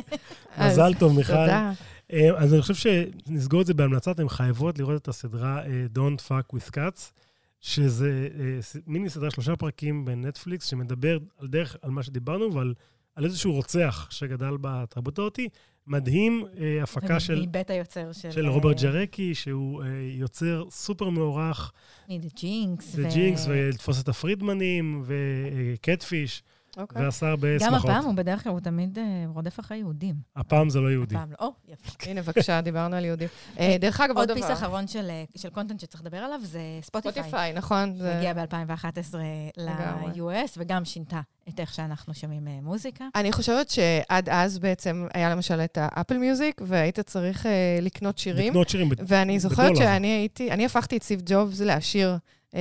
אז 0.56 0.72
מזל 0.72 0.94
טוב, 0.94 1.16
מיכל. 1.16 1.32
תודה. 1.32 1.72
אה, 2.12 2.38
אז 2.38 2.54
אני 2.54 2.62
חושב 2.62 2.74
שנסגור 2.74 3.60
את 3.60 3.66
זה 3.66 3.74
בהמלצה, 3.74 4.10
אתן 4.10 4.28
חייבות 4.28 4.78
לראות 4.78 5.02
את 5.02 5.08
הסדרה 5.08 5.66
אה, 5.66 5.86
Don't 5.94 6.28
Fuck 6.28 6.56
with 6.56 6.70
Cats, 6.70 7.12
שזה 7.60 8.28
אה, 8.38 8.58
מיני 8.86 9.10
סדרה, 9.10 9.30
שלושה 9.30 9.56
פרקים 9.56 10.04
בנטפליקס, 10.04 10.66
שמדבר 10.66 11.18
על 11.38 11.48
דרך, 11.48 11.76
על 11.82 11.90
מה 11.90 12.02
שדיברנו, 12.02 12.54
ועל 12.54 12.74
על 13.14 13.24
איזשהו 13.24 13.52
רוצח 13.52 14.08
שגדל 14.10 14.56
בתרבות 14.60 15.18
אותי. 15.18 15.48
מדהים, 15.86 16.44
הפקה 16.82 17.20
של, 17.20 17.42
מבית 17.42 17.70
היוצר 17.70 18.12
של... 18.12 18.30
של 18.30 18.48
רוברט 18.48 18.80
ג'רקי, 18.80 19.34
שהוא 19.34 19.82
יוצר 20.10 20.64
סופר 20.70 21.08
מוערך, 21.08 21.72
מ-The 22.08 22.38
Jinx. 22.38 22.82
זה 22.82 23.08
ג'ינקס, 23.14 23.46
ולתפוס 23.48 24.02
את 24.02 24.08
הפרידמנים, 24.08 25.04
וקטפיש, 25.06 26.42
אוקיי. 26.76 27.04
ועשה 27.04 27.26
הרבה 27.28 27.48
גם 27.60 27.70
שמחות. 27.70 27.90
הפעם 27.90 28.04
הוא 28.04 28.14
בדרך 28.14 28.42
כלל, 28.44 28.52
הוא 28.52 28.60
תמיד 28.60 28.98
אה, 28.98 29.04
רודף 29.28 29.60
אחרי 29.60 29.76
יהודים. 29.76 30.14
הפעם 30.36 30.70
זה 30.70 30.80
לא 30.80 30.88
יהודי. 30.90 31.14
הפעם 31.14 31.30
לא. 31.30 31.36
או, 31.46 31.52
יפה. 31.68 31.90
הנה, 32.10 32.22
בבקשה, 32.22 32.60
דיברנו 32.60 32.96
על 32.96 33.04
יהודים. 33.04 33.28
אה, 33.58 33.76
דרך 33.80 34.00
אגב, 34.00 34.16
עוד 34.16 34.30
עוד 34.30 34.38
דבר. 34.38 34.48
piece 34.48 34.56
אחרון 34.58 34.86
של 34.86 35.06
אה, 35.10 35.24
של 35.36 35.50
content 35.50 35.80
שצריך 35.80 36.02
לדבר 36.02 36.16
עליו 36.16 36.40
זה 36.42 36.60
ספוטיפיי. 36.82 37.12
ספוטיפיי, 37.22 37.52
נכון. 37.52 37.94
זה- 37.94 38.12
שהגיע 38.12 38.32
ב-2011 38.34 39.14
לגמרי. 39.56 40.20
ל-US, 40.20 40.50
וגם 40.58 40.84
שינתה 40.84 41.20
את 41.48 41.60
איך 41.60 41.74
שאנחנו 41.74 42.14
שומעים 42.14 42.48
אה, 42.48 42.58
מוזיקה. 42.62 43.04
אני 43.14 43.32
חושבת 43.32 43.70
שעד 43.70 44.28
אז 44.28 44.58
בעצם 44.58 45.06
היה 45.14 45.30
למשל 45.30 45.60
את 45.60 45.78
ה 45.80 45.87
Apple 45.87 46.18
Music, 46.18 46.60
והיית 46.64 47.00
צריך 47.00 47.46
אה, 47.46 47.52
לקנות 47.82 48.18
שירים. 48.18 48.48
לקנות 48.50 48.68
שירים 48.68 48.88
ב- 48.88 48.94
ואני 49.06 49.38
זוכרת 49.38 49.70
בדולר. 49.70 49.86
שאני 49.86 50.06
הייתי, 50.08 50.50
אני 50.50 50.66
הפכתי 50.66 50.96
את 50.96 51.02
סטיב 51.02 51.22
ג'ובס 51.26 51.60
לעשיר. 51.60 52.16
אה, 52.54 52.60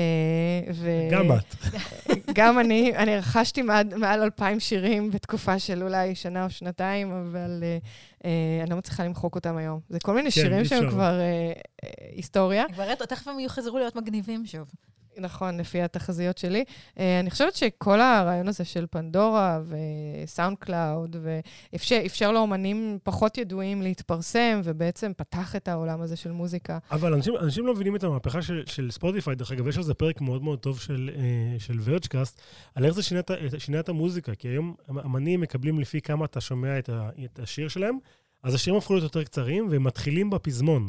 ו- 0.74 1.08
גם 1.12 1.32
את. 1.32 1.56
גם 2.34 2.60
אני, 2.60 2.96
אני 2.96 3.18
רכשתי 3.18 3.62
מעד, 3.62 3.94
מעל 3.94 4.22
אלפיים 4.22 4.60
שירים 4.60 5.12
בתקופה 5.12 5.60
של 5.60 5.84
אולי 5.84 6.16
שנה 6.16 6.44
או 6.44 6.50
שנתיים, 6.50 7.12
אבל 7.12 7.64
אה, 7.64 7.78
אה, 8.26 8.60
אני 8.62 8.70
לא 8.70 8.78
מצליחה 8.78 9.04
למחוק 9.04 9.36
אותם 9.36 9.58
היום. 9.58 9.80
זה 9.90 10.00
כל 10.00 10.16
מיני 10.16 10.32
כן, 10.32 10.42
שירים 10.42 10.66
שהם. 10.66 10.90
כבר 10.90 11.20
אה, 11.20 11.52
אה, 11.84 11.90
היסטוריה. 12.16 12.64
כבר 12.74 12.96
תכף 12.96 13.28
הם 13.28 13.40
יחזרו 13.40 13.78
להיות 13.78 13.96
מגניבים 13.96 14.46
שוב. 14.46 14.72
נכון, 15.18 15.58
לפי 15.58 15.82
התחזיות 15.82 16.38
שלי. 16.38 16.64
אה, 17.00 17.20
אני 17.20 17.30
חושבת 17.30 17.56
שכל 17.56 18.02
הרעיון 18.02 18.48
הזה 18.48 18.66
של 18.66 18.86
פנדורה 18.92 19.60
וסאונד 20.24 20.58
קלאוד, 20.58 21.16
ואפשר 21.74 22.32
לאמנים 22.32 23.00
פחות 23.04 23.38
ידועים 23.38 23.82
להתפרסם, 23.82 24.62
ובעצם 24.64 25.12
פתח 25.18 25.56
את 25.56 25.68
העולם 25.68 26.02
הזה 26.02 26.16
של 26.16 26.32
מוזיקה. 26.32 26.78
אבל 26.92 27.14
אנשים, 27.14 27.34
אנשים 27.42 27.66
לא 27.66 27.74
מבינים 27.74 27.96
את 27.96 28.04
המהפכה 28.04 28.42
של, 28.42 28.64
של 28.66 28.92
ספוטיפיי. 28.92 29.36
דרך 29.36 29.52
אגב, 29.52 29.68
יש 29.68 29.78
על 29.78 29.84
זה 29.84 29.94
פרק 29.94 30.22
מאוד 30.22 30.44
מאוד 30.44 30.60
טוב 30.60 30.80
של, 30.80 31.10
אה, 31.16 31.60
של 31.60 31.80
Vergecast, 31.84 32.42
על 32.76 32.86
איך 32.86 32.94
זה 32.94 33.04
שינה, 33.04 33.22
שינה 33.58 33.80
את 33.80 33.90
המוזיקה. 33.90 34.36
כי 34.36 34.48
היום 34.48 34.76
אמנים 34.90 35.42
מקבלים 35.42 35.80
לפי 35.80 36.02
כמה 36.02 36.26
אתה 36.26 36.42
שומע 36.42 36.80
את, 36.80 36.90
ה, 36.90 37.10
את 37.26 37.40
השיר 37.40 37.68
שלהם, 37.68 37.98
אז 38.44 38.54
השירים 38.54 38.78
הפכו 38.78 38.94
להיות 38.94 39.04
יותר 39.04 39.24
קצרים, 39.24 39.68
והם 39.70 39.84
מתחילים 39.84 40.30
בפזמון, 40.30 40.88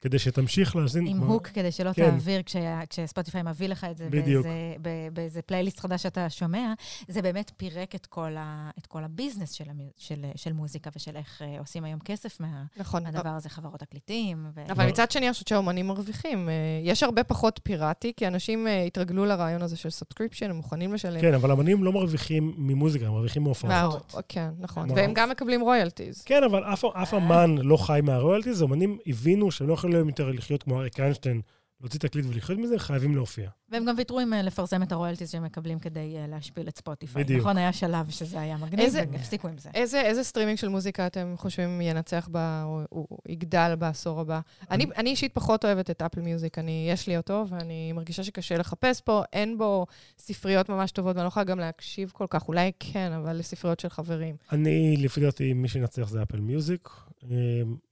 כדי 0.00 0.18
שתמשיך 0.18 0.76
להאזין. 0.76 1.06
עם 1.06 1.18
hook, 1.18 1.46
כדי 1.46 1.72
שלא 1.72 1.92
כן. 1.92 2.10
תעביר 2.10 2.42
כשה- 2.42 2.80
כשספוטיפיי 2.90 3.42
מביא 3.42 3.68
לך 3.68 3.86
את 3.90 3.96
זה 3.96 4.08
בדיוק. 4.10 4.46
באיזה- 4.46 4.76
באיזה 5.12 5.42
פלייליסט 5.42 5.80
חדש 5.80 6.02
שאתה 6.02 6.30
שומע, 6.30 6.72
זה 7.08 7.22
באמת 7.22 7.50
פירק 7.56 7.94
את 7.94 8.06
כל, 8.06 8.32
ה, 8.38 8.70
את 8.78 8.86
כל 8.86 9.04
הביזנס 9.04 9.52
של, 9.52 9.64
המ, 9.70 9.76
של, 9.96 10.24
של 10.36 10.52
מוזיקה 10.52 10.90
ושל 10.96 11.16
איך 11.16 11.42
אה, 11.42 11.58
עושים 11.58 11.84
היום 11.84 12.00
כסף 12.04 12.40
מה, 12.40 12.62
נכון. 12.76 13.02
מהדבר 13.02 13.28
הזה, 13.28 13.48
חברות 13.48 13.80
תקליטים. 13.80 14.46
ו... 14.54 14.60
אבל 14.72 14.86
מצד 14.88 15.10
שני, 15.10 15.26
אני 15.26 15.32
חושבת 15.32 15.48
שהאומנים 15.48 15.86
מרוויחים. 15.86 16.48
אה, 16.48 16.54
יש 16.82 17.02
הרבה 17.02 17.24
פחות 17.24 17.60
פיראטי, 17.62 18.12
כי 18.16 18.26
אנשים 18.26 18.66
אה, 18.66 18.82
התרגלו 18.82 19.24
לרעיון 19.24 19.62
הזה 19.62 19.76
של 19.76 19.90
subscription, 19.90 20.50
הם 20.50 20.56
מוכנים 20.56 20.94
לשלם. 20.94 21.20
כן, 21.20 21.34
אבל 21.34 21.50
אמנים 21.50 21.84
לא 21.84 21.92
מרוויחים 21.92 22.54
ממוזיקה, 22.56 23.06
הם 23.06 23.12
מרוויחים 23.12 23.42
מהופעות. 23.42 23.72
מה- 24.14 24.20
כן, 24.28 24.48
נכון. 24.58 24.90
והם 24.90 25.12
גם 25.14 25.30
מקבלים 25.30 25.60
royalties. 25.60 26.22
כן, 26.24 26.42
אבל 26.44 26.64
אף, 26.64 26.84
אף 26.84 27.14
אמן 27.14 27.58
לא 27.58 27.76
חי 27.76 28.00
מה 28.02 28.12
royalties, 28.12 28.62
אמנים 28.62 28.98
הבינו 29.06 29.50
שהם 29.50 29.68
לא 29.68 29.72
יכולים 29.74 29.95
יותר 29.96 30.32
לחיות 30.32 30.62
כמו 30.62 30.80
אריק 30.80 31.00
איינשטיין, 31.00 31.40
להוציא 31.80 32.00
תקליט 32.00 32.24
ולחיות 32.28 32.58
מזה, 32.58 32.78
חייבים 32.78 33.14
להופיע. 33.14 33.50
והם 33.68 33.84
גם 33.84 33.94
ויתרו 33.98 34.20
עם 34.20 34.32
אה, 34.32 34.42
לפרסם 34.42 34.82
את 34.82 34.92
ה 34.92 34.96
royalties 34.96 35.30
שהם 35.30 35.42
מקבלים 35.44 35.78
כדי 35.78 36.16
אה, 36.16 36.26
להשפיל 36.26 36.68
את 36.68 36.76
ספוטיפיי. 36.78 37.24
בדיוק. 37.24 37.40
נכון, 37.40 37.56
היה 37.56 37.72
שלב 37.72 38.10
שזה 38.10 38.40
היה 38.40 38.56
מגניב, 38.56 38.80
איזה- 38.80 38.98
והם 38.98 39.14
הפסיקו 39.14 39.48
עם 39.48 39.58
זה. 39.58 39.70
איזה, 39.74 40.00
איזה 40.00 40.24
סטרימינג 40.24 40.58
של 40.58 40.68
מוזיקה 40.68 41.06
אתם 41.06 41.34
חושבים 41.36 41.80
ינצח 41.80 42.28
בה, 42.32 42.62
או 42.64 42.80
או 42.92 43.06
יגדל 43.28 43.74
בעשור 43.78 44.20
הבא? 44.20 44.40
אני, 44.70 44.86
אני 44.96 45.10
אישית 45.10 45.34
פחות 45.34 45.64
אוהבת 45.64 45.90
את 45.90 46.02
Apple 46.02 46.20
Music, 46.20 46.58
אני, 46.58 46.88
יש 46.92 47.06
לי 47.06 47.16
אותו, 47.16 47.44
ואני 47.48 47.92
מרגישה 47.92 48.24
שקשה 48.24 48.58
לחפש 48.58 49.00
פה, 49.00 49.22
אין 49.32 49.58
בו 49.58 49.86
ספריות 50.18 50.68
ממש 50.68 50.90
טובות, 50.90 51.16
ואני 51.16 51.24
לא 51.24 51.28
יכולה 51.28 51.44
גם 51.44 51.58
להקשיב 51.58 52.10
כל 52.14 52.26
כך, 52.30 52.48
אולי 52.48 52.72
כן, 52.80 53.12
אבל 53.12 53.36
לספריות 53.36 53.80
של 53.80 53.88
חברים. 53.88 54.36
אני, 54.52 54.96
לפי 54.96 55.20
דעתי, 55.20 55.52
מי 55.52 55.68
שינצח 55.68 56.08
זה 56.08 56.22
אפל 56.22 56.40
מיוזיק, 56.40 56.88
אה, 57.30 57.36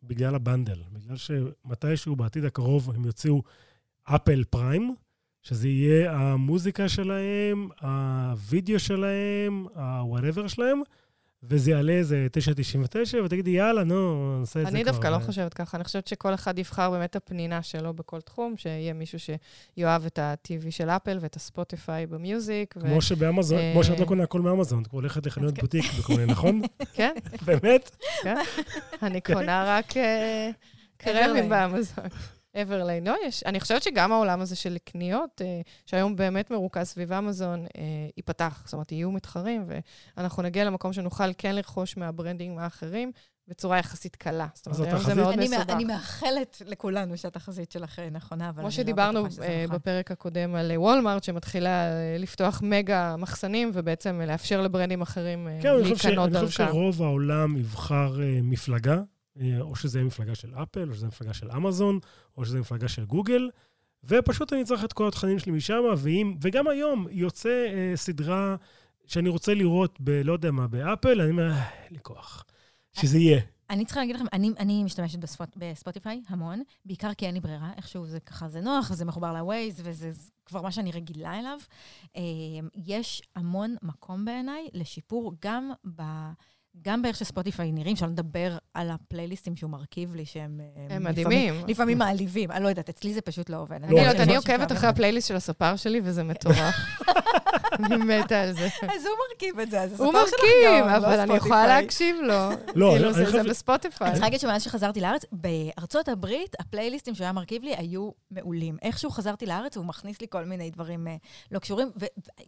בגלל 0.02 0.34
הבנדל. 0.34 0.82
בגלל 0.92 1.16
שמתישהו 1.16 2.16
בעתיד 2.16 2.44
הקרוב 2.44 2.90
הם 2.94 3.04
יוציאו 3.04 3.42
אפל 4.04 4.44
פריים, 4.50 4.94
שזה 5.44 5.68
יהיה 5.68 6.12
המוזיקה 6.12 6.88
שלהם, 6.88 7.68
הווידאו 7.80 8.78
שלהם, 8.78 9.66
ה-whatever 9.74 10.48
שלהם, 10.48 10.82
וזה 11.42 11.70
יעלה 11.70 11.92
איזה 11.92 12.26
9.99, 13.12 13.16
ותגידי, 13.24 13.50
יאללה, 13.50 13.84
נו, 13.84 14.38
נעשה 14.40 14.60
את 14.60 14.64
זה 14.64 14.70
כבר. 14.70 14.78
אני 14.78 14.84
דווקא 14.84 15.08
לא 15.08 15.18
חושבת 15.18 15.54
ככה, 15.54 15.76
אני 15.76 15.84
חושבת 15.84 16.06
שכל 16.06 16.34
אחד 16.34 16.58
יבחר 16.58 16.90
באמת 16.90 17.10
את 17.10 17.16
הפנינה 17.16 17.62
שלו 17.62 17.94
בכל 17.94 18.20
תחום, 18.20 18.56
שיהיה 18.56 18.92
מישהו 18.92 19.18
שיאהב 19.18 20.06
את 20.06 20.18
ה-TV 20.18 20.70
של 20.70 20.90
אפל 20.90 21.18
ואת 21.20 21.36
הספוטיפיי 21.36 22.06
במיוזיק. 22.06 22.74
כמו 22.80 23.02
שבאמזון, 23.02 23.58
אה, 23.58 23.70
כמו 23.72 23.84
שאת 23.84 24.00
לא 24.00 24.04
קונה 24.04 24.22
הכל 24.22 24.40
מאמזון, 24.40 24.82
את 24.82 24.92
הולכת 24.92 25.26
לחנויות 25.26 25.58
בוטיק 25.58 25.84
וכל 25.98 26.12
מיני, 26.12 26.32
נכון? 26.32 26.62
כן, 26.96 27.14
באמת? 27.44 27.96
אני 29.02 29.20
קונה 29.20 29.64
רק 29.66 29.96
אה, 29.96 30.50
קרמים 30.96 31.52
אוברליין. 31.52 31.84
באמזון. 32.54 32.72
אוברליין. 32.74 33.06
לא, 33.06 33.14
יש. 33.26 33.42
אני 33.46 33.60
חושבת 33.60 33.82
שגם 33.82 34.12
העולם 34.12 34.40
הזה 34.40 34.56
של 34.56 34.76
קניות, 34.84 35.42
אה, 35.44 35.60
שהיום 35.86 36.16
באמת 36.16 36.50
מרוכז 36.50 36.86
סביב 36.86 37.12
אמזון, 37.12 37.66
אה, 37.78 37.82
ייפתח. 38.16 38.62
זאת 38.64 38.72
אומרת, 38.72 38.92
יהיו 38.92 39.10
מתחרים, 39.10 39.66
ואנחנו 40.16 40.42
נגיע 40.42 40.64
למקום 40.64 40.92
שנוכל 40.92 41.24
כן 41.38 41.54
לרכוש 41.54 41.96
מה 41.96 42.09
branding 42.09 42.58
האחרים 42.60 43.12
בצורה 43.48 43.78
יחסית 43.78 44.16
קלה. 44.16 44.46
זאת 44.54 44.66
אומרת, 44.66 44.80
היום 44.88 44.98
זה 45.02 45.14
מאוד 45.14 45.32
אני 45.34 45.44
מסובך. 45.48 45.70
אני 45.70 45.84
מאחלת 45.84 46.62
לכולנו 46.66 47.16
שהתחזית 47.18 47.72
שלך 47.72 47.98
אה, 47.98 48.10
נכונה, 48.10 48.44
אבל 48.48 48.54
כמו 48.54 48.60
אני 48.60 48.64
לא 48.64 48.70
שדיברנו 48.70 49.18
בטוחה 49.20 49.34
שזה 49.34 49.46
אה, 49.46 49.64
נכון. 49.64 49.76
בפרק 49.76 50.10
הקודם 50.10 50.54
על 50.54 50.70
אה, 50.70 50.80
וולמארט, 50.80 51.24
שמתחילה 51.24 51.88
לפתוח 52.18 52.62
מגה 52.64 53.16
מחסנים, 53.16 53.70
ובעצם 53.74 54.20
לאפשר 54.26 54.60
לברנדים 54.60 55.02
אחרים 55.02 55.48
כן, 55.62 55.68
אני 55.68 55.82
חושב 55.82 55.96
ש- 55.96 56.04
להיקנות 56.06 56.28
אני 56.36 56.46
חושב 56.46 56.62
דרכם. 56.62 56.72
שרוב 56.72 57.02
העולם 57.02 57.56
יבחר 57.56 58.22
אה, 58.22 58.38
מפלגה, 58.42 59.00
או 59.60 59.76
שזה 59.76 59.98
יהיה 59.98 60.06
מפלגה 60.06 60.34
של 60.34 60.54
אפל, 60.54 60.88
או 60.90 60.94
שזה 60.94 61.06
מפלגה 61.06 61.34
של 61.34 61.50
אמזון, 61.50 61.98
או 62.36 62.44
שזה 62.44 62.60
מפלגה 62.60 62.88
של 62.88 63.04
גוגל, 63.04 63.50
ופשוט 64.04 64.52
אני 64.52 64.64
צריך 64.64 64.84
את 64.84 64.92
כל 64.92 65.08
התכנים 65.08 65.38
שלי 65.38 65.52
משם, 65.52 65.82
ואם, 65.98 66.36
וגם 66.40 66.68
היום 66.68 67.06
יוצא 67.10 67.66
אה, 67.68 67.92
סדרה 67.96 68.56
שאני 69.06 69.28
רוצה 69.28 69.54
לראות 69.54 69.98
ב... 70.00 70.10
לא 70.10 70.32
יודע 70.32 70.50
מה, 70.50 70.68
באפל, 70.68 71.20
אני 71.20 71.30
אומר, 71.30 71.50
"אה, 71.50 71.68
אין 71.84 71.92
לי 71.92 71.98
כוח. 72.02 72.44
שזה 73.00 73.18
יהיה. 73.18 73.40
אני 73.70 73.84
צריכה 73.84 74.00
להגיד 74.00 74.16
לכם, 74.16 74.24
אני, 74.32 74.50
אני 74.58 74.84
משתמשת 74.84 75.18
בספוט, 75.18 75.48
בספוטיפיי 75.56 76.22
המון, 76.28 76.62
בעיקר 76.84 77.14
כי 77.14 77.26
אין 77.26 77.34
לי 77.34 77.40
ברירה, 77.40 77.70
איכשהו 77.76 78.06
זה 78.06 78.20
ככה, 78.20 78.48
זה 78.48 78.60
נוח, 78.60 78.92
זה 78.92 79.04
מחובר 79.04 79.32
לווייז, 79.32 79.80
וזה 79.84 80.10
כבר 80.46 80.62
מה 80.62 80.72
שאני 80.72 80.92
רגילה 80.92 81.38
אליו. 81.38 81.58
אה, 82.16 82.22
יש 82.74 83.22
המון 83.36 83.76
מקום 83.82 84.24
בעיניי 84.24 84.68
לשיפור 84.72 85.32
גם 85.42 85.70
ב... 85.96 86.02
גם 86.82 87.02
באיך 87.02 87.16
שספוטיפיי 87.16 87.72
נראים, 87.72 87.96
שלא 87.96 88.08
נדבר 88.08 88.56
על 88.74 88.90
הפלייליסטים 88.90 89.56
שהוא 89.56 89.70
מרכיב 89.70 90.14
לי, 90.14 90.26
שהם... 90.26 90.60
אה, 90.90 90.96
הם 90.96 91.04
מדהימים. 91.04 91.54
לפעמים 91.68 91.98
מעליבים, 91.98 92.50
אני 92.50 92.64
לא 92.64 92.68
יודעת, 92.68 92.88
אצלי 92.88 93.14
זה 93.14 93.20
פשוט 93.20 93.50
לא 93.50 93.56
עובד. 93.56 93.80
לא, 93.80 93.86
אני 93.86 93.94
לא 93.94 94.00
אבל- 94.00 94.08
יודעת, 94.08 94.28
אני 94.28 94.36
עוקבת. 94.36 94.72
אחרי 94.72 94.88
הפלייליסט 94.88 95.28
של 95.28 95.36
הספר 95.36 95.76
שלי, 95.76 96.00
וזה 96.04 96.22
מטורף. 96.24 96.74
אני 97.84 97.96
מתה 97.96 98.40
על 98.40 98.52
זה. 98.52 98.66
אז 98.82 99.06
הוא 99.06 99.14
מרכיב 99.30 99.58
את 99.60 99.70
זה, 99.70 99.80
אז 99.82 100.00
הוא 100.00 100.08
הספר 100.08 100.26
שלך 100.26 100.40
מרכיב, 100.40 100.86
לא 100.86 100.96
אבל 100.96 101.20
אני 101.20 101.34
יכולה. 101.36 101.66
להקשיב 101.66 102.16
לו. 102.22 102.34
לא, 102.80 102.90
כאילו, 102.96 103.12
זה 103.12 103.42
בספוטיפיי. 103.42 104.06
אני 104.06 104.12
צריכה 104.14 104.26
להגיד 104.26 104.40
שמאז 104.40 104.62
שחזרתי 104.62 105.00
לארץ, 105.00 105.24
בארצות 105.32 106.08
הברית, 106.08 106.56
הפלייליסטים 106.60 107.14
שהוא 107.14 107.24
היה 107.24 107.32
מרכיב 107.32 107.62
לי 107.62 107.74
היו 107.76 108.10
מעולים. 108.30 108.76
איכשהו 108.82 109.10
חזרתי 109.10 109.46
לארץ, 109.46 109.76
הוא 109.76 109.84
מכניס 109.84 110.20
לי 110.20 110.26
כל 110.30 110.44
מיני 110.44 110.70
דברים 110.70 111.08
אה, 111.08 111.16
לא 111.50 111.58
קשורים, 111.58 111.90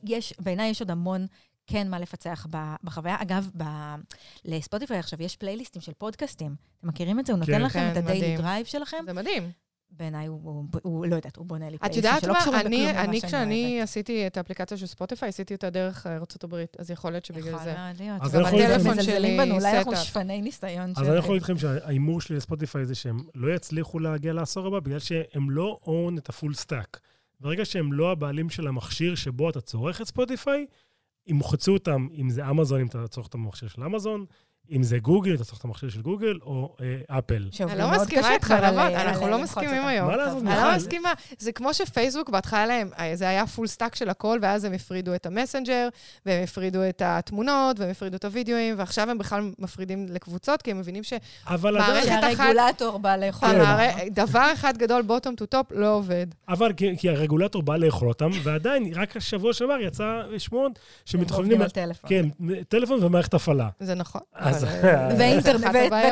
ויש, 0.03 0.35
בעיניי 0.41 0.71
יש 0.71 0.81
עוד 0.81 0.91
המון 0.91 1.27
כן 1.67 1.91
מה 1.91 1.99
לפצח 1.99 2.47
בחוויה. 2.85 3.17
אגב, 3.23 3.51
ב- 3.57 3.95
לספוטיפיי 4.45 4.99
עכשיו 4.99 5.23
יש 5.23 5.37
פלייליסטים 5.37 5.83
של 5.83 5.93
פודקאסטים. 5.99 6.55
אתם 6.81 6.89
מכירים 6.89 7.21
את 7.21 7.27
זה? 7.27 7.33
הוא 7.33 7.39
נותן 7.41 7.53
כן. 7.53 7.63
לכם 7.63 7.79
כן, 7.81 7.93
את 7.93 7.97
הדיילי. 7.97 8.37
דרייב 8.37 8.67
שלכם. 8.67 8.97
זה 9.07 9.13
מדהים. 9.13 9.51
בעיניי 9.91 10.27
הוא, 10.27 10.41
הוא, 10.45 10.65
הוא, 10.83 11.07
לא 11.07 11.17
יודעת, 11.17 11.37
הוא 11.37 11.47
בונה 11.47 11.71
לי 11.71 11.77
את 11.77 11.81
פלייליסטים 11.81 12.05
יודעת 12.05 12.23
שלא 12.23 12.33
מה? 12.33 12.41
קשורים 12.41 12.61
בכלום 12.61 12.73
אני, 12.75 12.93
למה 12.93 13.05
אני 13.05 13.21
שאני 13.21 13.29
כשאני 13.29 13.73
אוהבת. 13.73 13.83
עשיתי 13.83 14.27
את 14.27 14.37
האפליקציה 14.37 14.77
של 14.77 14.87
ספוטיפיי, 14.87 15.29
עשיתי 15.29 15.55
אותה 15.55 15.71
דרך 15.71 16.07
ארה"ב, 16.07 16.65
אז 16.79 16.91
יכול 16.91 17.11
להיות 17.13 17.25
שבגלל 17.25 17.49
יכול 17.49 17.65
זה. 17.65 17.75
מאוד 17.75 17.97
להיות. 18.01 18.23
אז 18.23 18.33
גם 18.33 18.41
יכול 18.41 18.63
הטלפון 18.63 18.91
מזלזלים 18.91 19.37
בנו, 19.39 19.55
אולי 19.55 19.79
אנחנו 19.79 19.93
סטאפ. 19.93 20.07
שפני 20.07 20.43
ניסיון 20.43 20.93
אז 20.97 21.09
אני 21.09 21.17
יכול 21.17 21.31
להגיד 21.35 21.43
לכם 21.43 21.59
שההימור 21.59 22.21
שלי 22.21 22.37
לספוטיפיי 22.37 22.87
זה 22.87 22.95
שהם 22.95 23.19
לא 23.35 23.55
יצליחו 23.55 23.99
להגיע 23.99 24.33
לעשור 24.33 24.67
הבא, 24.67 24.81
בגלל 24.81 24.99
שהם 24.99 25.51
לא 25.51 25.79
own 25.85 26.19
את 26.19 26.29
הפול 26.29 26.55
סטאק. 26.55 27.01
ברגע 27.41 27.65
שהם 27.65 27.93
לא 27.93 28.13
הבעלים 28.13 28.51
של 28.51 28.67
המכשיר 28.67 29.15
שבו 29.15 29.51
אתה 29.51 29.61
צורך 29.61 30.01
את 30.01 30.07
ספוטיפיי, 30.07 30.67
ימחצו 31.27 31.73
אותם, 31.73 32.09
אם 32.15 32.31
זה 32.31 32.51
אמזון, 32.51 32.81
אם 32.81 32.87
אתה 32.87 33.09
צורך 33.09 33.27
את 33.27 33.35
המכשיר 33.35 33.69
של 33.69 33.85
אמזון, 33.85 34.25
אם 34.71 34.83
זה 34.83 34.99
גוגל, 34.99 35.35
אתה 35.35 35.45
צורך 35.45 35.59
את 35.59 35.65
המכשיר 35.65 35.89
של 35.89 36.03
גוגל, 36.03 36.39
או 36.43 36.77
אה, 36.81 37.19
אפל. 37.19 37.49
אני 37.61 37.79
לא 37.79 37.91
מסכימה 37.91 38.35
איתך, 38.35 38.51
נאווה, 38.51 38.93
אנחנו 38.93 39.29
לא 39.29 39.39
מסכימים 39.43 39.87
היום. 39.87 40.07
מה 40.09 40.17
לעשות, 40.17 40.43
אני 40.43 40.51
מיכל? 40.51 40.69
לא 40.71 40.77
מסכימה. 40.77 41.13
זה 41.39 41.53
כמו 41.53 41.75
שפייסבוק, 41.75 42.31
בהתחלה 42.31 42.67
להם, 42.67 42.91
אה, 42.99 43.17
זה 43.17 43.29
היה 43.29 43.47
full 43.47 43.67
stack 43.67 43.95
של 43.95 44.09
הכל, 44.09 44.39
ואז 44.43 44.65
הם 44.65 44.73
הפרידו 44.73 45.15
את 45.15 45.27
ה 45.27 45.32
Messenger, 45.32 45.89
והם 46.27 46.43
הפרידו 46.45 46.79
את 46.89 47.03
התמונות, 47.05 47.81
והם 47.81 47.91
הפרידו 47.91 48.17
את 48.17 48.25
הוידאוים, 48.25 48.75
ועכשיו 48.79 49.11
הם 49.11 49.19
בכלל 49.19 49.51
מפרידים 49.59 50.07
לקבוצות, 50.09 50.63
כי 50.63 50.71
הם 50.71 50.79
מבינים 50.79 51.03
אבל 51.47 51.79
מערכת 51.79 52.07
עדיין, 52.07 52.25
אחת- 52.35 52.37
שהרגולטור 52.37 52.99
בא 52.99 53.17
לאכול. 53.17 53.49
כן. 53.49 53.61
אותם. 53.61 53.79
שדבר 54.07 54.51
אחד 54.55 54.79
גדול, 54.79 55.03
bottom 55.03 55.35
to 55.35 55.47
top, 55.47 55.67
לא 55.73 55.95
עובד. 55.95 56.27
אבל 56.49 56.73
כי, 56.73 57.09
הרגולטור 57.11 57.63
בא 57.63 57.77
לאכול 57.77 58.09
אותם, 58.09 58.31
ועדיין, 58.43 58.93
רק 58.95 59.17
השבוע 59.17 59.53
שעבר 59.53 59.81
יצא 59.81 60.23
שמועות 60.39 60.79
שמתכוננים... 61.05 61.63
עובדים 61.63 61.63
על 61.63 61.95
טלפון. 61.95 62.11
כן, 62.11 62.27
טלפון 62.69 63.05
ומערכת 63.05 63.35
הפעלה. 63.35 63.69
זה 63.81 63.95
נכון. 63.95 64.21
אז- 64.57 64.65
אה, 64.65 65.09
ואינטרנט. 65.19 65.65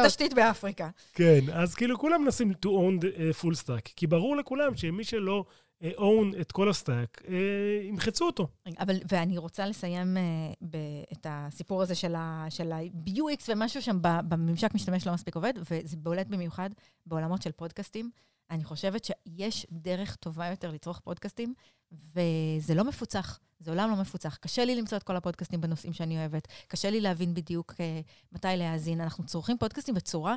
ותשתית 0.04 0.34
באפריקה. 0.34 0.88
כן, 1.14 1.40
אז 1.52 1.74
כאילו 1.74 1.98
כולם 1.98 2.22
מנסים 2.24 2.50
to 2.50 2.68
own 2.68 3.02
the 3.04 3.06
uh, 3.16 3.42
full 3.44 3.64
stack, 3.64 3.92
כי 3.96 4.06
ברור 4.06 4.36
לכולם 4.36 4.76
שמי 4.76 5.04
שלא 5.04 5.44
אה, 5.82 5.86
own 5.96 6.40
את 6.40 6.52
כל 6.52 6.68
ה 6.70 6.78
stack, 6.78 7.22
ימחצו 7.88 8.26
אותו. 8.26 8.48
אבל, 8.78 8.96
ואני 9.12 9.38
רוצה 9.38 9.66
לסיים 9.66 10.16
אה, 10.16 10.56
ב- 10.70 10.76
את 11.12 11.26
הסיפור 11.30 11.82
הזה 11.82 11.94
של 11.94 12.14
ה- 12.14 12.46
של 12.50 12.72
ה-UX 12.72 13.44
ומשהו 13.48 13.82
שם 13.82 13.98
בממשק 14.02 14.74
משתמש 14.74 15.06
לא 15.06 15.12
מספיק 15.14 15.34
עובד, 15.36 15.52
וזה 15.70 15.96
בולט 15.96 16.26
במיוחד 16.26 16.70
בעולמות 17.06 17.42
של 17.42 17.52
פודקאסטים. 17.52 18.10
אני 18.50 18.64
חושבת 18.64 19.04
שיש 19.04 19.66
דרך 19.72 20.16
טובה 20.16 20.46
יותר 20.46 20.70
לצרוך 20.70 21.00
פודקאסטים, 21.00 21.54
וזה 21.94 22.74
לא 22.74 22.84
מפוצח, 22.84 23.38
זה 23.60 23.70
עולם 23.70 23.90
לא 23.90 23.96
מפוצח. 23.96 24.36
קשה 24.36 24.64
לי 24.64 24.74
למצוא 24.74 24.98
את 24.98 25.02
כל 25.02 25.16
הפודקאסטים 25.16 25.60
בנושאים 25.60 25.92
שאני 25.92 26.18
אוהבת, 26.18 26.48
קשה 26.68 26.90
לי 26.90 27.00
להבין 27.00 27.34
בדיוק 27.34 27.72
uh, 27.72 27.76
מתי 28.32 28.48
להאזין. 28.56 29.00
אנחנו 29.00 29.26
צורכים 29.26 29.58
פודקאסטים 29.58 29.94
בצורה 29.94 30.34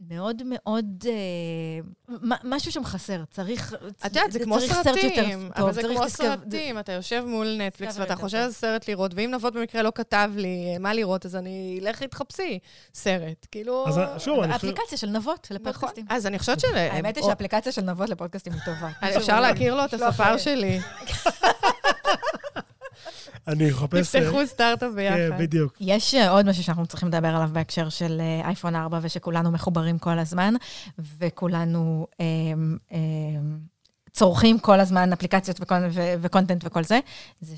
מאוד 0.00 0.42
מאוד, 0.46 1.04
uh, 1.04 2.34
משהו 2.44 2.72
שם 2.72 2.84
חסר, 2.84 3.22
צריך... 3.30 3.74
את 3.74 4.04
יודעת, 4.04 4.32
זה 4.32 4.38
כמו 4.38 4.60
סרטים, 4.60 5.50
טוב, 5.56 5.64
אבל 5.64 5.72
זה 5.72 5.82
כמו 5.82 6.08
סרטים, 6.08 6.78
אתה 6.78 6.92
יושב 6.92 7.24
מול 7.26 7.56
נטפליקס 7.60 7.98
ואתה 7.98 8.16
חושב. 8.16 8.38
על 8.38 8.50
סרט 8.50 8.88
לראות, 8.88 9.12
ואם 9.14 9.30
נבות 9.30 9.54
במקרה 9.54 9.82
לא 9.82 9.92
כתב 9.94 10.30
לי 10.36 10.72
אה, 10.72 10.78
מה 10.78 10.94
לראות, 10.94 11.26
אז 11.26 11.36
אני, 11.36 11.78
לכי 11.82 12.06
תחפשי 12.06 12.58
סרט. 12.94 13.46
כאילו... 13.50 13.88
אז 13.88 14.00
שוב, 14.18 14.40
אני 14.40 14.52
חושב... 14.54 14.68
אפליקציה 14.68 14.98
של 14.98 15.10
נבות 15.10 15.48
נכון. 15.50 15.56
לפודקאסטים. 15.56 16.04
אז 16.08 16.26
אני 16.26 16.38
חושבת 16.38 16.60
ש... 16.60 16.64
האמת 16.64 17.16
היא 17.16 17.24
שהאפליקציה 17.24 17.72
של 17.72 17.82
נבות 17.82 18.08
לפודקאסטים 18.08 18.52
היא 18.52 18.62
טובה. 18.64 19.16
אפשר 19.16 19.40
להכיר 19.40 19.74
לו 19.74 19.84
את 19.84 19.94
הספר 19.94 20.24
אה, 20.24 20.38
שלי. 20.38 20.80
אני 23.48 23.70
מחפש... 23.70 24.14
אה, 24.16 24.20
תפתחו 24.20 24.46
סטארט-אפ 24.46 24.90
כן, 24.90 24.96
ביחד. 24.96 25.38
בדיוק. 25.38 25.76
יש 25.80 26.14
אה, 26.14 26.30
עוד 26.30 26.46
משהו 26.46 26.62
שאנחנו 26.64 26.86
צריכים 26.86 27.08
לדבר 27.08 27.28
עליו 27.28 27.50
בהקשר 27.52 27.88
של 27.88 28.20
אה, 28.20 28.46
אייפון 28.48 28.76
4, 28.76 28.98
ושכולנו 29.02 29.50
מחוברים 29.50 29.98
כל 29.98 30.18
הזמן, 30.18 30.54
וכולנו 31.18 32.06
אה, 32.20 32.24
אה, 32.92 32.98
צורכים 34.12 34.58
כל 34.58 34.80
הזמן 34.80 35.12
אפליקציות 35.12 35.60
וקונ- 35.60 35.88
ו- 35.90 36.14
וקונטנט 36.20 36.64
וכל 36.66 36.84
זה, 36.84 37.00
זה 37.40 37.54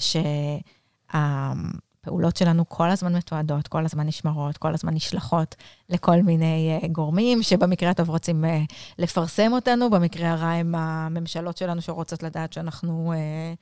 שהפעולות 1.12 2.36
שלנו 2.36 2.68
כל 2.68 2.90
הזמן 2.90 3.16
מתועדות, 3.16 3.68
כל 3.68 3.84
הזמן 3.84 4.06
נשמרות, 4.06 4.56
כל 4.58 4.74
הזמן 4.74 4.94
נשלחות 4.94 5.54
לכל 5.88 6.22
מיני 6.22 6.78
אה, 6.82 6.88
גורמים, 6.88 7.42
שבמקרה 7.42 7.90
הטוב 7.90 8.08
רוצים 8.08 8.44
אה, 8.44 8.62
לפרסם 8.98 9.52
אותנו, 9.52 9.90
במקרה 9.90 10.30
הרע 10.30 10.50
הם 10.50 10.74
הממשלות 10.74 11.56
שלנו 11.56 11.82
שרוצות 11.82 12.22
לדעת 12.22 12.52
שאנחנו... 12.52 13.12
אה, 13.12 13.18
אה, 13.18 13.54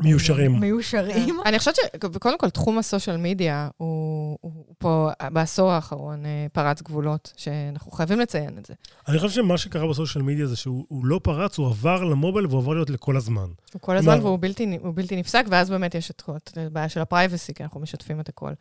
מיושרים. 0.00 0.60
מיושרים. 0.60 1.36
אני 1.46 1.58
חושבת 1.58 1.74
שקודם 1.74 2.38
כל, 2.38 2.50
תחום 2.50 2.78
הסושיאל 2.78 3.16
מדיה 3.16 3.68
הוא, 3.76 4.38
פה 4.78 5.10
בעשור 5.32 5.70
האחרון 5.70 6.26
אה, 6.26 6.46
פרץ 6.52 6.82
גבולות, 6.82 7.32
שאנחנו 7.36 7.92
חייבים 7.92 8.20
לציין 8.20 8.58
את 8.58 8.66
זה. 8.66 8.74
אני 9.08 9.18
חושב 9.18 9.42
שמה 9.42 9.58
שקרה 9.58 9.88
בסושיאל 9.88 10.24
מדיה 10.24 10.46
זה 10.46 10.56
שהוא 10.56 11.06
לא 11.06 11.20
פרץ, 11.22 11.58
הוא 11.58 11.66
עבר 11.66 12.04
למובייל 12.04 12.46
והוא 12.46 12.60
עבר 12.60 12.74
להיות 12.74 12.90
לכל 12.90 13.16
הזמן. 13.16 13.46
הוא 13.72 13.80
כל 13.80 13.96
הזמן 13.96 14.18
והוא 14.20 14.38
בלתי, 14.40 14.78
בלתי 14.94 15.16
נפסק, 15.16 15.44
ואז 15.48 15.70
באמת 15.70 15.94
יש 15.94 16.10
את 16.10 16.22
הבעיה 16.56 16.88
של 16.88 17.00
ה 17.00 17.06
privacy, 17.06 17.54
כי 17.54 17.62
אנחנו 17.62 17.80
משתפים 17.80 18.20
את 18.20 18.28
הכל. 18.28 18.52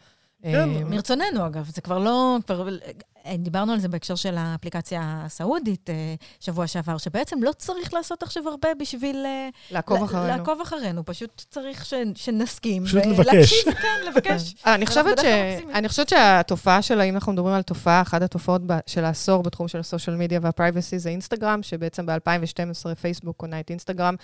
כן. 0.43 0.69
אה, 0.69 0.83
מרצוננו, 0.85 1.45
אגב. 1.45 1.69
זה 1.75 1.81
כבר 1.81 1.99
לא... 1.99 2.37
כבר, 2.47 2.67
אה, 3.25 3.37
דיברנו 3.37 3.73
על 3.73 3.79
זה 3.79 3.87
בהקשר 3.87 4.15
של 4.15 4.35
האפליקציה 4.37 5.21
הסעודית 5.25 5.89
אה, 5.89 6.15
שבוע 6.39 6.67
שעבר, 6.67 6.97
שבעצם 6.97 7.43
לא 7.43 7.51
צריך 7.51 7.93
לעשות 7.93 8.23
עכשיו 8.23 8.49
הרבה 8.49 8.69
בשביל... 8.79 9.25
לעקוב 9.71 10.03
אחרינו. 10.03 10.27
לעקוב 10.27 10.61
אחרינו, 10.61 11.05
פשוט 11.05 11.43
צריך 11.49 11.85
ש, 11.85 11.93
שנסכים. 12.15 12.85
פשוט 12.85 13.05
לבקש. 13.05 13.63
כן, 13.81 13.99
לבקש. 14.07 14.55
אני 14.65 14.85
חושבת, 14.85 15.19
ש... 15.19 15.23
אני 15.73 15.89
חושבת 15.89 16.09
שהתופעה 16.09 16.81
של, 16.81 17.01
אם 17.01 17.15
אנחנו 17.15 17.33
מדברים 17.33 17.55
על 17.55 17.61
תופעה, 17.61 18.01
אחת 18.01 18.21
התופעות 18.21 18.61
של 18.85 19.05
העשור 19.05 19.43
בתחום 19.43 19.67
של 19.67 19.79
ה 19.79 19.84
social 19.84 20.15
media 20.15 20.39
וה 20.43 20.56
privacy 20.56 20.99
זה 20.99 21.09
אינסטגרם, 21.09 21.63
שבעצם 21.63 22.05
ב-2012 22.05 22.95
פייסבוק 23.01 23.37
קונה 23.37 23.59
את 23.59 23.69
אינסטגרם. 23.69 24.15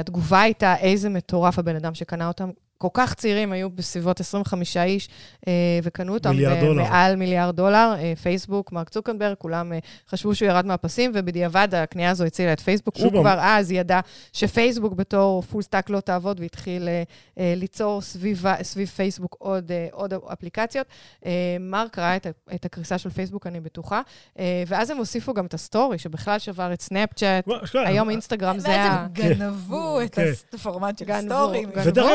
התגובה 0.00 0.40
הייתה 0.40 0.76
איזה 0.76 1.08
מטורף 1.08 1.58
הבן 1.58 1.76
אדם 1.76 1.94
שקנה 1.94 2.28
אותם. 2.28 2.50
כל 2.78 2.88
כך 2.94 3.14
צעירים, 3.14 3.52
היו 3.52 3.70
בסביבות 3.70 4.20
25 4.20 4.76
איש, 4.76 5.08
אה, 5.48 5.52
וקנו 5.82 6.14
אותם 6.14 6.36
מעל 6.76 7.16
מיליארד 7.16 7.56
דולר. 7.56 7.94
אה, 7.98 8.12
פייסבוק, 8.22 8.72
מרק 8.72 8.88
צוקנברג, 8.88 9.34
כולם 9.38 9.72
אה, 9.72 9.78
חשבו 10.10 10.34
שהוא 10.34 10.48
ירד 10.48 10.66
מהפסים, 10.66 11.12
ובדיעבד 11.14 11.68
הקנייה 11.74 12.10
הזו 12.10 12.24
הצילה 12.24 12.52
את 12.52 12.60
פייסבוק. 12.60 12.96
הוא 12.96 13.10
כבר 13.10 13.38
אז 13.40 13.72
ידע 13.72 14.00
שפייסבוק 14.32 14.92
בתור 14.92 15.42
full 15.42 15.62
stack 15.62 15.90
לא 15.90 16.00
תעבוד, 16.00 16.40
והתחיל 16.40 16.88
ליצור 17.36 18.00
סביב, 18.00 18.44
סביב 18.62 18.88
פייסבוק 18.88 19.36
עוד, 19.38 19.72
עוד 19.92 20.14
אפליקציות. 20.32 20.86
מרק 21.60 21.98
ראה 21.98 22.16
את, 22.16 22.26
את 22.54 22.64
הקריסה 22.64 22.98
של 22.98 23.10
פייסבוק, 23.10 23.46
אני 23.46 23.60
בטוחה, 23.60 24.00
ואז 24.66 24.90
הם 24.90 24.96
הוסיפו 24.96 25.34
גם 25.34 25.46
את 25.46 25.54
ה 25.54 25.60
story, 25.60 25.98
שבכלל 25.98 26.38
שבר 26.38 26.72
את 26.72 26.80
סנאפצ'אט. 26.80 27.48
היום 27.74 28.10
אינסטגרם 28.10 28.58
זה 28.58 28.82
ה... 28.82 29.06
בעצם 29.12 29.38
גנבו 29.38 30.00
את 30.00 30.14
כן. 30.14 30.32
הפורמט 30.52 30.98
של 30.98 31.04
story. 31.20 31.66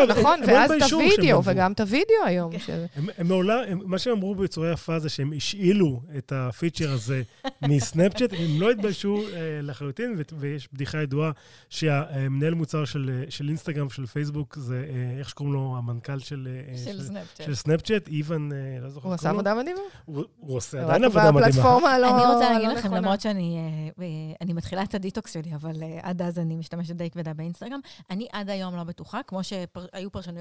נכון, 0.07 0.41
ואז 0.54 0.72
את 0.72 0.91
הוידאו, 0.91 1.43
וגם 1.43 1.72
את 1.72 1.80
הוידאו 1.80 2.16
היום. 2.26 2.58
כן. 2.60 2.86
הם 3.18 3.28
מעולם, 3.28 3.60
מה 3.86 3.99
שהם 3.99 4.14
אמרו 4.14 4.36
בצורה 4.36 4.72
יפה 4.72 4.99
זה 4.99 5.10
שהם 5.10 5.34
השאילו 5.38 6.02
את 6.18 6.34
ה 6.36 6.43
feature 6.43 6.91
הזה 6.91 7.22
מסנאפצ'אט, 7.68 8.34
הם 8.34 8.62
לא 8.62 8.72
התביישו 8.72 9.18
אה, 9.18 9.60
לחלוטין, 9.62 10.22
ויש 10.39 10.70
בדיחה 10.74 11.02
ידועה 11.02 11.32
שהמנהל 11.70 12.54
מוצר 12.54 12.86
של 12.86 13.47
אינסטגרם, 13.47 13.89
של 13.89 14.06
פייסבוק, 14.06 14.56
זה, 14.56 14.86
אה, 14.89 15.20
איך 15.20 15.30
שקוראים 15.30 15.54
לו, 15.54 15.76
המנכ"ל 15.78 16.20
של 16.20 16.47
סנאפצ'אט, 17.54 18.08
איוון, 18.08 18.49
לא 18.82 18.89
זוכר. 18.89 19.08
הוא 19.08 19.16
עשה 19.16 19.30
עבודה 19.30 19.56
מדהימה? 19.56 19.80
הוא 20.06 20.26
עושה 20.58 20.84
עדיין 20.84 21.04
עבודה 21.04 21.32
מדהימה. 21.32 21.80
לא 21.99 22.10
אני 22.10 22.34
רוצה 22.34 22.54
להגיד 22.54 22.70
לכם, 22.78 22.93
למרות 22.93 23.22
שאני 23.22 23.58
אה, 24.02 24.54
מתחילה 24.54 24.84
את 24.84 24.95
הדיטוקס 24.95 25.34
שלי, 25.34 25.56
אבל 25.56 25.74
עד 26.02 26.22
אז 26.22 26.39
אני 26.39 26.56
משתמשת 26.56 26.95
די 26.95 27.10
כבדה 27.10 27.34
באינסטגרם, 27.34 27.80
אני 28.10 28.28
עד 28.32 28.49
היום 28.49 28.76
לא 28.76 28.84
בטוחה, 28.84 29.20
כמו 29.28 29.43
שהיו 29.43 30.12
פרשנויות 30.12 30.41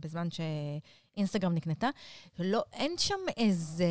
בזמן 0.00 0.28
שאינסטגרם 1.14 1.54
נקנתה, 1.54 1.88
לא, 2.38 2.62
אין 2.72 2.92
שם 2.98 3.14
איזה, 3.36 3.84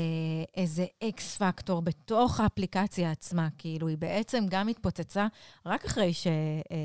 איזה 0.57 0.85
X 1.03 1.37
factor 1.37 1.81
בתוך 1.81 2.39
האפליקציה 2.39 3.11
עצמה, 3.11 3.47
כאילו, 3.57 3.87
היא 3.87 3.97
בעצם 3.97 4.45
גם 4.49 4.67
התפוצצה 4.67 5.27
רק 5.65 5.85
אחרי 5.85 6.13
ש, 6.13 6.27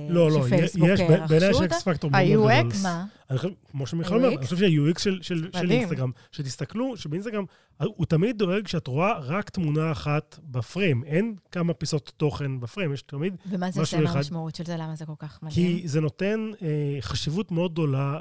לא, 0.08 0.30
לא, 0.30 0.46
שפייסבוק 0.46 0.88
רכשו 0.88 1.12
אותה. 1.12 1.26
בעיניי 1.26 1.50
יש 1.50 1.60
X 1.60 1.82
factor 1.82 2.10
מאוד 2.10 2.22
גדול. 2.30 2.50
ה-UX? 2.50 2.82
מה? 2.82 3.04
אני 3.30 3.38
חושב, 3.38 3.50
כמו 3.70 3.86
שמיכל 3.86 4.14
אומר, 4.14 4.28
אני 4.28 4.44
חושב 4.44 4.56
שה-UX 4.56 5.00
של, 5.00 5.22
של, 5.22 5.50
של 5.56 5.70
אינסטגרם, 5.70 6.10
שתסתכלו, 6.32 6.96
שבאינסטגרם, 6.96 7.44
הוא 7.80 8.06
תמיד 8.06 8.38
דואג 8.38 8.66
שאת 8.66 8.86
רואה 8.86 9.18
רק 9.18 9.50
תמונה 9.50 9.92
אחת 9.92 10.38
בפריים. 10.44 11.04
אין 11.04 11.34
כמה 11.50 11.74
פיסות 11.74 12.12
תוכן 12.16 12.60
בפריים, 12.60 12.92
יש 12.92 13.02
תמיד 13.02 13.34
משהו 13.34 13.48
אחד. 13.48 13.56
ומה 13.56 13.70
זה 13.70 13.80
עושה 13.80 13.98
עם 13.98 14.06
המשמעות 14.06 14.54
של 14.54 14.64
זה? 14.64 14.76
למה 14.76 14.96
זה 14.96 15.06
כל 15.06 15.12
כך 15.18 15.38
מדהים? 15.42 15.78
כי 15.78 15.88
זה 15.88 16.00
נותן 16.00 16.50
אה, 16.62 16.96
חשיבות 17.00 17.52
מאוד 17.52 17.72
גדולה 17.72 18.20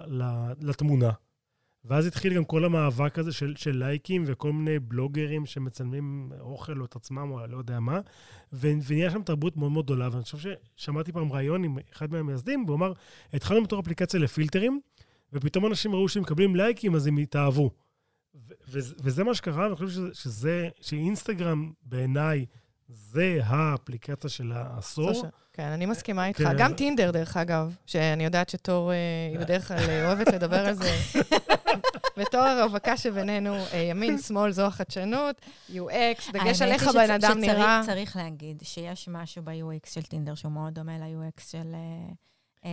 לתמונה. 0.62 1.12
ואז 1.86 2.06
התחיל 2.06 2.34
גם 2.34 2.46
כל 2.46 2.66
המאבק 2.66 3.20
הזה 3.20 3.32
של, 3.32 3.54
של 3.56 3.78
לייקים 3.78 4.24
וכל 4.28 4.54
מיני 4.54 4.80
בלוגרים 4.80 5.46
שמצלמים 5.46 6.32
אוכל 6.40 6.80
או 6.80 6.86
את 6.86 6.96
עצמם 6.96 7.32
או 7.32 7.48
לא 7.48 7.58
יודע 7.58 7.80
מה, 7.80 8.00
ונהיה 8.54 9.12
שם 9.12 9.24
תרבות 9.24 9.58
מאוד 9.58 9.72
מאוד 9.72 9.86
גדולה. 9.86 10.10
ואני 10.12 10.24
חושב 10.24 10.38
ששמעתי 10.78 11.12
פעם 11.12 11.32
ראיון 11.32 11.64
עם 11.64 11.78
אחד 11.94 12.12
מהמייסדים, 12.12 12.64
והוא 12.66 12.76
אמר, 12.76 12.94
התחלנו 13.34 13.64
בתור 13.64 13.80
אפליקציה 13.80 14.20
לפילטרים, 14.20 14.80
ופתאום 15.34 15.66
אנשים 15.66 15.96
ראו 15.96 16.10
שהם 16.10 16.24
מקבלים 16.24 16.56
לייקים, 16.56 16.96
אז 16.96 17.08
הם 17.08 17.18
התאהבו. 17.18 17.72
וזה 18.70 19.24
מה 19.24 19.36
שקרה, 19.36 19.64
ואני 19.64 19.76
חושב 19.76 19.88
שזה, 19.90 20.10
שזה 20.14 20.70
שאינסטגרם 20.82 21.72
בעיניי 21.84 22.46
זה 22.94 23.40
האפליקציה 23.44 24.30
של 24.30 24.52
העשור. 24.56 25.12
כן, 25.54 25.64
אני 25.64 25.86
מסכימה 25.86 26.28
איתך. 26.28 26.40
כן. 26.40 26.58
גם 26.58 26.74
טינדר, 26.74 27.12
דרך 27.12 27.38
אגב, 27.38 27.76
שאני 27.86 28.24
יודעת 28.24 28.50
שתור 28.50 28.92
אה, 28.92 28.96
היא 29.32 29.40
בדרך 29.40 29.68
כלל 29.68 29.78
אה, 29.78 30.08
אוהבת 30.08 30.28
לדבר 30.28 30.68
על 30.68 30.74
זה. 30.74 30.92
בתור 32.18 32.42
הרווקה 32.42 32.98
שבינינו, 32.98 33.56
אה, 33.56 33.78
ימין, 33.78 34.18
שמאל, 34.18 34.52
זו 34.52 34.66
החדשנות, 34.66 35.42
UX, 35.70 36.32
דגש 36.34 36.62
על 36.62 36.72
איך 36.72 36.88
הבן 36.88 37.12
אדם 37.12 37.38
נראה. 37.40 37.82
צריך 37.86 38.16
להגיד 38.16 38.62
שיש 38.64 39.08
משהו 39.12 39.44
ב-UX 39.44 39.90
של 39.94 40.02
טינדר 40.02 40.36
שהוא 40.36 40.52
מאוד 40.52 40.74
דומה 40.74 40.98
ל-UX 40.98 41.42
של... 41.52 41.76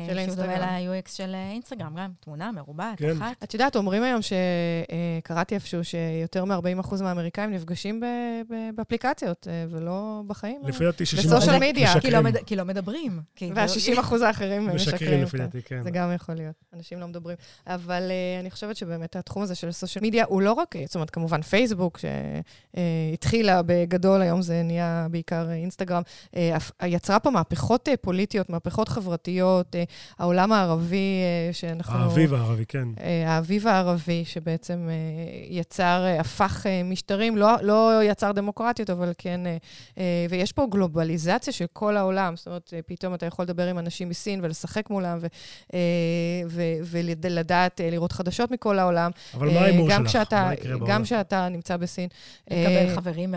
של 0.06 0.18
אינסטגרם. 0.18 0.46
שהוא 0.46 0.56
דומה 0.56 0.80
ל-UX 0.80 1.10
של 1.12 1.34
אה, 1.34 1.50
אינסטגרם, 1.50 1.94
גם 1.96 2.10
תמונה 2.20 2.52
מרובעת, 2.52 2.98
כן. 2.98 3.10
אחת. 3.10 3.44
את 3.44 3.54
יודעת, 3.54 3.76
אומרים 3.76 4.02
היום 4.02 4.20
שקראתי 4.22 5.54
איפשהו 5.54 5.84
שיותר 5.84 6.44
מ-40% 6.44 7.02
מהאמריקאים 7.02 7.50
נפגשים 7.50 8.02
באפליקציות 8.74 9.46
ולא 9.70 10.22
בחיים. 10.26 10.60
לפי 10.64 10.84
דעתי 10.84 11.04
60% 11.04 11.06
בסושיאל 11.16 11.58
מדיה. 11.58 12.00
כי 12.46 12.56
לא 12.56 12.64
מדברים. 12.64 13.20
וה-60% 13.54 14.24
האחרים 14.24 14.66
משקרים. 14.66 14.94
משקרים 14.94 15.22
לפי 15.22 15.38
דעתי, 15.38 15.62
כן. 15.62 15.82
זה 15.82 15.90
גם 15.90 16.12
יכול 16.14 16.34
להיות. 16.34 16.54
אנשים 16.74 17.00
לא 17.00 17.06
מדברים. 17.06 17.36
אבל 17.66 18.02
אני 18.40 18.50
חושבת 18.50 18.76
שבאמת 18.76 19.16
התחום 19.16 19.42
הזה 19.42 19.54
של 19.54 19.72
סושיאל 19.72 20.04
מדיה 20.04 20.24
הוא 20.28 20.42
לא 20.42 20.52
רק, 20.52 20.74
זאת 20.86 20.94
אומרת, 20.94 21.10
כמובן 21.10 21.42
פייסבוק, 21.42 21.98
שהתחילה 21.98 23.62
בגדול, 23.66 24.22
היום 24.22 24.42
זה 24.42 24.62
נהיה 24.62 25.06
בעיקר 25.10 25.50
אינסטגרם, 25.50 26.02
יצרה 26.82 27.18
פה 27.20 27.30
מהפכות 27.30 27.88
פוליטיות, 28.00 28.50
מהפכות 28.50 28.88
חברתיות, 28.88 29.76
העולם 30.18 30.52
הערבי 30.52 31.20
אה, 31.48 31.52
שאנחנו... 31.52 31.98
האביב 31.98 32.34
הערבי, 32.34 32.66
כן. 32.66 32.88
אה, 33.00 33.34
האביב 33.34 33.66
הערבי, 33.66 34.24
שבעצם 34.24 34.88
אה, 34.88 34.94
יצר, 35.48 36.04
הפך 36.20 36.66
משטרים, 36.84 37.36
לא, 37.36 37.48
לא 37.62 38.00
יצר 38.04 38.32
דמוקרטיות, 38.32 38.90
אבל 38.90 39.12
כן, 39.18 39.40
ויש 40.30 40.52
פה 40.52 40.66
גלובליזציה 40.70 41.52
של 41.52 41.64
כל 41.72 41.96
העולם. 41.96 42.36
זאת 42.36 42.46
אומרת, 42.46 42.74
פתאום 42.86 43.14
אתה 43.14 43.26
יכול 43.26 43.44
לדבר 43.44 43.66
עם 43.66 43.78
אנשים 43.78 44.08
מסין 44.08 44.40
ולשחק 44.42 44.90
מולם, 44.90 45.18
ו, 45.20 45.26
ו, 46.48 46.62
ולדעת, 46.84 47.80
לראות 47.84 48.12
חדשות 48.12 48.50
מכל 48.50 48.78
העולם. 48.78 49.10
אבל 49.34 49.50
מה 49.50 49.60
ההימור 49.60 49.90
שלך? 49.90 50.06
כשאתה, 50.06 50.44
מה 50.44 50.54
יקרה 50.54 50.78
בעולם? 50.78 50.92
גם 50.92 51.04
כשאתה 51.04 51.48
נמצא 51.48 51.76
בסין. 51.76 52.08
לקבל 52.50 52.94
חברים 52.94 53.34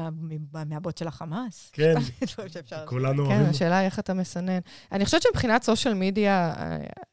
מהבוט 0.66 0.98
של 0.98 1.08
החמאס. 1.08 1.70
כן, 1.74 1.94
כולנו 2.86 3.26
אוהבים. 3.26 3.46
כן, 3.46 3.50
השאלה 3.50 3.78
היא 3.78 3.86
איך 3.86 4.00
אתה 4.00 4.14
מסנן. 4.14 4.60
אני 4.92 5.06
חושבת 5.06 5.22
שמבחינת 5.22 5.64
סושיאל 5.64 5.94
מדיה, 5.94 6.33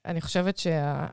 אני 0.07 0.21
חושבת 0.21 0.57
שה... 0.59 1.07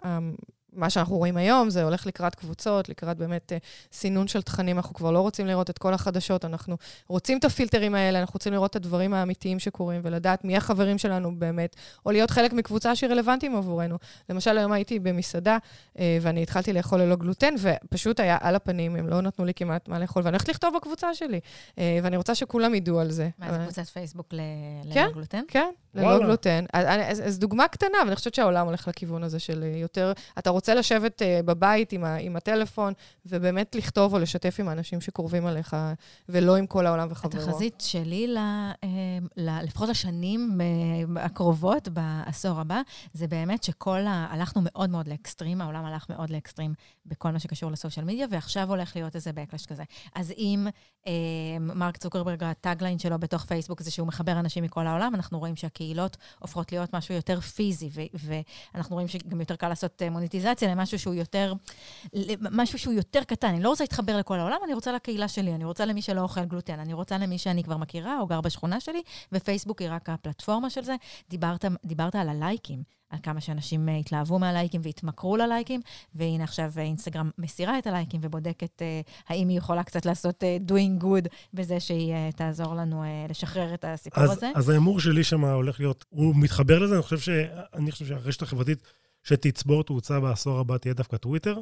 מה 0.77 0.89
שאנחנו 0.89 1.17
רואים 1.17 1.37
היום 1.37 1.69
זה 1.69 1.83
הולך 1.83 2.05
לקראת 2.05 2.35
קבוצות, 2.35 2.89
לקראת 2.89 3.17
באמת 3.17 3.53
אה, 3.53 3.57
סינון 3.91 4.27
של 4.27 4.41
תכנים. 4.41 4.77
אנחנו 4.77 4.93
כבר 4.93 5.11
לא 5.11 5.19
רוצים 5.19 5.47
לראות 5.47 5.69
את 5.69 5.77
כל 5.77 5.93
החדשות, 5.93 6.45
אנחנו 6.45 6.77
רוצים 7.07 7.37
את 7.37 7.45
הפילטרים 7.45 7.95
האלה, 7.95 8.19
אנחנו 8.19 8.33
רוצים 8.33 8.53
לראות 8.53 8.71
את 8.71 8.75
הדברים 8.75 9.13
האמיתיים 9.13 9.59
שקורים 9.59 10.01
ולדעת 10.03 10.45
מי 10.45 10.57
החברים 10.57 10.97
שלנו 10.97 11.35
באמת, 11.39 11.75
או 12.05 12.11
להיות 12.11 12.31
חלק 12.31 12.53
מקבוצה 12.53 12.95
שהיא 12.95 13.09
רלוונטית 13.09 13.51
עבורנו. 13.57 13.97
למשל, 14.29 14.57
היום 14.57 14.71
הייתי 14.71 14.99
במסעדה, 14.99 15.57
אה, 15.99 16.17
ואני 16.21 16.43
התחלתי 16.43 16.73
לאכול 16.73 17.01
ללא 17.01 17.15
גלוטן, 17.15 17.53
ופשוט 17.59 18.19
היה 18.19 18.37
על 18.41 18.55
הפנים, 18.55 18.95
הם 18.95 19.07
לא 19.07 19.21
נתנו 19.21 19.45
לי 19.45 19.53
כמעט 19.53 19.87
מה 19.87 19.99
לאכול, 19.99 20.23
ואני 20.25 20.35
הולכת 20.35 20.49
לכתוב 20.49 20.75
בקבוצה 20.75 21.13
שלי, 21.13 21.39
אה, 21.77 21.99
ואני 22.03 22.17
רוצה 22.17 22.35
שכולם 22.35 22.75
ידעו 22.75 22.99
על 22.99 23.11
זה. 23.11 23.29
מה, 23.39 23.51
זה 23.51 23.59
קבוצת 23.63 23.85
פייסבוק 23.85 24.27
כן, 24.29 24.37
ללא 24.83 25.11
גלוטן? 25.11 25.41
כן, 25.47 25.69
ללא 25.95 26.19
גלוטן. 26.19 26.65
אז, 26.73 27.21
אז 27.25 27.39
דוגמה 27.39 27.67
קטנה, 27.67 27.97
ואני 28.05 28.15
חושבת 28.15 28.33
שהעולם 28.35 28.65
הולך 28.65 28.87
לכיוון 28.87 29.23
הזה 29.23 29.39
של 29.39 29.63
יותר, 29.75 30.13
אתה 30.39 30.49
רוצה 30.49 30.66
לשבת 30.73 31.21
uh, 31.21 31.43
בבית 31.43 31.91
עם, 31.91 32.03
ה, 32.03 32.15
עם 32.15 32.35
הטלפון, 32.35 32.93
ובאמת 33.25 33.75
לכתוב 33.75 34.13
או 34.13 34.19
לשתף 34.19 34.55
עם 34.59 34.67
האנשים 34.69 35.01
שקרובים 35.01 35.45
עליך, 35.45 35.75
ולא 36.29 36.55
עם 36.55 36.67
כל 36.67 36.85
העולם 36.85 37.07
וחברו. 37.11 37.41
התחזית 37.41 37.81
שלי, 37.81 38.27
ל, 38.27 38.37
uh, 38.37 38.85
ל, 39.37 39.63
לפחות 39.63 39.89
לשנים 39.89 40.59
uh, 40.59 41.19
הקרובות, 41.19 41.87
בעשור 41.87 42.59
הבא, 42.59 42.81
זה 43.13 43.27
באמת 43.27 43.63
שכל 43.63 43.99
ה... 43.99 44.27
הלכנו 44.29 44.61
מאוד 44.65 44.89
מאוד 44.89 45.07
לאקסטרים, 45.07 45.61
העולם 45.61 45.85
הלך 45.85 46.05
מאוד 46.09 46.29
לאקסטרים 46.29 46.73
בכל 47.05 47.31
מה 47.31 47.39
שקשור 47.39 47.71
לסושיאל 47.71 48.05
מדיה, 48.05 48.27
ועכשיו 48.31 48.69
הולך 48.69 48.95
להיות 48.95 49.15
איזה 49.15 49.33
בקלש 49.33 49.65
כזה. 49.65 49.83
אז 50.15 50.33
אם 50.37 50.67
uh, 51.05 51.09
מרק 51.59 51.97
צוקרברג, 51.97 52.43
הטאגליין 52.43 52.99
שלו 52.99 53.19
בתוך 53.19 53.45
פייסבוק 53.45 53.81
זה 53.81 53.91
שהוא 53.91 54.07
מחבר 54.07 54.31
אנשים 54.31 54.63
מכל 54.63 54.87
העולם, 54.87 55.15
אנחנו 55.15 55.39
רואים 55.39 55.55
שהקהילות 55.55 56.17
הופכות 56.39 56.71
להיות 56.71 56.95
משהו 56.95 57.15
יותר 57.15 57.39
פיזי, 57.39 57.89
ו- 57.93 58.01
ואנחנו 58.73 58.95
רואים 58.95 59.07
שגם 59.07 59.39
יותר 59.39 59.55
קל 59.55 59.69
לעשות 59.69 60.01
מוניטיזציה 60.11 60.56
מוטיבציה 60.57 60.75
למשהו 60.75 60.99
שהוא 60.99 61.13
יותר, 61.13 61.53
משהו 62.51 62.79
שהוא 62.79 62.93
יותר 62.93 63.23
קטן. 63.23 63.47
אני 63.47 63.63
לא 63.63 63.69
רוצה 63.69 63.83
להתחבר 63.83 64.17
לכל 64.17 64.39
העולם, 64.39 64.57
אני 64.65 64.73
רוצה 64.73 64.91
לקהילה 64.91 65.27
שלי, 65.27 65.55
אני 65.55 65.65
רוצה 65.65 65.85
למי 65.85 66.01
שלא 66.01 66.21
אוכל 66.21 66.45
גלוטן, 66.45 66.79
אני 66.79 66.93
רוצה 66.93 67.17
למי 67.17 67.37
שאני 67.37 67.63
כבר 67.63 67.77
מכירה 67.77 68.19
או 68.19 68.27
גר 68.27 68.41
בשכונה 68.41 68.79
שלי, 68.79 69.01
ופייסבוק 69.31 69.81
היא 69.81 69.89
רק 69.91 70.09
הפלטפורמה 70.09 70.69
של 70.69 70.83
זה. 70.83 70.95
דיברת, 71.29 71.65
דיברת 71.85 72.15
על 72.15 72.29
הלייקים. 72.29 72.97
על 73.09 73.19
כמה 73.23 73.41
שאנשים 73.41 73.89
uh, 73.89 73.91
התלהבו 73.91 74.39
מהלייקים 74.39 74.81
והתמכרו 74.83 75.37
ללייקים, 75.37 75.81
והנה 76.15 76.43
עכשיו 76.43 76.71
uh, 76.75 76.79
אינסטגרם 76.79 77.29
מסירה 77.37 77.79
את 77.79 77.87
הלייקים 77.87 78.21
ובודקת 78.23 78.81
uh, 78.81 79.11
האם 79.29 79.47
היא 79.47 79.57
יכולה 79.57 79.83
קצת 79.83 80.05
לעשות 80.05 80.43
uh, 80.43 80.71
doing 80.71 81.03
good 81.03 81.27
בזה 81.53 81.79
שהיא 81.79 82.13
uh, 82.13 82.35
תעזור 82.35 82.75
לנו 82.75 83.03
uh, 83.03 83.31
לשחרר 83.31 83.73
את 83.73 83.85
הסיפור 83.87 84.23
אז, 84.23 84.31
הזה. 84.31 84.51
אז 84.55 84.69
ההימור 84.69 84.99
שלי 84.99 85.23
שם 85.23 85.45
הולך 85.45 85.79
להיות, 85.79 86.05
הוא 86.09 86.35
מתחבר 86.35 86.79
לזה, 86.79 86.95
אני 86.95 87.03
חושב, 87.03 87.19
ש, 87.19 87.29
אני 87.73 87.91
חושב 87.91 88.05
שהרשת 88.05 88.41
החברתית 88.41 88.79
שתצבור 89.27 89.83
תאוצה 89.83 90.19
בעשור 90.19 90.59
הבא 90.59 90.77
תהיה 90.77 90.93
דווקא 90.93 91.17
טוויטר. 91.17 91.61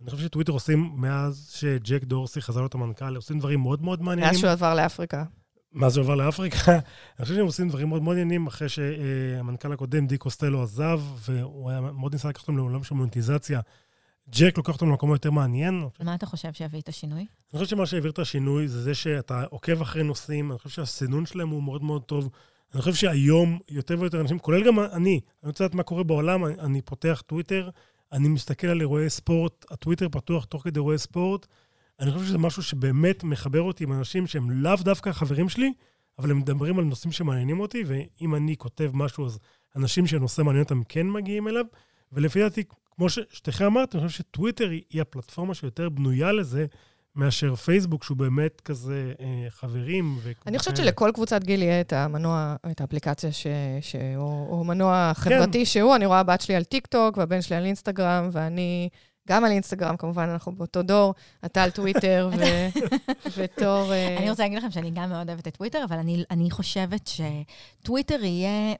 אני 0.00 0.10
חושב 0.10 0.22
שטוויטר 0.22 0.52
עושים, 0.52 0.92
מאז 0.96 1.50
שג'ק 1.54 2.04
דורסי 2.04 2.40
חזר 2.40 2.60
להיות 2.60 2.74
המנכ"ל, 2.74 3.16
עושים 3.16 3.38
דברים 3.38 3.60
מאוד 3.60 3.82
מאוד 3.82 4.02
מעניינים. 4.02 4.32
מאז 4.32 4.40
שהוא 4.40 4.50
עבר 4.50 4.74
לאפריקה. 4.74 5.24
מה 5.72 5.88
זה 5.88 6.00
עובר 6.00 6.14
לאפריקה. 6.14 6.72
אני 7.18 7.22
חושב 7.22 7.34
שהם 7.34 7.46
עושים 7.46 7.68
דברים 7.68 7.88
מאוד 7.88 8.02
מאוד 8.02 8.16
עניינים, 8.16 8.46
אחרי 8.46 8.68
שהמנכ"ל 8.68 9.72
הקודם, 9.72 10.06
די 10.06 10.18
קוסטלו, 10.18 10.62
עזב, 10.62 11.00
והוא 11.18 11.70
היה 11.70 11.80
מאוד 11.80 12.12
ניסה 12.12 12.28
לקחת 12.28 12.42
אותם 12.42 12.56
לעולם 12.56 12.84
של 12.84 12.94
מונטיזציה. 12.94 13.60
ג'ק 14.30 14.56
לוקח 14.56 14.72
אותם 14.72 14.88
למקום 14.88 15.10
יותר 15.10 15.30
מעניין. 15.30 15.88
מה 16.00 16.14
אתה 16.14 16.26
חושב 16.26 16.52
שיביא 16.52 16.80
את 16.80 16.88
השינוי? 16.88 17.20
אני 17.20 17.58
חושב 17.60 17.76
שמה 17.76 17.86
שהעביר 17.86 18.10
את 18.10 18.18
השינוי 18.18 18.68
זה 18.68 18.82
זה 18.82 18.94
שאתה 18.94 19.44
עוקב 19.50 19.80
אחרי 19.80 20.02
נושאים, 20.02 20.50
אני 20.50 20.58
חושב 20.58 20.70
שהסינון 20.70 21.26
שלהם 21.26 21.48
הוא 21.48 21.62
מאוד 21.62 21.82
מאוד 21.82 22.02
טוב. 22.02 22.30
אני 22.74 22.82
חושב 22.82 22.94
שהיום 22.94 23.58
יותר 23.70 24.00
ויותר 24.00 24.20
אנשים, 24.20 24.38
כולל 24.38 24.66
גם 24.66 24.80
אני, 24.80 25.20
אני 25.42 25.48
רוצה 25.48 25.64
לדעת 25.64 25.74
מה 25.74 25.82
קורה 25.82 26.02
בעולם, 26.02 26.44
אני, 26.44 26.54
אני 26.58 26.82
פותח 26.82 27.22
טוויטר, 27.26 27.70
אני 28.12 28.28
מסתכל 28.28 28.66
על 28.66 28.80
אירועי 28.80 29.10
ספורט, 29.10 29.64
הטוויטר 29.70 30.08
פתוח 30.08 30.44
תוך 30.44 30.64
כדי 30.64 30.78
אירועי 30.78 30.98
ספורט, 30.98 31.46
אני 32.00 32.12
חושב 32.12 32.24
שזה 32.24 32.38
משהו 32.38 32.62
שבאמת 32.62 33.24
מחבר 33.24 33.62
אותי 33.62 33.84
עם 33.84 33.92
אנשים 33.92 34.26
שהם 34.26 34.50
לאו 34.50 34.76
דווקא 34.80 35.12
חברים 35.12 35.48
שלי, 35.48 35.72
אבל 36.18 36.30
הם 36.30 36.38
מדברים 36.38 36.78
על 36.78 36.84
נושאים 36.84 37.12
שמעניינים 37.12 37.60
אותי, 37.60 37.84
ואם 37.86 38.34
אני 38.34 38.56
כותב 38.56 38.90
משהו, 38.94 39.26
אז 39.26 39.38
אנשים 39.76 40.06
שהנושא 40.06 40.42
מעניין 40.42 40.62
אותם 40.62 40.82
כן 40.88 41.10
מגיעים 41.10 41.48
אליו. 41.48 41.64
ולפי 42.12 42.40
דעתי, 42.40 42.64
כמו 42.90 43.08
ששתיכם 43.08 43.64
אמרת, 43.64 43.94
אני 43.94 44.06
חושב 44.06 44.18
שטוויטר 44.18 44.70
היא 44.70 45.00
הפלטפורמה 45.00 45.54
שיותר 45.54 45.88
בנויה 45.88 46.32
לזה, 46.32 46.66
מאשר 47.16 47.54
פייסבוק, 47.54 48.04
שהוא 48.04 48.16
באמת 48.16 48.60
כזה 48.60 49.12
אה, 49.20 49.46
חברים. 49.50 50.18
אני 50.46 50.58
חושבת 50.58 50.76
שלכל 50.76 51.10
קבוצת 51.14 51.44
גיל 51.44 51.62
יהיה 51.62 51.80
את 51.80 51.92
המנוע, 51.92 52.56
את 52.70 52.80
האפליקציה 52.80 53.32
ש, 53.32 53.46
שהוא 53.80 54.66
מנוע 54.66 55.12
חברתי 55.14 55.58
כן. 55.58 55.64
שהוא. 55.64 55.96
אני 55.96 56.06
רואה 56.06 56.20
הבת 56.20 56.40
שלי 56.40 56.54
על 56.54 56.64
טיק 56.64 56.86
טוק, 56.86 57.16
והבן 57.16 57.42
שלי 57.42 57.56
על 57.56 57.64
אינסטגרם, 57.64 58.28
ואני 58.32 58.88
גם 59.28 59.44
על 59.44 59.50
אינסטגרם, 59.50 59.96
כמובן, 59.96 60.28
אנחנו 60.28 60.52
באותו 60.52 60.82
דור, 60.82 61.14
אתה 61.44 61.62
על 61.62 61.70
טוויטר 61.70 62.30
ותור... 63.36 63.92
אה, 63.92 64.16
אני 64.18 64.30
רוצה 64.30 64.42
להגיד 64.42 64.58
לכם 64.58 64.70
שאני 64.70 64.90
גם 64.90 65.08
מאוד 65.08 65.28
אוהבת 65.28 65.48
את 65.48 65.56
טוויטר, 65.56 65.84
אבל 65.84 65.96
אני, 65.98 66.24
אני 66.30 66.50
חושבת 66.50 67.10
שטוויטר 67.10 68.24
יהיה... 68.24 68.74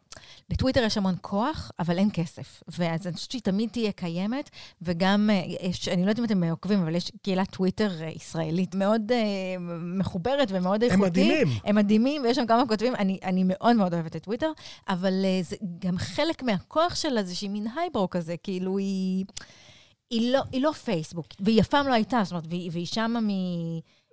בטוויטר 0.48 0.82
יש 0.82 0.96
המון 0.96 1.14
כוח, 1.20 1.70
אבל 1.78 1.98
אין 1.98 2.08
כסף. 2.12 2.62
ואז 2.68 3.06
אני 3.06 3.14
חושבת 3.14 3.30
שהיא 3.30 3.42
תמיד 3.42 3.70
תהיה 3.70 3.92
קיימת, 3.92 4.50
וגם, 4.82 5.30
אה, 5.32 5.42
יש, 5.60 5.88
אני 5.88 6.04
לא 6.04 6.08
יודעת 6.08 6.18
אם 6.18 6.24
אתם 6.24 6.44
עוקבים, 6.44 6.82
אבל 6.82 6.94
יש 6.94 7.12
קהילת 7.22 7.50
טוויטר 7.50 8.02
אה, 8.02 8.08
ישראלית 8.16 8.74
מאוד 8.74 9.12
אה, 9.12 9.60
מחוברת 9.98 10.48
ומאוד 10.50 10.82
איכותית. 10.82 11.02
הם 11.02 11.10
מדהימים. 11.10 11.48
הם 11.64 11.76
מדהימים, 11.76 12.22
ויש 12.22 12.36
שם 12.36 12.46
כמה 12.46 12.66
כותבים. 12.68 12.94
אני, 12.94 13.18
אני 13.24 13.44
מאוד 13.46 13.76
מאוד 13.76 13.94
אוהבת 13.94 14.16
את 14.16 14.22
טוויטר, 14.22 14.52
אבל 14.88 15.12
אה, 15.24 15.48
זה 15.48 15.56
גם 15.78 15.98
חלק 15.98 16.42
מהכוח 16.42 16.94
שלה 16.94 17.22
זה 17.22 17.34
שהיא 17.34 17.50
מין 17.50 17.66
highbrow 17.76 18.10
כזה, 18.10 18.36
כאילו 18.42 18.78
היא... 18.78 19.24
היא 20.10 20.32
לא, 20.32 20.42
היא 20.52 20.62
לא 20.62 20.72
פייסבוק, 20.72 21.26
והיא 21.40 21.60
אף 21.60 21.68
פעם 21.68 21.88
לא 21.88 21.92
הייתה, 21.92 22.20
זאת 22.24 22.32
אומרת, 22.32 22.46
והיא, 22.48 22.70
והיא 22.72 22.86
שמה 22.86 23.20
מ... 23.20 23.28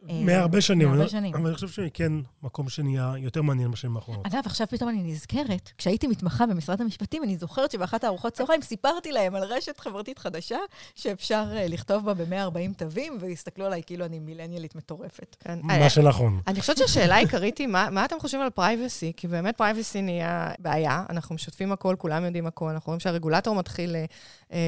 אה, 0.09 0.21
מהרבה 0.23 0.61
שנים. 0.61 0.87
מהרבה 0.87 1.09
שנים. 1.09 1.35
אבל 1.35 1.45
אני 1.45 1.55
חושב 1.55 1.67
שהיא 1.67 1.89
כן 1.93 2.13
מקום 2.43 2.69
שנהיה 2.69 3.13
יותר 3.17 3.41
מעניין 3.41 3.71
בשנים 3.71 3.95
האחרונות. 3.95 4.25
אגב, 4.25 4.41
עכשיו 4.45 4.67
פתאום 4.67 4.89
אני 4.89 5.03
נזכרת, 5.03 5.71
כשהייתי 5.77 6.07
מתמחה 6.07 6.45
במשרד 6.45 6.81
המשפטים, 6.81 7.23
אני 7.23 7.37
זוכרת 7.37 7.71
שבאחת 7.71 8.03
הארוחות 8.03 8.33
צהריים 8.33 8.61
סיפרתי 8.61 9.11
להם 9.11 9.35
על 9.35 9.43
רשת 9.43 9.79
חברתית 9.79 10.19
חדשה, 10.19 10.57
שאפשר 10.95 11.45
אה, 11.55 11.67
לכתוב 11.67 12.05
בה 12.05 12.13
ב-140 12.13 12.73
תווים, 12.77 13.17
והסתכלו 13.19 13.65
עליי 13.65 13.81
כאילו 13.85 14.05
אני 14.05 14.19
מילניאלית 14.19 14.75
מטורפת. 14.75 15.35
כן. 15.39 15.59
מה 15.63 15.81
אה, 15.81 15.89
שנכון. 15.89 16.39
אני 16.47 16.61
חושבת 16.61 16.77
שהשאלה 16.77 17.15
העיקרית 17.15 17.57
היא, 17.57 17.67
מה 17.67 18.05
אתם 18.05 18.19
חושבים 18.19 18.41
על 18.41 18.49
privacy? 18.49 19.11
כי 19.17 19.27
באמת 19.27 19.57
privacy 19.57 20.01
נהיה 20.01 20.51
בעיה, 20.59 21.03
אנחנו 21.09 21.35
משתפים 21.35 21.71
הכל, 21.71 21.95
כולם 21.97 22.25
יודעים 22.25 22.47
הכל, 22.47 22.69
אנחנו 22.69 22.87
רואים 22.89 22.99
שהרגולטור 22.99 23.55
מתחיל, 23.55 23.95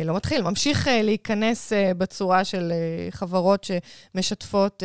לא 0.06 0.16
מתחיל, 0.16 0.42
ממשיך 0.42 0.88
להיכנס 0.92 1.74
בצורה 1.98 2.44
של 2.44 2.74
חברות 3.10 3.64
שמשתפות 3.64 4.84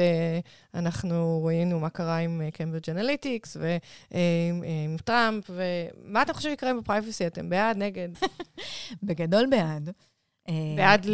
אנחנו 0.75 1.45
ראינו 1.45 1.81
מה 1.81 1.91
קרה 1.91 2.17
עם 2.17 2.43
קיימברידג' 2.53 2.91
אנליטיקס 2.91 3.57
ועם 3.61 4.97
טראמפ, 5.05 5.51
ומה 5.51 6.23
אתם 6.23 6.33
חושבים 6.33 6.53
יקרה 6.53 6.75
ב 6.75 6.80
privacy? 6.80 7.27
אתם 7.27 7.49
בעד, 7.49 7.77
נגד? 7.77 8.09
בגדול 9.03 9.47
בעד. 9.51 9.91
אה, 10.49 10.55
בעד 10.77 11.07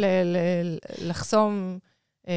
לחסום... 1.01 1.79
אה, 2.27 2.33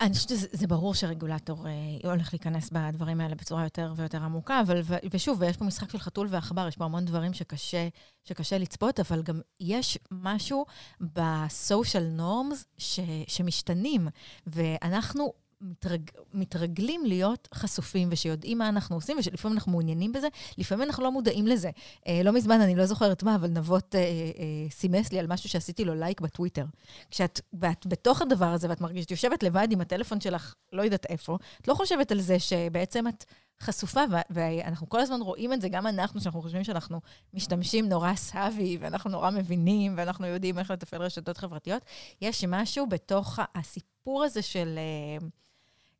אני 0.00 0.14
חושבת 0.14 0.28
שזה 0.28 0.66
ברור 0.66 0.94
שרגולטור 0.94 1.66
אה, 1.66 2.10
הולך 2.10 2.32
להיכנס 2.32 2.70
בדברים 2.70 3.20
האלה 3.20 3.34
בצורה 3.34 3.64
יותר 3.64 3.92
ויותר 3.96 4.22
עמוקה, 4.22 4.60
אבל, 4.60 4.80
ושוב, 5.10 5.42
יש 5.42 5.56
פה 5.56 5.64
משחק 5.64 5.90
של 5.90 5.98
חתול 5.98 6.26
ועכבר, 6.30 6.68
יש 6.68 6.76
פה 6.76 6.84
המון 6.84 7.04
דברים 7.04 7.32
שקשה, 7.32 7.88
שקשה 8.24 8.58
לצפות, 8.58 9.00
אבל 9.00 9.22
גם 9.22 9.40
יש 9.60 9.98
משהו 10.10 10.66
ב-social 11.00 12.18
norms 12.20 12.64
ש, 12.78 13.00
שמשתנים, 13.26 14.08
ואנחנו 14.46 15.32
מתרג, 15.60 16.10
מתרגלים 16.34 17.06
להיות 17.06 17.48
חשופים 17.54 18.08
ושיודעים 18.12 18.58
מה 18.58 18.68
אנחנו 18.68 18.96
עושים, 18.96 19.18
ושלפעמים 19.18 19.56
אנחנו 19.56 19.72
מעוניינים 19.72 20.12
בזה, 20.12 20.28
לפעמים 20.58 20.86
אנחנו 20.86 21.04
לא 21.04 21.12
מודעים 21.12 21.46
לזה. 21.46 21.70
אה, 22.08 22.20
לא 22.24 22.32
מזמן, 22.32 22.60
אני 22.60 22.74
לא 22.74 22.86
זוכרת 22.86 23.22
מה, 23.22 23.34
אבל 23.34 23.48
נבות 23.48 23.94
אה, 23.94 24.00
אה, 24.00 24.70
סימס 24.70 25.12
לי 25.12 25.18
על 25.18 25.26
משהו 25.26 25.48
שעשיתי 25.48 25.84
לו 25.84 25.94
לייק 25.94 26.20
בטוויטר. 26.20 26.64
כשאת 27.10 27.40
ואת 27.52 27.86
בתוך 27.86 28.22
הדבר 28.22 28.46
הזה 28.46 28.68
ואת 28.68 28.80
מרגישת, 28.80 29.10
יושבת 29.10 29.42
לבד 29.42 29.68
עם 29.70 29.80
הטלפון 29.80 30.20
שלך, 30.20 30.54
לא 30.72 30.82
יודעת 30.82 31.06
איפה, 31.06 31.38
את 31.60 31.68
לא 31.68 31.74
חושבת 31.74 32.12
על 32.12 32.20
זה 32.20 32.38
שבעצם 32.38 33.08
את 33.08 33.24
חשופה, 33.60 34.00
ואנחנו 34.30 34.88
כל 34.88 35.00
הזמן 35.00 35.20
רואים 35.20 35.52
את 35.52 35.60
זה, 35.60 35.68
גם 35.68 35.86
אנחנו, 35.86 36.20
שאנחנו 36.20 36.42
חושבים 36.42 36.64
שאנחנו 36.64 37.00
משתמשים 37.34 37.88
נורא 37.88 38.14
סאבי, 38.14 38.78
ואנחנו 38.80 39.10
נורא 39.10 39.30
מבינים, 39.30 39.94
ואנחנו 39.96 40.26
יודעים 40.26 40.58
איך 40.58 40.70
לתפעל 40.70 41.02
רשתות 41.02 41.38
חברתיות. 41.38 41.82
יש 42.20 42.44
משהו 42.44 42.86
בתוך 42.86 43.38
הסיפור 43.54 44.24
הזה 44.24 44.42
של... 44.42 44.78
אה, 44.78 45.26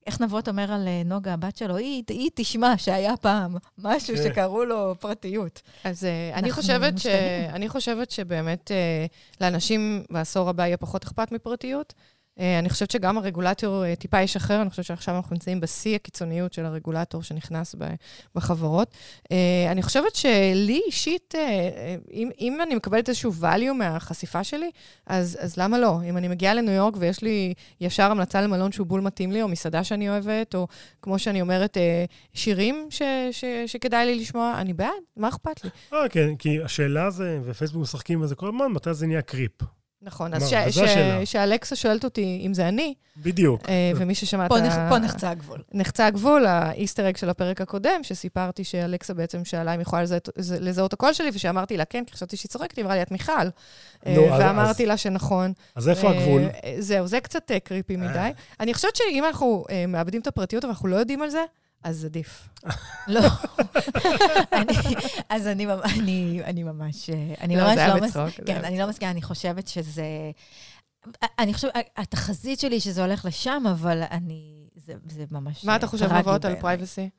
איך 0.06 0.20
נבות 0.20 0.48
אומר 0.48 0.72
על 0.72 0.88
אה, 0.88 1.02
נוגה, 1.04 1.32
הבת 1.32 1.56
שלו, 1.56 1.76
היא, 1.76 2.02
היא 2.08 2.30
תשמע 2.34 2.78
שהיה 2.78 3.16
פעם 3.16 3.56
משהו 3.78 4.16
כן. 4.16 4.22
שקראו 4.22 4.64
לו 4.64 4.94
פרטיות. 5.00 5.62
אז 5.84 6.04
אה, 6.04 6.30
אני 6.34 6.50
חושבת, 6.50 6.98
ש... 6.98 7.06
אני 7.52 7.68
חושבת 7.68 8.10
שבאמת 8.10 8.70
לאנשים 9.40 10.04
בעשור 10.10 10.48
הבא 10.48 10.66
יהיה 10.66 10.76
פחות 10.76 11.04
אכפת 11.04 11.32
מפרטיות. 11.32 11.94
אה, 12.40 12.58
אני 12.58 12.68
חושבת 12.68 12.90
שגם 12.90 13.18
הרגולטור 13.18 13.84
אה, 13.84 13.96
טיפה 13.96 14.20
ישחרר, 14.20 14.62
אני 14.62 14.70
חושבת 14.70 14.84
שעכשיו 14.84 15.16
אנחנו 15.16 15.34
נמצאים 15.34 15.60
בשיא 15.60 15.94
הקיצוניות 15.94 16.52
של 16.52 16.64
הרגולטור 16.64 17.22
שנכנס 17.22 17.74
בחברות. 18.34 18.94
אה, 19.32 19.36
אני 19.70 19.82
חושבת 19.82 20.14
שלי 20.14 20.80
אישית, 20.86 21.34
אם, 22.12 22.30
אם 22.40 22.60
אני 22.60 22.74
מקבלת 22.74 23.08
איזשהו 23.08 23.32
value 23.40 23.72
מהחשיפה 23.72 24.44
שלי, 24.44 24.70
אז, 25.06 25.38
אז 25.40 25.56
למה 25.56 25.78
לא? 25.78 25.98
אם 26.08 26.16
אני 26.16 26.28
מגיעה 26.28 26.54
לניו 26.54 26.74
יורק 26.74 26.94
ויש 26.98 27.22
לי 27.22 27.54
ישר 27.80 28.10
המלצה 28.10 28.40
למלון 28.40 28.72
שהוא 28.72 28.86
בול 28.86 29.00
מתאים 29.00 29.32
לי, 29.32 29.42
או 29.42 29.48
מסעדה 29.48 29.84
שאני 29.84 30.08
אוהבת, 30.08 30.54
או 30.54 30.66
כמו 31.02 31.18
שאני 31.18 31.40
אומרת, 31.40 31.76
שירים 32.32 32.86
ש, 32.90 33.02
ש, 33.30 33.44
שכדאי 33.66 34.06
לי 34.06 34.14
לשמוע, 34.14 34.54
אני 34.56 34.72
בעד, 34.72 34.90
מה 35.16 35.28
אכפת 35.28 35.64
לי? 35.64 35.70
אה, 35.92 36.08
כן, 36.08 36.36
כי 36.36 36.62
השאלה 36.62 37.10
זה, 37.10 37.40
ופייסבוק 37.44 37.82
משחקים 37.82 38.20
בזה 38.20 38.34
כל 38.34 38.48
הזמן, 38.48 38.66
מתי 38.66 38.94
זה 38.94 39.06
נהיה 39.06 39.22
קריפ? 39.22 39.52
נכון, 40.04 40.34
אז 40.34 40.54
שאלכסה 41.24 41.76
שואלת 41.76 42.04
אותי 42.04 42.42
אם 42.46 42.54
זה 42.54 42.68
אני. 42.68 42.94
בדיוק. 43.16 43.68
אה, 43.68 43.92
ומי 43.96 44.14
ששמע 44.14 44.46
את 44.46 44.52
ה... 44.52 44.86
פה 44.90 44.98
נחצה 44.98 45.30
הגבול. 45.30 45.62
נחצה 45.72 46.06
הגבול, 46.06 46.46
האיסטר 46.46 47.08
אג 47.08 47.16
של 47.16 47.30
הפרק 47.30 47.60
הקודם, 47.60 48.00
שסיפרתי 48.02 48.64
שאלכסה 48.64 49.14
בעצם 49.14 49.44
שאלה 49.44 49.74
אם 49.74 49.80
יכולה 49.80 50.04
לזהות 50.36 50.92
הקול 50.92 51.12
שלי, 51.12 51.30
ושאמרתי 51.34 51.76
לה 51.76 51.84
כן, 51.84 52.04
כי 52.06 52.12
חשבתי 52.12 52.36
שהיא 52.36 52.48
צוחקת, 52.48 52.76
היא 52.76 52.84
אמרה 52.84 52.94
לי, 52.94 53.02
את 53.02 53.10
מיכל. 53.10 53.32
אה, 54.06 54.16
ואמרתי 54.38 54.86
לה 54.86 54.96
שנכון. 54.96 55.52
אז 55.74 55.88
איפה 55.88 56.10
הגבול? 56.10 56.42
זהו, 56.78 57.06
זה 57.06 57.20
קצת 57.20 57.50
קריפי 57.64 57.96
מדי. 57.96 58.30
אני 58.60 58.74
חושבת 58.74 58.96
שאם 58.96 59.24
אנחנו 59.24 59.64
מאבדים 59.88 60.20
את 60.20 60.26
הפרטיות 60.26 60.64
ואנחנו 60.64 60.88
לא 60.88 60.96
יודעים 60.96 61.22
על 61.22 61.30
זה, 61.30 61.44
אז 61.84 62.04
עדיף. 62.04 62.48
לא. 63.08 63.20
אז 65.28 65.46
אני 65.46 65.66
ממש, 65.66 67.10
אני 67.40 67.56
ממש 67.56 67.78
לא 67.88 68.00
מסכימה. 68.00 68.30
כן, 68.46 68.64
אני 68.64 68.78
לא 68.78 68.86
מסכימה, 68.86 69.10
אני 69.10 69.22
חושבת 69.22 69.68
שזה... 69.68 70.04
אני 71.38 71.54
חושבת, 71.54 71.72
התחזית 71.96 72.60
שלי 72.60 72.80
שזה 72.80 73.04
הולך 73.04 73.24
לשם, 73.24 73.62
אבל 73.70 74.02
אני... 74.10 74.68
זה 75.06 75.24
ממש... 75.30 75.64
מה 75.64 75.76
אתה 75.76 75.86
חושב, 75.86 76.12
אבות, 76.12 76.44
על 76.44 76.54
פרייבסי? 76.60 77.10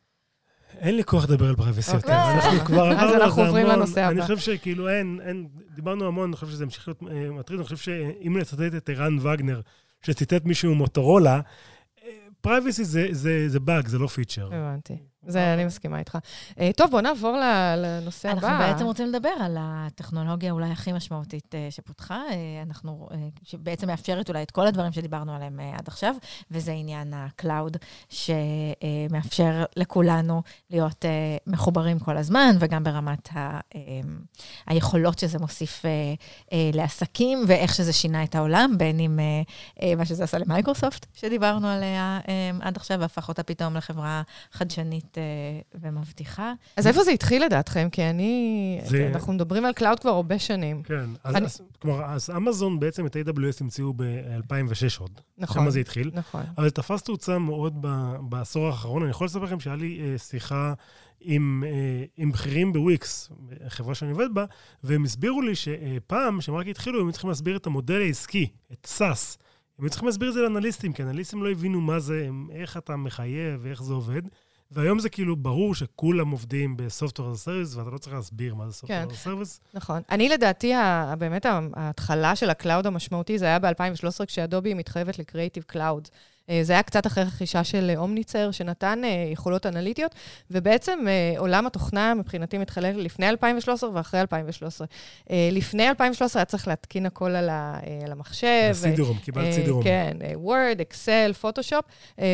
אין 0.79 0.95
לי 0.95 1.03
כוח 1.03 1.23
לדבר 1.23 1.49
על 1.49 1.55
privacy 1.55 1.95
יותר. 1.95 2.07
אוקיי. 2.07 2.33
אנחנו 2.33 2.59
כבר 2.65 2.83
עברנו 2.83 3.01
אז 3.01 3.09
זה 3.09 3.23
אנחנו 3.23 3.41
עוברים. 3.41 3.67
לנושא 3.67 4.07
אני 4.07 4.19
הבא. 4.19 4.21
חושב 4.21 4.37
שכאילו 4.37 4.89
אין, 4.89 5.19
אין, 5.25 5.47
דיברנו 5.75 6.07
המון, 6.07 6.29
אני 6.29 6.35
חושב 6.35 6.51
שזה 6.51 6.63
ימשיך 6.63 6.87
להיות 6.87 7.03
אה, 7.03 7.31
מטריד. 7.31 7.59
אני 7.59 7.63
חושב 7.63 7.77
שאם 7.77 8.37
לצטט 8.37 8.75
את 8.77 8.89
ערן 8.89 9.17
וגנר, 9.19 9.61
שציטט 10.01 10.45
מישהו 10.45 10.75
ממוטורולה, 10.75 11.41
privacy 12.45 12.83
זה, 13.11 13.59
באג, 13.59 13.87
זה 13.87 13.99
לא 13.99 14.07
feature. 14.07 14.49
הבנתי. 14.53 14.97
זה, 15.27 15.53
אני 15.53 15.65
מסכימה 15.65 15.99
איתך. 15.99 16.17
אה, 16.59 16.69
טוב, 16.75 16.91
בואו 16.91 17.01
נעבור 17.01 17.37
לנושא 17.77 18.29
הבא. 18.29 18.47
אנחנו 18.47 18.65
בעצם 18.65 18.85
רוצים 18.85 19.07
לדבר 19.07 19.29
על 19.39 19.57
הטכנולוגיה 19.59 20.51
אולי 20.51 20.71
הכי 20.71 20.91
משמעותית 20.91 21.55
אה, 21.55 21.67
שפותחה, 21.69 22.21
אה, 22.31 22.63
אנחנו, 22.65 23.09
שבעצם 23.43 23.87
מאפשרת 23.87 24.29
אולי 24.29 24.43
את 24.43 24.51
כל 24.51 24.67
הדברים 24.67 24.91
שדיברנו 24.91 25.35
עליהם 25.35 25.59
עד 25.73 25.87
עכשיו, 25.87 26.15
וזה 26.51 26.71
עניין 26.71 27.13
ה-Cloud, 27.13 27.77
שמאפשר 28.09 29.63
לכולנו 29.75 30.41
להיות 30.69 31.05
מחוברים 31.47 31.99
כל 31.99 32.17
הזמן, 32.17 32.55
וגם 32.59 32.83
ברמת 32.83 33.29
ה, 33.35 33.59
היכולות 34.67 35.19
שזה 35.19 35.39
מוסיף 35.39 35.85
לעסקים, 36.73 37.43
ואיך 37.47 37.75
שזה 37.75 37.93
שינה 37.93 38.23
את 38.23 38.35
העולם, 38.35 38.75
בין 38.77 38.99
אם 38.99 39.19
מה 39.97 40.05
שזה 40.05 40.23
עשה 40.23 40.37
למייקרוסופט, 40.37 41.05
שדיברנו 41.13 41.67
עליה 41.67 42.19
עד 42.61 42.77
עכשיו, 42.77 42.99
והפך 42.99 43.29
אותה 43.29 43.43
פתאום 43.43 43.77
לחברה 43.77 44.21
חדשנית 44.51 45.14
אה, 45.17 45.23
ומבטיחה. 45.81 46.53
אז 46.77 46.87
איפה 46.87 47.03
זה 47.03 47.11
התחיל 47.11 47.45
לדעתכם? 47.45 47.87
כי 47.91 48.03
אני... 48.03 48.79
זה- 48.85 49.11
אנחנו 49.13 49.33
מדברים 49.33 49.65
על 49.65 49.73
cloud 49.73 49.99
כבר 49.99 50.09
הרבה 50.11 50.39
שנים. 50.39 50.83
כן, 50.83 51.09
אז, 51.23 51.35
אני- 51.35 51.45
אז, 51.45 51.61
כלומר, 51.81 52.05
אז 52.05 52.29
אמזון 52.29 52.79
בעצם 52.79 53.05
את 53.05 53.15
AWS 53.15 53.57
המציאו 53.61 53.93
ב-2006 53.93 54.99
עוד. 54.99 55.11
נכון. 55.37 55.63
שם 55.63 55.69
זה 55.69 55.79
התחיל. 55.79 56.11
נכון. 56.13 56.43
אבל 56.57 56.65
זה 56.65 56.71
תפס 56.71 57.03
תאוצה 57.03 57.39
מאוד 57.39 57.73
ב- 57.81 58.15
בעשור 58.29 58.67
האחרון. 58.67 59.01
אני 59.01 59.11
יכול 59.11 59.25
לספר 59.25 59.43
לכם 59.43 59.59
שהיה 59.59 59.75
לי 59.75 59.99
אה, 60.01 60.17
שיחה 60.17 60.73
עם, 61.21 61.63
אה, 61.67 62.03
עם 62.17 62.31
בכירים 62.31 62.73
בוויקס, 62.73 63.29
חברה 63.67 63.95
שאני 63.95 64.11
עובד 64.11 64.33
בה, 64.33 64.45
והם 64.83 65.03
הסבירו 65.03 65.41
לי 65.41 65.53
שפעם, 65.55 66.39
כשהם 66.39 66.55
רק 66.55 66.67
התחילו, 66.67 67.01
הם 67.01 67.11
צריכים 67.11 67.29
להסביר 67.29 67.57
את 67.57 67.65
המודל 67.65 68.01
העסקי, 68.01 68.47
את 68.71 68.87
SAS. 68.97 69.37
הם 69.79 69.85
היו 69.85 69.89
צריכים 69.89 70.07
להסביר 70.07 70.29
את 70.29 70.33
זה 70.33 70.41
לאנליסטים, 70.41 70.93
כי 70.93 71.03
אנליסטים 71.03 71.43
לא 71.43 71.51
הבינו 71.51 71.81
מה 71.81 71.99
זה, 71.99 72.29
איך 72.51 72.77
אתה 72.77 72.95
מחייב 72.95 73.59
ואיך 73.63 73.83
זה 73.83 73.93
עובד. 73.93 74.21
והיום 74.75 74.99
זה 74.99 75.09
כאילו 75.09 75.35
ברור 75.35 75.75
שכולם 75.75 76.29
עובדים 76.29 76.77
בסופטוור 76.77 77.33
as 77.33 77.37
a 77.37 77.47
service, 77.47 77.77
ואתה 77.77 77.89
לא 77.89 77.97
צריך 77.97 78.15
להסביר 78.15 78.55
מה 78.55 78.69
זה 78.69 78.87
כן. 78.87 79.05
סופטוור 79.09 79.41
as 79.41 79.45
a 79.45 79.47
service. 79.47 79.59
נכון. 79.73 80.01
אני 80.11 80.29
לדעתי, 80.29 80.73
באמת 81.17 81.45
ההתחלה 81.73 82.35
של 82.35 82.49
ה 82.49 82.56
cloud 82.56 82.87
המשמעותי, 82.87 83.37
זה 83.39 83.45
היה 83.45 83.59
ב-2013, 83.59 84.25
כשאדובי 84.25 84.73
מתחייבת 84.73 85.19
ל 85.19 85.24
Creative 85.24 85.63
Cloud. 85.63 86.07
אה, 86.49 86.59
זה 86.63 86.73
היה 86.73 86.83
קצת 86.83 87.07
אחרי 87.07 87.23
רכישה 87.23 87.63
של 87.63 87.89
אה, 87.89 87.97
Omniture, 87.97 88.51
שנתן 88.51 89.01
אה, 89.03 89.29
יכולות 89.33 89.65
אנליטיות, 89.65 90.15
ובעצם 90.51 90.99
עולם 91.37 91.65
התוכנה 91.67 92.13
מבחינתי 92.13 92.57
מתחלק 92.57 92.95
לפני 92.95 93.29
2013 93.29 93.89
ואחרי 93.93 94.21
2013. 94.21 94.87
אה, 95.31 95.49
לפני 95.51 95.89
2013 95.89 96.39
היה 96.39 96.45
צריך 96.45 96.67
להתקין 96.67 97.05
הכל 97.05 97.31
על 97.31 97.49
ה- 97.49 97.79
על 98.05 98.11
המחשב. 98.11 98.69
CD-ROM, 98.73 99.17
קיבלת 99.17 99.53
CD-ROM. 99.53 99.83
כן, 99.83 100.17
וורד, 100.35 100.77
אקסל, 100.81 101.33
פוטושופ, 101.41 101.85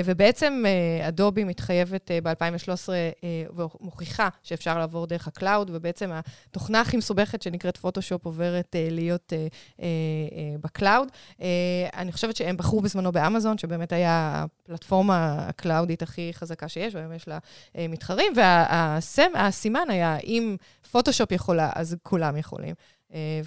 ובעצם 0.05 0.64
אדובי 1.07 1.43
מתחייבת 1.43 2.12
אה, 2.12 2.20
ב-2013 2.24 2.89
ומוכיחה 3.55 4.30
שאפשר 4.43 4.80
לעבור 4.80 5.07
דרך 5.07 5.28
ה 5.28 5.34
cloud, 5.34 5.72
ובעצם 5.74 6.12
התוכנה 6.49 6.82
הכי 6.82 6.97
מסובכת 6.97 7.41
שנקראת 7.41 7.78
פוטושופ 7.78 8.26
עוברת 8.26 8.76
להיות 8.91 9.34
ב 10.61 10.68
cloud. 10.68 11.07
אני 11.95 12.12
חושבת 12.12 12.36
שהם 12.36 12.57
בחרו 12.57 12.82
בזמנו 12.82 13.12
באמזון, 13.12 13.57
שבאמת 13.57 13.93
היה 13.93 14.01
הפלטפורמה 14.08 15.45
הקלאודית 15.47 16.02
הכי 16.02 16.32
חזקה 16.34 16.68
שיש, 16.68 16.95
והיום 16.95 17.14
יש 17.14 17.28
לה 17.28 17.38
אה, 17.78 17.86
מתחרים, 17.89 18.34
והסימן 19.36 19.89
היה, 19.89 20.18
אם 20.18 20.56
פוטושופ 20.91 21.32
יכולה, 21.32 21.70
אז 21.76 21.95
כולם 22.04 22.38
יכולים. 22.38 22.76
אה, 23.14 23.41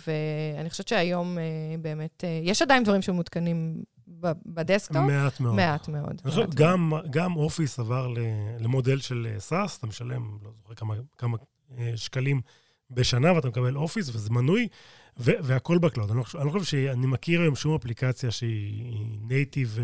ואני 0.56 0.70
חושבת 0.70 0.88
שהיום 0.88 1.38
אה, 1.38 1.44
באמת, 1.82 2.24
אה, 2.24 2.40
יש 2.42 2.62
עדיין 2.62 2.84
דברים 2.84 3.02
שמותקנים 3.02 3.82
ב- 4.20 4.32
ב 4.46 4.52
desktop, 4.52 4.96
מעט 4.96 5.40
מאוד. 5.40 5.54
מעט 5.54 5.88
מאוד. 5.88 6.20
אני 6.24 6.30
חושב, 6.30 6.40
מעט 6.40 6.48
מאוד. 6.48 6.54
גם, 6.54 6.92
גם 7.10 7.36
Office 7.36 7.78
עבר 7.78 8.08
למודל 8.60 8.98
של 9.00 9.28
אה, 9.30 9.40
SaaS, 9.40 9.78
אתה 9.78 9.86
משלם, 9.86 10.38
לא 10.42 10.50
זוכר 10.62 10.74
כמה, 10.74 10.94
כמה 11.18 11.36
אה, 11.78 11.92
שקלים 11.96 12.40
בשנה, 12.90 13.32
ואתה 13.32 13.48
מקבל 13.48 13.76
Office, 13.76 14.08
וזה 14.08 14.30
מנוי, 14.30 14.68
והכל 15.16 15.78
ב-cloud. 15.78 16.10
אני 16.10 16.18
לא 16.18 16.24
חושב, 16.24 16.38
אני 16.38 16.46
לא 16.46 16.50
חושב 16.50 16.64
שאני 16.64 17.06
מכיר 17.06 17.40
היום 17.40 17.56
שום 17.56 17.74
אפליקציה 17.74 18.30
שהיא 18.30 19.18
native 19.20 19.78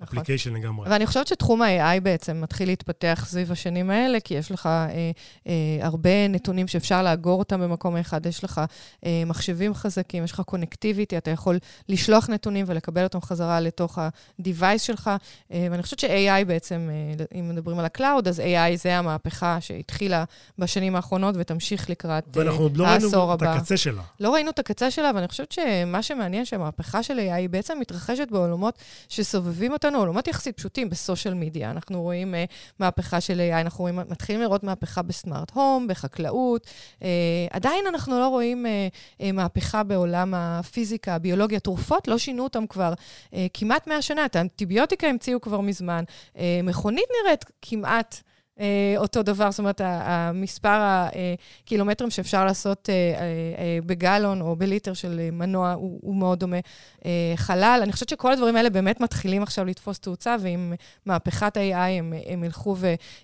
נכון. 0.00 0.18
application 0.18 0.54
לגמרי. 0.54 0.90
ואני 0.90 1.06
חושבת 1.06 1.26
שתחום 1.26 1.62
ה-AI 1.62 2.00
בעצם 2.00 2.40
מתחיל 2.40 2.68
להתפתח 2.68 3.26
סביב 3.28 3.52
השנים 3.52 3.90
האלה, 3.90 4.20
כי 4.20 4.34
יש 4.34 4.50
לך 4.50 4.66
אה, 4.66 5.10
אה, 5.46 5.52
הרבה 5.80 6.28
נתונים 6.28 6.68
שאפשר 6.68 7.02
לאגור 7.02 7.38
אותם 7.38 7.60
במקום 7.60 7.96
אחד, 7.96 8.26
יש 8.26 8.44
לך 8.44 8.60
אה, 9.06 9.22
מחשבים 9.26 9.74
חזקים, 9.74 10.24
יש 10.24 10.32
לך 10.32 10.40
connectivity, 10.40 11.18
אתה 11.18 11.30
יכול 11.30 11.58
לשלוח 11.88 12.30
נתונים 12.30 12.64
ולקבל 12.68 13.04
אותם 13.04 13.20
חזרה 13.20 13.60
לתוך 13.60 13.98
ה-device 13.98 14.78
שלך, 14.78 15.10
אה, 15.52 15.66
ואני 15.70 15.82
חושבת 15.82 15.98
ש-AI 15.98 16.44
בעצם, 16.46 16.88
אה, 17.20 17.38
אם 17.38 17.48
מדברים 17.48 17.78
על 17.78 17.84
ה-cloud, 17.84 18.28
אז 18.28 18.40
AI 18.40 18.76
זה 18.76 18.98
המהפכה 18.98 19.60
שהתחילה 19.60 20.24
בשנים 20.58 20.96
האחרונות 20.96 21.34
ותמשיך 21.38 21.90
לקראת 21.90 22.24
אה, 22.36 22.42
ואנחנו 22.42 22.62
עוד 22.62 22.76
לא 22.76 22.84
ראינו 22.84 23.04
העשור 23.04 23.34
את 23.34 23.42
הבא. 23.42 23.54
הקצה 23.54 23.76
שלה. 23.76 24.02
לא 24.20 24.34
ראינו 24.34 24.50
את 24.50 24.58
הקצה 24.58 24.90
שלה, 24.90 25.10
אבל 25.10 25.18
אני 25.18 25.28
חושבת 25.28 25.52
שמה 25.52 26.02
שמעניין, 26.02 26.44
שהמהפכה 26.44 27.02
של 27.02 27.18
AI 27.18 27.48
בעצם 27.50 27.78
מתרחשת 27.80 28.28
בעולמות 28.30 28.78
שסובבים 29.08 29.74
אותנו, 29.86 29.98
עולמות 29.98 30.28
יחסית 30.28 30.56
פשוטים 30.56 30.90
בסושיאל 30.90 31.34
מדיה. 31.34 31.70
אנחנו 31.70 32.02
רואים 32.02 32.34
uh, 32.34 32.52
מהפכה 32.78 33.20
של 33.20 33.40
AI, 33.40 33.60
אנחנו 33.60 33.82
רואים, 33.82 33.96
מתחילים 33.96 34.42
לראות 34.42 34.64
מהפכה 34.64 35.02
ב-smart 35.02 35.50
home, 35.50 35.86
בחקלאות. 35.88 36.66
Uh, 37.00 37.02
עדיין 37.50 37.84
אנחנו 37.88 38.18
לא 38.20 38.28
רואים 38.28 38.66
uh, 38.66 39.20
uh, 39.20 39.32
מהפכה 39.32 39.82
בעולם 39.82 40.34
הפיזיקה, 40.36 41.14
הביולוגיה. 41.14 41.60
תרופות 41.60 42.08
לא 42.08 42.18
שינו 42.18 42.44
אותם 42.44 42.66
כבר 42.66 42.92
uh, 42.92 43.34
כמעט 43.54 43.86
100 43.86 44.02
שנה. 44.02 44.24
את 44.24 44.36
האנטיביוטיקה 44.36 45.06
המציאו 45.06 45.40
כבר 45.40 45.60
מזמן. 45.60 46.04
Uh, 46.34 46.38
מכונית 46.62 47.08
נראית 47.24 47.44
כמעט... 47.62 48.20
אה, 48.60 48.94
אותו 48.96 49.22
דבר, 49.22 49.50
זאת 49.50 49.58
אומרת, 49.58 49.80
המספר 49.84 50.78
הקילומטרים 50.80 52.10
שאפשר 52.10 52.44
לעשות 52.44 52.90
אה, 52.90 52.94
אה, 52.94 53.20
אה, 53.58 53.78
בגלון 53.86 54.40
או 54.40 54.56
בליטר 54.56 54.94
של 54.94 55.20
אה, 55.20 55.30
מנוע 55.30 55.72
הוא, 55.72 55.98
הוא 56.02 56.16
מאוד 56.16 56.40
דומה. 56.40 56.56
אה, 57.04 57.32
חלל, 57.36 57.80
אני 57.82 57.92
חושבת 57.92 58.08
שכל 58.08 58.32
הדברים 58.32 58.56
האלה 58.56 58.70
באמת 58.70 59.00
מתחילים 59.00 59.42
עכשיו 59.42 59.64
לתפוס 59.64 59.98
תאוצה, 59.98 60.36
ועם 60.40 60.72
מהפכת 61.06 61.56
ה-AI 61.56 61.98
הם, 61.98 62.12
הם 62.26 62.44
ילכו 62.44 62.76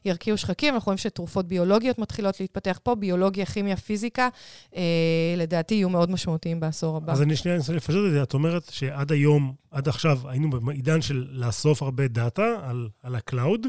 וירקיעו 0.05 0.37
שחקים. 0.37 0.75
אנחנו 0.75 0.87
רואים 0.87 0.99
שתרופות 0.99 1.49
ביולוגיות 1.49 1.99
מתחילות 1.99 2.41
להתפתח 2.41 2.81
פה, 2.83 2.95
ביולוגיה, 2.95 3.47
כימיה, 3.47 3.77
פיזיקה, 3.77 4.29
אה, 4.77 4.83
לדעתי 5.37 5.75
יהיו 5.75 5.89
מאוד 5.89 6.11
משמעותיים 6.11 6.61
בעשור 6.61 6.97
הבא. 6.97 7.13
אז 7.13 7.23
אני 7.23 7.37
שנייה 7.37 7.57
אנסה 7.57 7.73
לפשט 7.73 7.99
את 8.07 8.13
זה. 8.13 8.23
את 8.23 8.35
אומרת 8.35 8.65
שעד 8.71 9.13
היום, 9.13 9.55
עד 9.71 9.89
עכשיו, 9.89 10.19
היינו 10.25 10.51
בעידן 10.51 11.03
של 11.03 11.27
לאסוף 11.31 11.83
הרבה 11.83 12.09
data 12.09 12.57
על, 12.63 12.89
על 13.03 13.15
ה-cloud, 13.15 13.67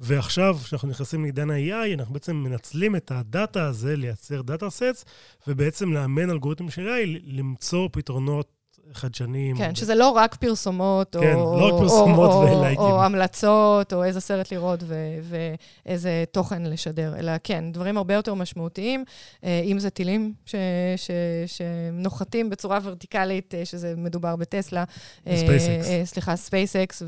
ועכשיו, 0.00 0.56
כשאנחנו 0.64 0.88
נכנסים 0.88 1.22
לעידן 1.22 1.50
ה-AI, 1.50 1.94
אנחנו 1.94 2.14
בעצם 2.14 2.36
מנצלים 2.36 2.96
את 2.96 3.10
ה-data 3.10 3.66
הזה 3.66 3.96
לייצר 3.96 4.42
data 4.42 4.70
sets, 4.70 5.04
ובעצם 5.46 5.92
לאמן 5.92 6.30
אלגוריתם 6.30 6.70
של 6.70 6.88
AI 6.88 7.20
למצוא 7.24 7.88
פתרונות 7.92 8.59
חדשניים. 8.92 9.56
כן, 9.56 9.74
שזה 9.74 9.94
לא 9.94 10.08
רק 10.10 10.34
פרסומות, 10.34 11.16
כן, 11.20 11.34
או, 11.34 11.58
לא 11.60 11.66
רק 11.66 11.72
או- 11.72 11.78
פרסומות 11.78 12.30
או, 12.30 12.40
ולייקים. 12.40 12.80
או 12.84 13.02
המלצות, 13.04 13.92
או 13.92 14.04
איזה 14.04 14.20
סרט 14.20 14.52
לראות 14.52 14.80
ו- 14.82 15.18
ואיזה 15.86 16.24
תוכן 16.32 16.62
לשדר, 16.62 17.14
אלא 17.18 17.32
כן, 17.44 17.64
דברים 17.72 17.96
הרבה 17.96 18.14
יותר 18.14 18.34
משמעותיים, 18.34 19.04
אה, 19.44 19.60
אם 19.64 19.78
זה 19.78 19.90
טילים 19.90 20.32
ש- 20.46 20.54
ש- 20.96 21.10
שנוחתים 21.46 22.50
בצורה 22.50 22.78
ורטיקלית, 22.82 23.54
אה, 23.54 23.64
שזה 23.64 23.94
מדובר 23.96 24.36
בטסלה. 24.36 24.84
SpaceX. 25.24 25.28
אה, 25.86 26.02
סליחה, 26.04 26.36
SpaceX, 26.36 27.02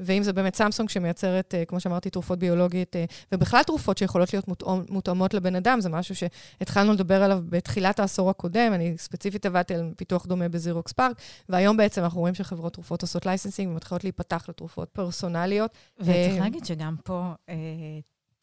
ואם 0.00 0.22
זה 0.22 0.32
באמת 0.32 0.54
Samsung 0.56 0.88
שמייצרת, 0.88 1.54
כמו 1.68 1.80
שאמרתי, 1.80 2.10
תרופות 2.10 2.38
ביולוגית, 2.38 2.96
ובכלל 3.32 3.62
תרופות 3.62 3.98
שיכולות 3.98 4.32
להיות 4.32 4.48
מותאמ- 4.48 4.66
מותאמות 4.92 5.34
לבן 5.34 5.54
אדם, 5.56 5.80
זה 5.80 5.88
משהו 5.88 6.14
שהתחלנו 6.16 6.92
לדבר 6.92 7.22
עליו 7.22 7.40
בתחילת 7.48 8.00
העשור 8.00 8.30
הקודם, 8.30 8.70
אני 8.74 8.94
ספציפית 8.98 9.46
עבדתי 9.46 9.74
על 9.74 9.92
פיתוח 9.96 10.26
דומה 10.26 10.48
ב-Xerox 10.48 10.92
PARC, 10.92 11.03
והיום 11.48 11.76
בעצם 11.76 12.02
אנחנו 12.02 12.20
רואים 12.20 12.34
שחברות 12.34 12.72
תרופות 12.72 13.02
עושות 13.02 13.26
licensing 13.26 13.72
ומתחילות 13.72 14.04
להיפתח 14.04 14.46
לתרופות 14.48 14.88
פרסונליות. 14.88 15.70
וצריך 15.98 16.34
אה, 16.34 16.38
להגיד 16.38 16.64
שגם 16.64 16.96
פה 17.04 17.32
אה, 17.48 17.54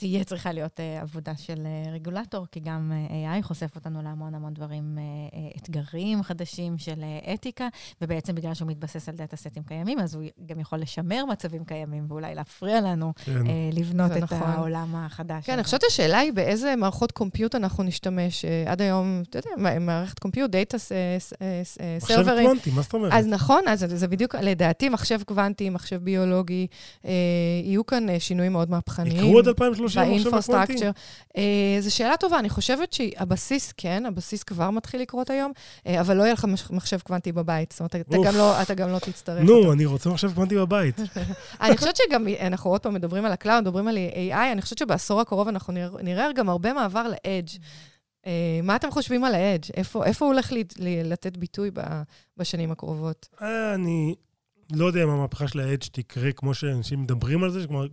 תהיה 0.02 0.24
צריכה 0.24 0.52
להיות 0.52 0.80
אה, 0.80 1.02
עבודה 1.02 1.36
של 1.38 1.66
אה, 1.66 1.92
רגולטור, 1.94 2.46
כי 2.52 2.60
גם 2.60 2.92
אה, 2.92 3.40
AI 3.40 3.44
חושף 3.44 3.76
אותנו 3.76 4.02
להמון 4.02 4.36
המון 4.36 4.54
דברים, 4.54 4.98
אה, 4.98 5.04
אה, 5.04 5.50
אתגרים 5.58 6.24
חדשים 6.24 6.78
של 6.78 7.04
אה, 7.04 7.34
אתיקה, 7.34 7.68
ובעצם 8.02 8.36
בגלל 8.36 8.54
שהוא 8.54 8.68
מתבסס 8.68 9.10
על 9.10 9.16
data 9.16 9.36
סטים 9.36 9.64
קיימים, 9.64 10.00
אז 10.00 10.16
הוא 10.16 10.24
גם 10.46 10.60
יכול 10.60 10.80
לשמר 10.80 11.26
מצבים 11.26 11.66
קיימים 11.66 12.06
ואולי 12.10 12.36
להפריע 12.36 12.82
לנו 12.82 13.14
כן. 13.26 13.48
אה, 13.48 13.70
לבנות 13.74 14.12
את 14.12 14.18
נכון. 14.18 14.42
העולם 14.42 14.96
החדש. 14.96 15.46
כן. 15.46 15.54
אני 15.54 15.64
חושבת 15.64 15.84
השאלה 15.88 16.18
היא 16.18 16.34
באיזה 16.34 16.76
מערכות 16.76 17.12
compute 17.12 17.56
אנחנו 17.56 17.84
נשתמש. 17.84 18.46
אה, 18.46 18.72
עד 18.72 18.82
היום, 18.82 19.24
אתה 19.30 19.38
יודע, 19.38 19.80
מערכת 19.80 20.20
compute, 20.20 20.52
data 20.52 20.78
מחשב 20.78 22.00
servers. 22.00 22.46
קוונטי, 22.46 22.72
מה 22.72 22.82
זאת 22.82 22.94
אומרת? 22.94 23.14
אז 23.14 23.28
נכון, 23.28 23.68
אז 23.68 23.86
זה, 23.88 24.08
בדיוק, 24.08 24.36
לדעתי, 24.36 24.90
מחשב 24.90 25.22
קוונטי, 25.26 25.70
מחשב 25.70 26.04
ביולוגי, 26.04 26.68
אה, 27.06 27.12
יהיו 27.64 27.86
כאן 27.86 28.10
אה, 28.10 28.20
שינויים 28.20 28.52
מאוד 28.52 28.70
מהפכניים. 28.70 29.26
יקרו 29.26 29.40
עד 29.40 29.48
2030. 29.48 29.91
שיהיה 29.92 30.08
מחשב. 30.74 30.92
אה, 31.38 31.44
זו 31.80 31.96
שאלה 31.96 32.18
טובה, 32.18 32.40
אני 32.40 32.50
חושבת 32.50 32.94
שהבסיס, 32.94 33.74
כן, 33.78 34.04
הבסיס 34.06 34.44
כבר 34.44 34.70
מתחיל 34.70 35.02
לקרות 35.02 35.30
היום, 35.30 35.52
אה, 35.88 36.02
אבל 36.02 36.18
לא 36.18 36.24
יהיה 36.24 36.34
לך 36.34 36.46
מחשב 36.70 37.00
קוונטי 37.00 37.32
בבית. 37.32 37.72
זאת 37.72 37.80
אומרת, 37.80 37.96
אתה. 37.96 38.02
גם 38.26 38.36
לא- 38.36 38.62
אתה 38.62 38.74
גם 38.74 38.90
לא 38.90 39.00
תצטרך 39.00 39.42
אותו. 39.42 39.62
נו, 39.64 39.74
אני 39.74 39.86
רוצה 39.86 40.10
מחשב 40.10 40.34
קוונטי 40.34 40.56
בבית. 40.56 41.00
אני 41.62 41.78
חושבת 41.78 41.96
שגם, 41.96 42.26
אנחנו 42.42 42.70
עוד 42.70 42.82
פעם 42.82 42.94
מדברים 42.94 43.26
על 43.26 43.32
ה-cloud, 43.32 43.62
מדברים 43.62 43.88
על 43.88 43.98
AI, 44.32 44.52
אני 44.52 44.62
חושבת 44.62 44.78
שבעשור 44.78 45.22
הקרוב 45.22 45.48
אנחנו 45.48 45.74
נראה- 45.74 46.02
נראה 46.04 46.32
גם 46.36 46.50
הרבה 46.50 46.74
מעבר 46.74 47.08
ל-edge. 47.08 47.58
אה, 48.28 48.32
מה 48.64 48.76
אתם 48.76 48.92
חושבים 48.92 49.24
על 49.24 49.36
ה-edge? 49.36 49.70
איפה 49.78 50.06
איפה 50.06 50.26
הוא 50.26 50.34
הולך 50.34 50.52
ל- 50.52 50.58
ל- 50.80 51.12
לתת 51.12 51.38
ביטוי 51.38 51.72
ב- 51.74 52.02
בשנים 52.38 52.72
הקרובות? 52.72 53.28
אה, 53.42 53.74
אני 53.76 54.16
לא 54.74 54.86
יודע 54.86 55.04
אם 55.04 55.10
המהפכה 55.10 55.48
של 55.48 55.60
ה-edge 55.60 55.84
תקרה 55.92 56.32
כמו 56.32 56.54
שאנשים 56.54 57.02
מדברים 57.02 57.44
על 57.44 57.50
זה, 57.50 57.68
כלומר, 57.68 57.88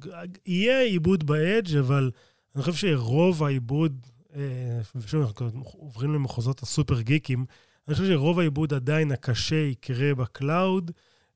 יהיה 0.47 0.83
עיבוד 0.83 1.27
ב-edge, 1.27 1.77
אבל 1.77 2.11
אני 2.55 2.63
חושב 2.63 2.77
שרוב 2.77 3.45
העיבוד, 3.45 4.07
אה, 4.37 4.41
ושוב, 4.97 5.23
אנחנו 5.23 5.51
עוברים 5.73 6.15
למחוזות 6.15 6.63
ה-super 6.63 7.01
גיקים, 7.01 7.45
אני 7.89 7.95
חושב 7.95 8.07
שרוב 8.07 8.39
העיבוד 8.39 8.75
עדיין 8.75 9.13
הקשה 9.13 9.57
יקרה 9.57 10.15
ב-cloud, 10.15 10.91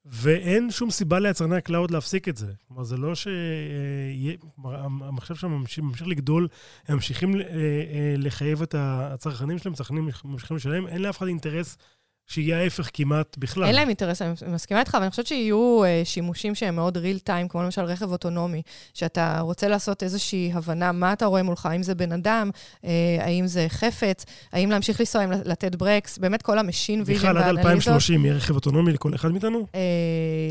ואין 0.05 0.70
שום 0.70 0.90
סיבה 0.90 1.18
ליצרני 1.18 1.57
ה-cloud 1.57 1.91
להפסיק 1.90 2.28
את 2.28 2.36
זה. 2.36 2.53
כלומר, 2.68 2.84
זה 2.84 2.97
לא 2.97 3.14
שיהיה... 3.14 4.36
כלומר, 4.55 4.76
המחשב 4.84 5.34
שם 5.34 5.51
ממשיך 5.51 6.07
לגדול, 6.07 6.49
הם 6.88 6.95
ממשיכים 6.95 7.40
אה, 7.40 7.40
אה, 7.40 8.14
לחייב 8.18 8.62
את 8.62 8.74
הצרכנים 8.78 9.59
שלהם, 9.59 9.72
הצרכנים 9.72 10.09
ממשיכים 10.24 10.57
לשלם, 10.57 10.86
אין 10.86 11.03
לאף 11.03 11.18
אחד 11.18 11.26
אינטרס 11.26 11.76
שיהיה 12.27 12.59
ההפך 12.59 12.91
כמעט 12.93 13.37
בכלל. 13.39 13.64
אין 13.64 13.75
להם 13.75 13.89
אינטרס, 13.89 14.23
אני 14.23 14.33
מסכימה 14.47 14.81
איתך, 14.81 14.95
אבל 14.95 15.03
אני 15.03 15.11
חושבת 15.11 15.27
שיהיו 15.27 15.85
אה, 15.85 16.03
שימושים 16.05 16.55
שהם 16.55 16.77
מאוד 16.77 16.99
real 16.99 17.29
time, 17.29 17.49
כמו 17.49 17.62
למשל 17.62 17.83
רכב 17.83 18.12
אוטונומי, 18.12 18.62
שאתה 18.95 19.41
רוצה 19.41 19.68
לעשות 19.68 20.03
איזושהי 20.03 20.51
הבנה, 20.55 20.93
מה 20.93 21.12
אתה 21.12 21.27
רואה 21.27 21.43
מולך, 21.43 21.66
האם 21.66 21.83
זה 21.83 21.95
בן 21.95 22.12
אדם, 22.12 22.51
אה, 22.85 22.91
האם 23.20 23.47
זה 23.47 23.66
חפץ, 23.68 24.25
האם 24.53 24.70
להמשיך 24.70 25.01
לנסוע, 25.01 25.20
האם 25.20 25.31
לתת 25.45 25.75
ברקס, 25.75 26.18
באמת 26.18 26.43
כל 26.43 26.59
ה-machine 26.59 27.03
vision 27.07 27.18
בכלל, 27.18 27.39
עד 27.39 27.45
והאנליזות. 27.45 27.66
2030 27.66 28.25
יהיה 28.25 28.37
רכב 28.37 28.55
אוטונומי 28.55 28.93
לכל 28.93 29.14
אחד 29.14 29.31
מאיתנו? 29.31 29.66
אה, 29.75 29.81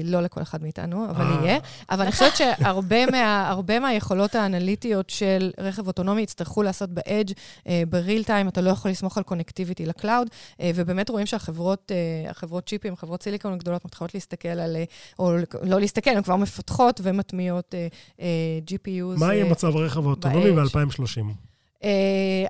לא 0.04 0.22
לכל 0.22 0.42
אחד 0.42 0.62
מאיתנו, 0.64 1.10
אבל 1.10 1.26
אה. 1.26 1.40
יהיה. 1.42 1.60
אבל 1.90 2.02
אני 2.02 2.12
חושבת 2.12 2.36
שהרבה 2.36 3.06
מה, 3.06 3.80
מהיכולות 3.82 4.36
האנליטיות 4.36 5.10
של 5.10 5.52
רכב 5.60 5.88
אוטונומי 5.88 6.22
יצטרכו 6.22 6.64
לעשות 6.64 6.90
ב-edge, 6.90 7.34
אה, 7.68 7.84
ב-real 7.90 8.28
time, 8.28 8.48
אתה 8.48 8.62
לא 8.62 8.70
יכול 8.70 8.92
לסמוך 8.92 9.18
על 9.18 9.24
connectivity 9.24 9.86
ל-cloud, 9.86 10.28
אה, 10.62 10.72
ובאמת 10.76 11.10
רואים 11.10 11.26
שהחברות 11.26 11.61
אה, 11.92 12.30
החברות 12.30 12.68
צ'יפים, 12.68 12.96
חברות 12.96 13.24
סיליקון 13.24 13.54
הגדולות, 13.54 13.86
מתחילות 13.86 14.14
להסתכל 14.14 14.48
על, 14.48 14.76
אה, 14.76 14.84
או 15.20 15.38
לא 15.64 15.80
להסתכל, 15.80 16.10
הן 16.10 16.24
כבר 16.24 16.36
מפתחות 16.36 17.02
ומטמיעות 17.04 17.76
אה, 18.20 18.28
GPUs. 18.68 19.20
מה 19.20 19.34
יהיה 19.34 19.46
מצב 19.46 19.76
הרכב 19.78 20.06
האוטונומי 20.06 20.52
ב-edge. 20.52 20.78
ב-2030? 20.78 21.51
אה, 21.84 21.90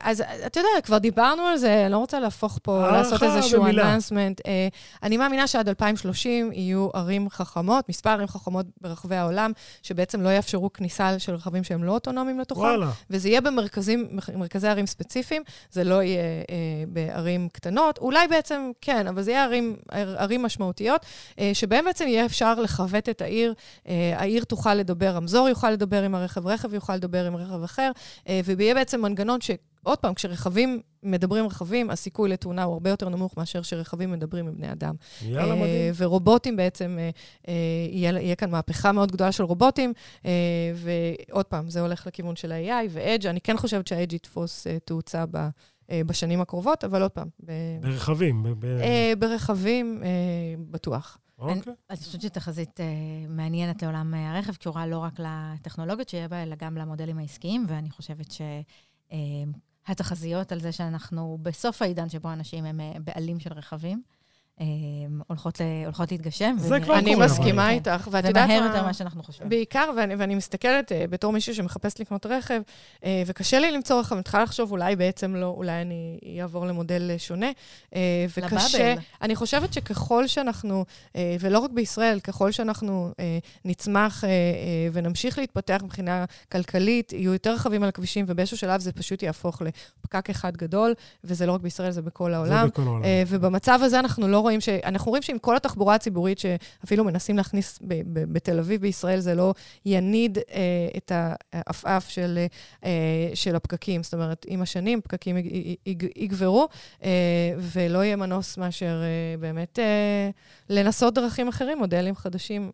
אז 0.01 0.23
אתה 0.45 0.59
יודע, 0.59 0.69
כבר 0.83 0.97
דיברנו 0.97 1.41
על 1.41 1.57
זה, 1.57 1.81
אני 1.83 1.91
לא 1.91 1.97
רוצה 1.97 2.19
להפוך 2.19 2.59
פה, 2.63 2.79
הערכה 2.79 2.97
לעשות 2.97 3.23
איזשהו 3.23 3.61
במילה. 3.61 3.97
announcement. 3.97 4.41
אה, 4.47 4.67
אני 5.03 5.17
מאמינה 5.17 5.47
שעד 5.47 5.69
2030 5.69 6.51
יהיו 6.53 6.89
ערים 6.93 7.29
חכמות, 7.29 7.89
מספר 7.89 8.09
ערים 8.09 8.27
חכמות 8.27 8.65
ברחבי 8.81 9.15
העולם, 9.15 9.51
שבעצם 9.83 10.21
לא 10.21 10.29
יאפשרו 10.29 10.73
כניסה 10.73 11.19
של 11.19 11.35
רכבים 11.35 11.63
שהם 11.63 11.83
לא 11.83 11.91
אוטונומיים 11.91 12.39
לתוכם, 12.39 12.61
וואלה. 12.61 12.89
וזה 13.09 13.29
יהיה 13.29 13.41
במרכזים, 13.41 14.07
מרכזי 14.35 14.67
ערים 14.67 14.85
ספציפיים, 14.85 15.43
זה 15.71 15.83
לא 15.83 16.03
יהיה 16.03 16.21
אה, 16.21 16.55
בערים 16.87 17.49
קטנות. 17.51 17.97
אולי 17.97 18.27
בעצם 18.27 18.71
כן, 18.81 19.07
אבל 19.07 19.21
זה 19.21 19.31
יהיה 19.31 19.43
ערים, 19.43 19.75
ערים 19.91 20.41
משמעותיות, 20.43 21.05
אה, 21.39 21.51
שבהם 21.53 21.85
בעצם 21.85 22.07
יהיה 22.07 22.25
אפשר 22.25 22.61
לכבט 22.61 23.09
את 23.09 23.21
העיר. 23.21 23.53
אה, 23.87 24.13
העיר 24.17 24.43
תוכל 24.43 24.73
לדבר, 24.73 25.09
רמזור 25.09 25.49
יוכל 25.49 25.69
לדבר 25.71 26.03
עם 26.03 26.15
הרכב, 26.15 26.47
רכב 26.47 26.73
יוכל 26.73 26.95
לדבר 26.95 27.25
עם 27.25 27.35
רכב 27.35 27.63
אחר, 27.63 27.91
אה, 28.29 28.41
ויהיה 28.45 28.73
בעצם 28.73 29.01
מנגנון 29.01 29.20
ש... 29.41 29.51
עוד 29.83 29.97
פעם, 29.97 30.13
כשרכבים 30.13 30.81
מדברים 31.03 31.45
רכבים, 31.45 31.89
הסיכוי 31.89 32.29
לתאונה 32.29 32.63
הוא 32.63 32.73
הרבה 32.73 32.89
יותר 32.89 33.09
נמוך 33.09 33.37
מאשר 33.37 33.61
שרכבים 33.61 34.11
מדברים 34.11 34.47
עם 34.47 34.55
בני 34.55 34.71
אדם. 34.71 34.95
יאללה, 35.21 35.53
אה, 35.53 35.55
מדהים. 35.55 35.93
ורובוטים 35.97 36.55
בעצם, 36.55 36.97
אה, 36.99 37.09
אה, 37.47 37.53
יהיה, 37.91 38.35
כאן 38.35 38.51
מהפכה 38.51 38.91
מאוד 38.91 39.11
גדולה 39.11 39.31
של 39.31 39.43
רובוטים, 39.43 39.93
ועוד 40.75 41.45
פעם, 41.45 41.69
זה 41.69 41.81
הולך 41.81 42.07
לכיוון 42.07 42.35
של 42.35 42.51
ה-AI 42.51 42.87
ו-Edge. 42.89 43.27
אני 43.27 43.41
כן 43.41 43.57
חושבת 43.57 43.87
שה-Edge 43.87 44.15
יתפוס 44.15 44.67
תאוצה 44.85 45.25
ב, 45.31 45.37
בשנים 45.91 46.41
הקרובות, 46.41 46.83
אבל 46.83 47.01
עוד 47.01 47.11
פעם, 47.11 47.27
ב, 47.45 47.51
ברכבים. 47.81 48.43
ב- 48.43 48.49
ב- 48.49 48.65
אה, 48.65 49.13
ברכבים, 49.19 50.01
אה, 50.03 50.09
בטוח. 50.71 51.17
אוקיי. 51.39 51.73
אני 51.89 51.97
חושבת 51.97 52.21
שתחזית 52.21 52.79
אה, 52.79 52.85
מעניינת 53.29 53.83
לעולם 53.83 54.13
הרכב, 54.13 54.55
קשורה 54.55 54.87
לא 54.87 54.97
רק 54.97 55.19
לטכנולוגיות 55.19 56.09
שיהיה 56.09 56.27
בה, 56.27 56.43
אלא 56.43 56.55
גם 56.55 56.77
למודלים 56.77 57.17
העסקיים, 57.17 57.65
ואני 57.67 57.89
חושבת 57.89 58.31
שהתחזיות 59.87 60.51
על 60.51 60.59
זה 60.59 60.71
שאנחנו 60.71 61.37
בסוף 61.41 61.81
העידן 61.81 62.09
שבו 62.09 62.33
אנשים 62.33 62.65
הם 62.65 62.79
אה, 62.79 62.93
בעלים 63.03 63.39
של 63.39 63.53
רכבים, 63.53 64.01
אה, 64.05 64.20
הולכות 65.27 65.59
ל- 65.59 65.85
הולכות 65.85 66.11
להתגשם. 66.11 66.55
זה 66.59 66.79
כבר 66.79 66.97
אני 66.97 67.13
קורה, 67.13 67.25
מסכימה 67.25 67.67
כן. 67.67 67.73
איתך, 67.73 68.07
ואת 68.11 68.25
יודעת 68.25 68.49
מה... 68.49 68.55
יותר 68.55 68.83
ממה 68.83 68.93
שאנחנו 68.93 69.23
חושבים. 69.23 69.49
בעיקר, 69.49 69.89
ואני, 69.97 70.15
ואני 70.15 70.35
מסתכלת 70.35 70.91
uh, 70.91 70.95
בתור 71.09 71.33
מישהו 71.33 71.55
שמחפש 71.55 72.01
לקנות 72.01 72.25
רכב, 72.25 72.61
uh, 73.01 73.03
וקשה 73.25 73.59
לי 73.59 73.71
למצוא 73.71 73.99
רכב, 73.99 74.13
אני 74.13 74.19
מתחילה 74.19 74.43
לחשוב, 74.43 74.71
אולי 74.71 74.95
בעצם 74.95 75.35
לא, 75.35 75.53
אולי 75.57 75.81
אני 75.81 76.19
אעבור 76.41 76.65
למודל 76.65 77.11
uh, 77.15 77.19
שונה. 77.19 77.49
Uh, 77.89 77.93
וקשה, 78.37 78.93
לבאבל. 78.93 79.01
אני 79.21 79.35
חושבת 79.35 79.73
שככל 79.73 80.27
שאנחנו, 80.27 80.85
uh, 81.07 81.15
ולא 81.39 81.59
רק 81.59 81.71
בישראל, 81.71 82.19
ככל 82.19 82.51
שאנחנו 82.51 83.11
uh, 83.11 83.21
נצמח 83.65 84.23
uh, 84.23 84.27
uh, 84.27 84.27
ונמשיך 84.93 85.37
להתפתח 85.37 85.79
מבחינה 85.83 86.25
כלכלית, 86.51 87.13
יהיו 87.13 87.33
יותר 87.33 87.53
רכבים 87.53 87.83
על 87.83 87.89
הכבישים, 87.89 88.25
ובאיזשהו 88.27 88.57
שלב 88.57 88.81
זה 88.81 88.91
פשוט 88.91 89.23
יהפוך 89.23 89.61
לפקק 89.61 90.29
אחד 90.29 90.57
גדול, 90.57 90.93
וזה 91.23 91.45
לא 91.45 91.51
רק 91.51 91.61
בישראל, 91.61 91.91
זה 91.91 92.01
בכל 92.01 92.33
העולם. 92.33 92.65
זה 92.65 92.71
בכל 92.71 92.81
העולם. 92.81 93.03
אה, 93.03 93.23
ובמצב 93.27 93.79
הזה 93.83 93.99
אנחנו 93.99 94.27
לא 94.27 94.37
רואים 94.51 94.61
ש... 94.61 94.69
אנחנו 94.69 95.09
רואים 95.09 95.23
שעם 95.23 95.39
כל 95.39 95.55
התחבורה 95.55 95.95
הציבורית 95.95 96.39
שאפילו 96.39 97.03
מנסים 97.03 97.37
להכניס 97.37 97.79
ב- 97.81 97.93
ב- 98.13 98.33
בתל 98.33 98.59
אביב 98.59 98.81
בישראל, 98.81 99.19
זה 99.19 99.35
לא 99.35 99.53
יניד 99.85 100.37
אה, 100.37 100.43
את 100.97 101.11
העפעף 101.53 102.09
של, 102.09 102.45
אה, 102.85 102.89
של 103.33 103.55
הפקקים. 103.55 104.03
זאת 104.03 104.13
אומרת, 104.13 104.45
עם 104.49 104.61
השנים 104.61 105.01
פקקים 105.01 105.37
יג- 105.37 105.45
יג- 105.55 105.75
יג- 105.85 106.11
יגברו, 106.15 106.67
אה, 107.03 107.09
ולא 107.57 108.03
יהיה 108.03 108.15
מנוס 108.15 108.57
מאשר 108.57 109.01
אה, 109.03 109.37
באמת 109.39 109.79
אה, 109.79 110.29
לנסות 110.69 111.13
דרכים 111.13 111.47
אחרים, 111.47 111.77
מודלים 111.77 112.15
חדשים. 112.15 112.71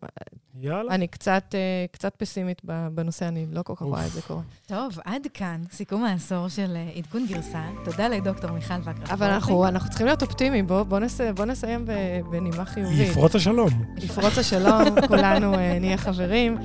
יאללה. 0.60 0.94
אני 0.94 1.06
קצת, 1.06 1.54
אה, 1.54 1.86
קצת 1.92 2.14
פסימית 2.16 2.62
בנושא, 2.94 3.28
אני 3.28 3.46
לא 3.52 3.62
כל 3.62 3.74
כך 3.76 3.82
רואה 3.82 4.06
את 4.06 4.10
זה 4.10 4.22
קורה. 4.22 4.42
טוב, 4.66 4.98
עד 5.04 5.26
כאן 5.34 5.62
סיכום 5.70 6.04
העשור 6.04 6.48
של 6.48 6.76
אה, 6.76 6.90
עדכון 6.96 7.26
גרסה. 7.28 7.62
תודה 7.84 8.08
לדוקטור 8.08 8.50
מיכל 8.50 8.74
וקרח. 8.84 9.10
אבל 9.10 9.30
אנחנו, 9.30 9.68
אנחנו 9.68 9.88
צריכים 9.88 10.06
להיות 10.06 10.22
אופטימיים, 10.22 10.66
בואו 10.66 10.84
בוא 10.84 10.98
נס, 10.98 11.20
בוא 11.20 11.44
נסיים 11.44 11.84
בנימה 12.30 12.64
חיובית. 12.64 13.08
יפרוץ 13.08 13.34
השלום. 13.34 13.68
יפרוץ 13.96 14.38
השלום, 14.38 15.06
כולנו 15.08 15.54
אה, 15.54 15.78
נהיה 15.78 15.96
חברים. 15.96 16.58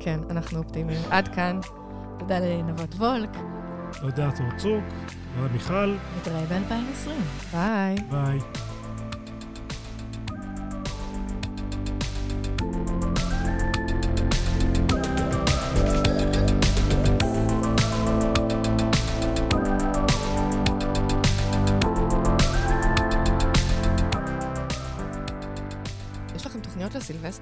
כן, 0.00 0.20
אנחנו 0.30 0.58
אופטימיים. 0.58 1.00
עד 1.10 1.28
כאן. 1.28 1.60
תודה 2.18 2.38
לנבות 2.38 2.94
וולק, 2.94 3.30
תודה, 4.00 4.30
צור 4.30 4.46
צוק. 4.56 4.84
תודה, 5.34 5.52
מיכל. 5.52 5.96
נתראה 6.18 6.44
ב-2020. 6.46 7.10
ביי. 7.52 7.96
ביי. 8.10 8.65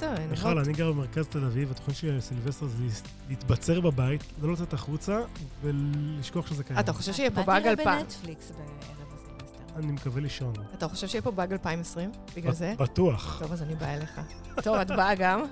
אה, 0.05 0.27
מיכל? 0.31 0.59
אני 0.59 0.73
גר 0.73 0.93
במרכז 0.93 1.27
תל 1.27 1.45
אביב, 1.45 1.71
התוכנית 1.71 1.97
שלי 1.97 2.17
לסילבסטר 2.17 2.67
זה 2.67 2.75
להס- 2.85 3.03
להתבצר 3.29 3.81
בבית, 3.81 4.25
לא 4.43 4.53
לצאת 4.53 4.73
החוצה 4.73 5.21
ולשכוח 5.63 6.47
שזה 6.47 6.65
קיים. 6.65 6.79
אתה 6.79 6.93
חושב 6.93 7.13
שיהיה 7.13 7.31
פה 7.31 7.41
מה 7.41 7.47
באג 7.47 7.63
תראה 7.63 7.73
2000? 7.73 7.99
ב-Netflix 7.99 8.51
בערב 8.51 8.69
הסילבסטר? 9.15 9.65
אני 9.77 9.93
מקווה 9.93 10.21
לישון. 10.21 10.53
אתה 10.75 10.89
חושב 10.89 11.09
שיהיה 11.09 11.23
פה 11.23 11.31
באג 11.31 11.53
2020? 11.53 12.11
בגלל 12.37 12.53
זה? 12.53 12.75
בטוח. 12.79 13.39
טוב, 13.43 13.53
אז 13.53 13.63
אני 13.63 13.75
באה 13.75 13.95
אליך. 13.95 14.21
טוב, 14.63 14.77
את 14.77 14.87
באה 14.91 15.15
גם. 15.15 15.43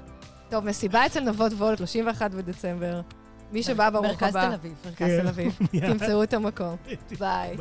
טוב, 0.50 0.64
מסיבה 0.64 1.06
אצל 1.06 1.20
נבות 1.20 1.52
וולט, 1.52 1.78
31 1.78 2.30
בדצמבר. 2.30 3.00
מי 3.52 3.62
שבא 3.62 3.90
ברוך 3.90 4.06
מרכז 4.06 4.28
הבא. 4.36 4.48
תל 4.48 4.54
אביב. 4.54 4.72
מרכז 4.84 4.96
כן. 4.98 5.20
תל 5.22 5.28
אביב. 5.28 5.58
תמצאו 5.88 6.22
את 6.22 6.34
המקום. 6.34 6.76
ביי. 7.20 7.56